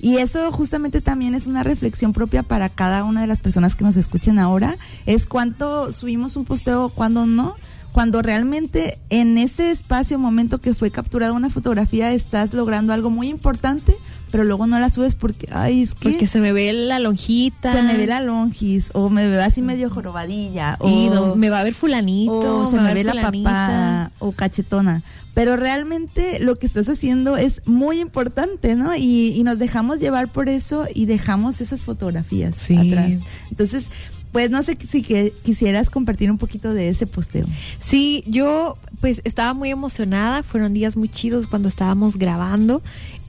Y 0.00 0.18
eso 0.18 0.52
justamente 0.52 1.00
también 1.00 1.34
es 1.34 1.48
una 1.48 1.64
reflexión 1.64 2.12
propia 2.12 2.44
para 2.44 2.68
cada 2.68 3.02
una 3.02 3.22
de 3.22 3.26
las 3.26 3.40
personas 3.40 3.74
que 3.74 3.82
nos 3.82 3.96
escuchen 3.96 4.38
ahora, 4.38 4.76
es 5.06 5.26
cuánto 5.26 5.92
subimos 5.92 6.36
un 6.36 6.44
posteo, 6.44 6.90
cuándo 6.90 7.26
no. 7.26 7.56
Cuando 7.90 8.22
realmente 8.22 8.98
en 9.10 9.36
ese 9.36 9.70
espacio, 9.70 10.18
momento 10.18 10.62
que 10.62 10.72
fue 10.72 10.90
capturada 10.90 11.34
una 11.34 11.50
fotografía, 11.50 12.12
estás 12.12 12.54
logrando 12.54 12.94
algo 12.94 13.10
muy 13.10 13.28
importante, 13.28 13.94
pero 14.32 14.42
luego 14.44 14.66
no 14.66 14.80
la 14.80 14.90
subes 14.90 15.14
porque, 15.14 15.46
ay, 15.52 15.82
es 15.82 15.94
que 15.94 16.08
Porque 16.10 16.26
se 16.26 16.40
me 16.40 16.52
ve 16.52 16.72
la 16.72 16.98
lonjita. 16.98 17.70
se 17.72 17.82
me 17.84 17.96
ve 17.96 18.08
la 18.08 18.20
longis, 18.20 18.88
o 18.94 19.08
me 19.10 19.28
veo 19.28 19.42
así 19.44 19.62
medio 19.62 19.88
jorobadilla, 19.90 20.76
o, 20.80 20.88
Y 20.88 21.08
no- 21.10 21.36
me 21.36 21.50
va 21.50 21.60
a 21.60 21.62
ver 21.64 21.74
fulanito. 21.74 22.32
o 22.66 22.70
se 22.70 22.80
me 22.80 22.92
ve 22.94 23.04
la 23.04 23.12
fulanita. 23.12 23.50
papada, 23.50 24.12
o 24.18 24.32
cachetona. 24.32 25.02
Pero 25.34 25.56
realmente 25.56 26.40
lo 26.40 26.56
que 26.56 26.66
estás 26.66 26.88
haciendo 26.88 27.36
es 27.36 27.62
muy 27.66 28.00
importante, 28.00 28.74
¿no? 28.74 28.96
Y, 28.96 29.28
y 29.36 29.42
nos 29.44 29.58
dejamos 29.58 30.00
llevar 30.00 30.28
por 30.28 30.48
eso 30.48 30.86
y 30.94 31.06
dejamos 31.06 31.60
esas 31.60 31.84
fotografías 31.84 32.54
Sí. 32.56 32.76
atrás. 32.76 33.12
Entonces, 33.50 33.84
pues 34.32 34.50
no 34.50 34.62
sé 34.62 34.78
si 34.90 35.02
que, 35.02 35.32
quisieras 35.42 35.90
compartir 35.90 36.30
un 36.30 36.38
poquito 36.38 36.72
de 36.72 36.88
ese 36.88 37.06
posteo. 37.06 37.44
Sí, 37.80 38.24
yo 38.26 38.76
pues 39.02 39.20
estaba 39.24 39.52
muy 39.52 39.70
emocionada, 39.70 40.42
fueron 40.42 40.72
días 40.72 40.96
muy 40.96 41.08
chidos 41.08 41.46
cuando 41.46 41.68
estábamos 41.68 42.16
grabando 42.16 42.80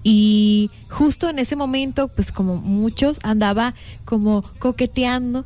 y 0.03 0.69
justo 0.89 1.29
en 1.29 1.39
ese 1.39 1.55
momento, 1.55 2.09
pues 2.09 2.31
como 2.33 2.57
muchos, 2.57 3.19
andaba 3.23 3.73
como 4.03 4.43
coqueteando 4.59 5.45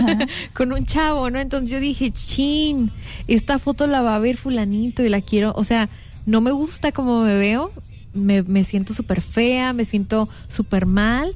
con 0.54 0.72
un 0.72 0.84
chavo, 0.84 1.30
¿no? 1.30 1.40
Entonces 1.40 1.70
yo 1.70 1.80
dije, 1.80 2.10
chin, 2.10 2.92
esta 3.28 3.58
foto 3.58 3.86
la 3.86 4.02
va 4.02 4.14
a 4.14 4.18
ver 4.18 4.36
fulanito 4.36 5.02
y 5.02 5.08
la 5.08 5.22
quiero, 5.22 5.54
o 5.56 5.64
sea, 5.64 5.88
no 6.26 6.42
me 6.42 6.50
gusta 6.50 6.92
como 6.92 7.24
me 7.24 7.36
veo, 7.38 7.70
me, 8.12 8.42
me 8.42 8.64
siento 8.64 8.92
súper 8.92 9.22
fea, 9.22 9.72
me 9.72 9.86
siento 9.86 10.28
súper 10.48 10.84
mal, 10.84 11.32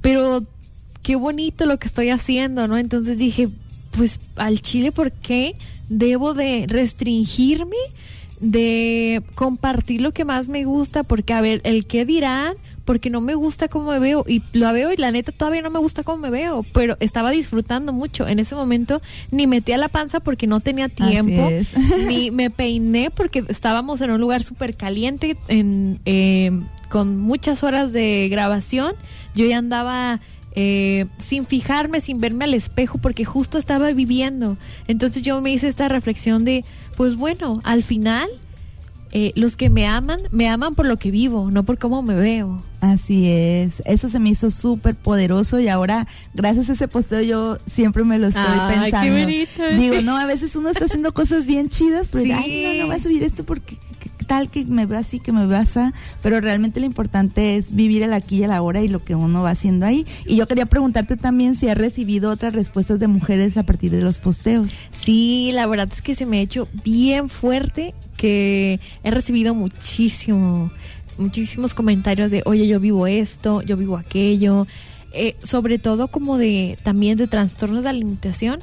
pero 0.00 0.42
qué 1.02 1.14
bonito 1.14 1.66
lo 1.66 1.78
que 1.78 1.86
estoy 1.86 2.10
haciendo, 2.10 2.66
¿no? 2.66 2.78
Entonces 2.78 3.16
dije, 3.16 3.48
pues 3.92 4.18
al 4.36 4.60
chile, 4.60 4.90
¿por 4.90 5.12
qué 5.12 5.54
debo 5.88 6.34
de 6.34 6.66
restringirme 6.68 7.76
de 8.40 9.22
compartir 9.34 10.00
lo 10.00 10.12
que 10.12 10.24
más 10.24 10.48
me 10.48 10.64
gusta? 10.64 11.02
Porque, 11.02 11.32
a 11.32 11.40
ver, 11.40 11.60
el 11.64 11.86
qué 11.86 12.04
dirán, 12.04 12.54
porque 12.88 13.10
no 13.10 13.20
me 13.20 13.34
gusta 13.34 13.68
cómo 13.68 13.90
me 13.90 13.98
veo 13.98 14.24
y 14.26 14.42
lo 14.54 14.72
veo 14.72 14.90
y 14.90 14.96
la 14.96 15.10
neta 15.10 15.30
todavía 15.30 15.60
no 15.60 15.68
me 15.68 15.78
gusta 15.78 16.04
cómo 16.04 16.16
me 16.16 16.30
veo, 16.30 16.64
pero 16.72 16.96
estaba 17.00 17.30
disfrutando 17.30 17.92
mucho. 17.92 18.26
En 18.26 18.38
ese 18.38 18.54
momento 18.54 19.02
ni 19.30 19.46
metí 19.46 19.72
a 19.72 19.76
la 19.76 19.90
panza 19.90 20.20
porque 20.20 20.46
no 20.46 20.60
tenía 20.60 20.88
tiempo, 20.88 21.50
ni 22.08 22.30
me 22.30 22.48
peiné 22.48 23.10
porque 23.10 23.44
estábamos 23.48 24.00
en 24.00 24.10
un 24.10 24.20
lugar 24.22 24.42
súper 24.42 24.74
caliente, 24.74 25.36
en, 25.48 26.00
eh, 26.06 26.50
con 26.88 27.18
muchas 27.18 27.62
horas 27.62 27.92
de 27.92 28.28
grabación. 28.30 28.94
Yo 29.34 29.44
ya 29.44 29.58
andaba 29.58 30.20
eh, 30.52 31.06
sin 31.20 31.46
fijarme, 31.46 32.00
sin 32.00 32.20
verme 32.20 32.44
al 32.44 32.54
espejo, 32.54 32.98
porque 32.98 33.24
justo 33.24 33.58
estaba 33.58 33.92
viviendo. 33.92 34.56
Entonces 34.86 35.22
yo 35.22 35.40
me 35.40 35.50
hice 35.52 35.68
esta 35.68 35.88
reflexión 35.88 36.44
de, 36.44 36.64
pues 36.96 37.16
bueno, 37.16 37.60
al 37.64 37.82
final 37.82 38.28
eh, 39.12 39.32
los 39.36 39.56
que 39.56 39.70
me 39.70 39.86
aman, 39.86 40.20
me 40.32 40.48
aman 40.48 40.74
por 40.74 40.86
lo 40.86 40.96
que 40.98 41.10
vivo, 41.10 41.50
no 41.50 41.62
por 41.64 41.78
cómo 41.78 42.02
me 42.02 42.14
veo. 42.14 42.62
Así 42.80 43.28
es, 43.30 43.72
eso 43.86 44.08
se 44.08 44.18
me 44.20 44.28
hizo 44.30 44.50
súper 44.50 44.94
poderoso 44.94 45.58
y 45.60 45.68
ahora 45.68 46.06
gracias 46.34 46.68
a 46.68 46.74
ese 46.74 46.88
posteo 46.88 47.22
yo 47.22 47.58
siempre 47.66 48.04
me 48.04 48.18
lo 48.18 48.28
estoy 48.28 48.44
Ay, 48.46 48.76
qué 48.76 48.80
pensando. 48.90 49.20
bonito. 49.20 49.62
Digo, 49.80 50.02
no, 50.02 50.16
a 50.16 50.26
veces 50.26 50.54
uno 50.56 50.68
está 50.70 50.84
haciendo 50.84 51.12
cosas 51.14 51.46
bien 51.46 51.68
chidas, 51.70 52.08
pero 52.12 52.24
Sí. 52.24 52.32
ay, 52.32 52.62
no, 52.78 52.82
no 52.82 52.86
voy 52.88 52.96
a 52.96 53.02
subir 53.02 53.22
esto 53.22 53.44
porque 53.44 53.78
tal 54.28 54.48
que 54.48 54.64
me 54.64 54.86
veo 54.86 54.98
así, 54.98 55.18
que 55.18 55.32
me 55.32 55.46
veo 55.46 55.58
así, 55.58 55.80
pero 56.22 56.40
realmente 56.40 56.78
lo 56.78 56.86
importante 56.86 57.56
es 57.56 57.74
vivir 57.74 58.04
el 58.04 58.12
aquí 58.12 58.36
y 58.36 58.42
el 58.44 58.52
ahora 58.52 58.80
y 58.80 58.88
lo 58.88 59.02
que 59.02 59.16
uno 59.16 59.42
va 59.42 59.50
haciendo 59.50 59.86
ahí. 59.86 60.06
Y 60.26 60.36
yo 60.36 60.46
quería 60.46 60.66
preguntarte 60.66 61.16
también 61.16 61.56
si 61.56 61.68
has 61.68 61.76
recibido 61.76 62.30
otras 62.30 62.52
respuestas 62.52 63.00
de 63.00 63.08
mujeres 63.08 63.56
a 63.56 63.64
partir 63.64 63.90
de 63.90 64.02
los 64.02 64.18
posteos. 64.18 64.74
Sí, 64.92 65.50
la 65.52 65.66
verdad 65.66 65.88
es 65.90 66.02
que 66.02 66.14
se 66.14 66.26
me 66.26 66.38
ha 66.38 66.42
hecho 66.42 66.68
bien 66.84 67.28
fuerte 67.28 67.94
que 68.16 68.78
he 69.02 69.10
recibido 69.10 69.54
muchísimo, 69.54 70.70
muchísimos 71.16 71.74
comentarios 71.74 72.30
de, 72.30 72.42
oye, 72.44 72.66
yo 72.68 72.78
vivo 72.78 73.06
esto, 73.06 73.62
yo 73.62 73.76
vivo 73.76 73.96
aquello, 73.96 74.66
eh, 75.12 75.36
sobre 75.42 75.78
todo 75.78 76.08
como 76.08 76.36
de 76.36 76.78
también 76.82 77.16
de 77.16 77.26
trastornos 77.26 77.84
de 77.84 77.90
alimentación 77.90 78.60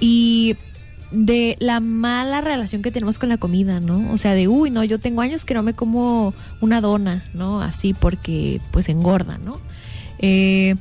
y 0.00 0.56
de 1.10 1.56
la 1.58 1.80
mala 1.80 2.40
relación 2.40 2.82
que 2.82 2.90
tenemos 2.90 3.18
con 3.18 3.28
la 3.28 3.38
comida, 3.38 3.80
¿no? 3.80 4.12
O 4.12 4.18
sea, 4.18 4.34
de, 4.34 4.48
uy, 4.48 4.70
no, 4.70 4.84
yo 4.84 4.98
tengo 4.98 5.20
años 5.20 5.44
que 5.44 5.54
no 5.54 5.62
me 5.62 5.72
como 5.72 6.34
una 6.60 6.80
dona, 6.80 7.24
¿no? 7.34 7.60
Así 7.62 7.94
porque 7.94 8.60
pues 8.70 8.88
engorda, 8.88 9.38
¿no? 9.38 9.58
Eh, 10.18 10.74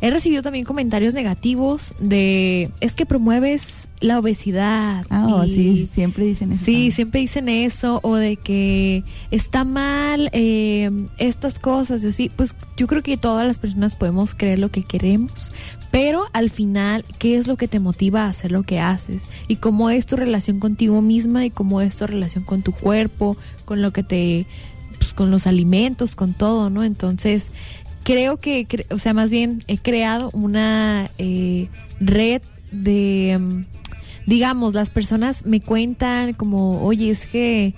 he 0.00 0.10
recibido 0.10 0.42
también 0.42 0.64
comentarios 0.64 1.14
negativos 1.14 1.94
de, 1.98 2.70
es 2.80 2.94
que 2.94 3.06
promueves 3.06 3.88
la 4.00 4.18
obesidad. 4.18 5.04
Ah, 5.10 5.26
oh, 5.28 5.44
sí, 5.44 5.88
siempre 5.94 6.24
dicen 6.24 6.52
eso. 6.52 6.64
Sí, 6.64 6.72
también. 6.72 6.92
siempre 6.92 7.20
dicen 7.20 7.48
eso, 7.48 8.00
o 8.02 8.16
de 8.16 8.36
que 8.36 9.02
está 9.30 9.64
mal 9.64 10.28
eh, 10.32 10.90
estas 11.18 11.58
cosas, 11.58 12.04
y 12.04 12.08
así. 12.08 12.30
Pues 12.34 12.54
yo 12.76 12.86
creo 12.86 13.02
que 13.02 13.16
todas 13.16 13.46
las 13.46 13.58
personas 13.58 13.96
podemos 13.96 14.34
creer 14.34 14.58
lo 14.58 14.70
que 14.70 14.82
queremos, 14.82 15.52
pero 15.94 16.26
al 16.32 16.50
final, 16.50 17.04
¿qué 17.20 17.36
es 17.36 17.46
lo 17.46 17.56
que 17.56 17.68
te 17.68 17.78
motiva 17.78 18.24
a 18.24 18.30
hacer 18.30 18.50
lo 18.50 18.64
que 18.64 18.80
haces? 18.80 19.28
Y 19.46 19.56
cómo 19.56 19.90
es 19.90 20.06
tu 20.06 20.16
relación 20.16 20.58
contigo 20.58 21.00
misma 21.02 21.44
y 21.44 21.50
cómo 21.50 21.80
es 21.80 21.94
tu 21.94 22.04
relación 22.08 22.42
con 22.42 22.62
tu 22.62 22.72
cuerpo, 22.72 23.36
con 23.64 23.80
lo 23.80 23.92
que 23.92 24.02
te. 24.02 24.44
Pues, 24.98 25.14
con 25.14 25.30
los 25.30 25.46
alimentos, 25.46 26.16
con 26.16 26.34
todo, 26.34 26.68
¿no? 26.68 26.82
Entonces, 26.82 27.52
creo 28.02 28.38
que, 28.38 28.66
o 28.90 28.98
sea, 28.98 29.14
más 29.14 29.30
bien 29.30 29.62
he 29.68 29.78
creado 29.78 30.30
una 30.32 31.12
eh, 31.18 31.68
red 32.00 32.42
de, 32.72 33.38
mm, 33.38 33.64
digamos, 34.26 34.74
las 34.74 34.90
personas 34.90 35.46
me 35.46 35.60
cuentan 35.60 36.32
como, 36.32 36.84
oye, 36.84 37.10
es 37.10 37.24
que, 37.24 37.72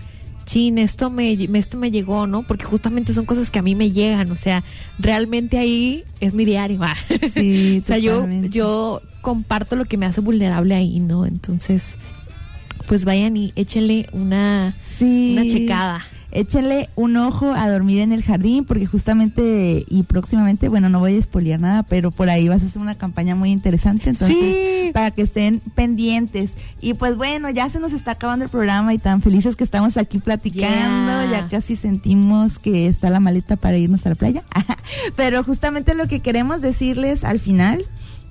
chin, 0.46 0.78
esto 0.78 1.10
me, 1.10 1.32
esto 1.58 1.76
me 1.76 1.90
llegó, 1.90 2.26
¿no? 2.26 2.42
Porque 2.44 2.64
justamente 2.64 3.12
son 3.12 3.26
cosas 3.26 3.50
que 3.50 3.58
a 3.58 3.62
mí 3.62 3.74
me 3.74 3.90
llegan, 3.90 4.30
o 4.30 4.36
sea, 4.36 4.62
realmente 4.98 5.58
ahí 5.58 6.04
es 6.20 6.32
mi 6.32 6.44
diario, 6.46 6.78
va. 6.78 6.94
Sí, 7.34 7.80
o 7.82 7.84
sea, 7.84 7.98
yo, 7.98 8.26
yo 8.48 9.02
comparto 9.20 9.76
lo 9.76 9.84
que 9.84 9.96
me 9.98 10.06
hace 10.06 10.20
vulnerable 10.22 10.74
ahí, 10.74 11.00
¿no? 11.00 11.26
Entonces, 11.26 11.98
pues 12.86 13.04
vayan 13.04 13.36
y 13.36 13.52
échenle 13.56 14.08
una, 14.12 14.72
Sí. 14.98 15.32
una 15.36 15.44
checada. 15.46 16.06
Échenle 16.36 16.90
un 16.96 17.16
ojo 17.16 17.52
a 17.54 17.68
dormir 17.70 18.00
en 18.00 18.12
el 18.12 18.22
jardín 18.22 18.64
porque 18.66 18.84
justamente 18.84 19.84
y 19.88 20.02
próximamente, 20.02 20.68
bueno, 20.68 20.88
no 20.90 21.00
voy 21.00 21.14
a 21.14 21.18
espolear 21.18 21.60
nada, 21.60 21.82
pero 21.82 22.10
por 22.10 22.28
ahí 22.28 22.46
vas 22.48 22.62
a 22.62 22.66
hacer 22.66 22.82
una 22.82 22.94
campaña 22.94 23.34
muy 23.34 23.50
interesante, 23.50 24.10
entonces 24.10 24.36
Sí. 24.36 24.90
para 24.92 25.10
que 25.12 25.22
estén 25.22 25.60
pendientes. 25.74 26.50
Y 26.80 26.94
pues 26.94 27.16
bueno, 27.16 27.48
ya 27.50 27.70
se 27.70 27.80
nos 27.80 27.92
está 27.94 28.12
acabando 28.12 28.44
el 28.44 28.50
programa 28.50 28.92
y 28.92 28.98
tan 28.98 29.22
felices 29.22 29.56
que 29.56 29.64
estamos 29.64 29.96
aquí 29.96 30.18
platicando, 30.18 31.12
Yeah. 31.22 31.30
ya 31.30 31.48
casi 31.48 31.74
sentimos 31.76 32.58
que 32.58 32.86
está 32.86 33.08
la 33.08 33.18
maleta 33.20 33.56
para 33.56 33.78
irnos 33.78 34.04
a 34.04 34.10
la 34.10 34.14
playa. 34.14 34.42
pero 35.16 35.42
justamente 35.42 35.94
lo 35.94 36.06
que 36.06 36.20
queremos 36.20 36.60
decirles 36.60 37.24
al 37.24 37.38
final 37.38 37.84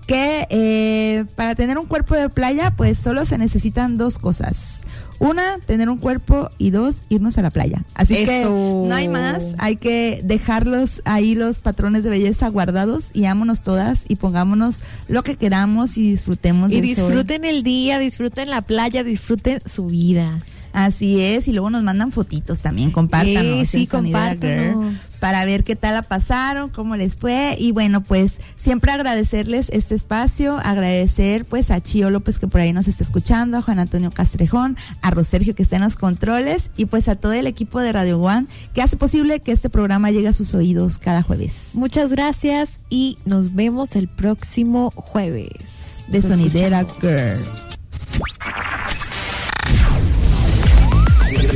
que 0.08 0.46
eh, 0.52 1.26
para 1.36 1.56
tener 1.56 1.80
un 1.80 1.88
cuerpo 1.88 2.14
de 2.14 2.30
playa, 2.30 2.72
pues 2.78 3.00
solo 3.00 3.26
se 3.26 3.40
necesitan 3.40 3.98
dos 3.98 4.20
cosas. 4.20 4.82
Una, 5.20 5.60
tener 5.66 5.90
un 5.90 5.98
cuerpo 5.98 6.50
y 6.58 6.72
dos, 6.72 7.04
irnos 7.10 7.38
a 7.38 7.42
la 7.42 7.50
playa. 7.50 7.84
Así 7.94 8.26
que 8.26 8.44
no 8.46 8.94
hay 8.94 9.08
más, 9.08 9.42
hay 9.58 9.78
que 9.78 10.22
dejarlos 10.24 11.02
ahí 11.06 11.36
los 11.36 11.60
patrones 11.60 12.04
de 12.04 12.10
belleza 12.10 12.48
guardados 12.50 13.06
y 13.14 13.26
ámonos 13.26 13.62
todas 13.62 14.00
y 14.08 14.18
pongámonos 14.18 14.82
lo 15.08 15.24
que 15.24 15.36
queramos 15.36 15.98
y 15.98 16.12
disfrutemos 16.12 16.70
Y 16.72 16.82
del 16.82 16.96
sol. 16.96 17.08
disfruten 17.08 17.46
el 17.46 17.64
día, 17.64 18.00
disfruten 18.00 18.50
la 18.50 18.62
playa, 18.62 19.04
disfruten 19.04 19.62
su 19.66 19.88
vida. 19.88 20.40
Así 20.76 21.22
es, 21.22 21.48
y 21.48 21.54
luego 21.54 21.70
nos 21.70 21.84
mandan 21.84 22.12
fotitos 22.12 22.60
también, 22.60 22.92
compártanos. 22.92 23.64
Eh, 23.64 23.66
sí, 23.66 23.88
compártanos. 23.88 24.92
Girl, 24.92 25.00
para 25.22 25.46
ver 25.46 25.64
qué 25.64 25.78
tal 25.78 25.94
la 25.94 26.02
pasaron, 26.02 26.70
cómo 26.70 26.98
les 26.98 27.16
fue. 27.16 27.56
Y 27.58 27.72
bueno, 27.72 28.02
pues 28.02 28.34
siempre 28.62 28.92
agradecerles 28.92 29.70
este 29.70 29.96
espacio, 29.96 30.58
agradecer 30.58 31.46
pues 31.46 31.72
a 31.72 31.82
Chío 31.82 32.10
López 32.10 32.40
que 32.40 32.48
por 32.48 32.60
ahí 32.60 32.74
nos 32.74 32.90
está 32.90 33.06
escuchando, 33.06 33.58
a 33.58 33.62
Juan 33.62 33.80
Antonio 33.80 34.12
Castrejón, 34.12 34.76
a 35.02 35.12
Rosergio 35.12 35.56
que 35.56 35.64
está 35.64 35.78
en 35.78 35.84
los 35.84 35.96
controles 35.96 36.70
y 36.76 36.86
pues 36.86 37.08
a 37.08 37.16
todo 37.16 37.32
el 37.32 37.48
equipo 37.48 37.80
de 37.80 37.94
Radio 37.94 38.20
One 38.20 38.48
que 38.74 38.82
hace 38.82 38.98
posible 38.98 39.40
que 39.40 39.54
este 39.54 39.70
programa 39.70 40.12
llegue 40.12 40.28
a 40.28 40.34
sus 40.34 40.54
oídos 40.54 40.98
cada 40.98 41.22
jueves. 41.22 41.54
Muchas 41.72 42.12
gracias 42.12 42.80
y 42.90 43.18
nos 43.24 43.56
vemos 43.56 43.96
el 43.96 44.10
próximo 44.10 44.92
jueves. 44.92 46.04
De 46.10 46.22
Sonidera. 46.22 46.86
Girl. 47.02 47.40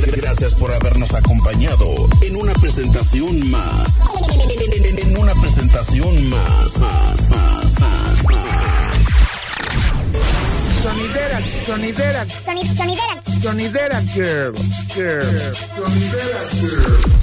Gracias 0.08 0.56
por 0.56 0.74
habernos 0.74 1.14
acompañado 1.14 2.08
en 2.22 2.36
una 2.36 2.54
presentación 2.54 3.50
más. 3.50 4.02
En 4.98 5.18
una 5.18 5.34
presentación 5.42 6.30
más. 6.30 6.78
más, 6.78 7.30
más, 7.30 7.80
más, 7.80 8.24
más. 8.24 9.08
Sonidera, 10.84 11.42
sonidera, 11.66 12.26
sonidera, 12.30 13.24
sonidera 13.42 14.02
girl, 14.14 14.54
girl, 14.96 15.26
sonidera 15.76 16.40
girl. 16.62 17.20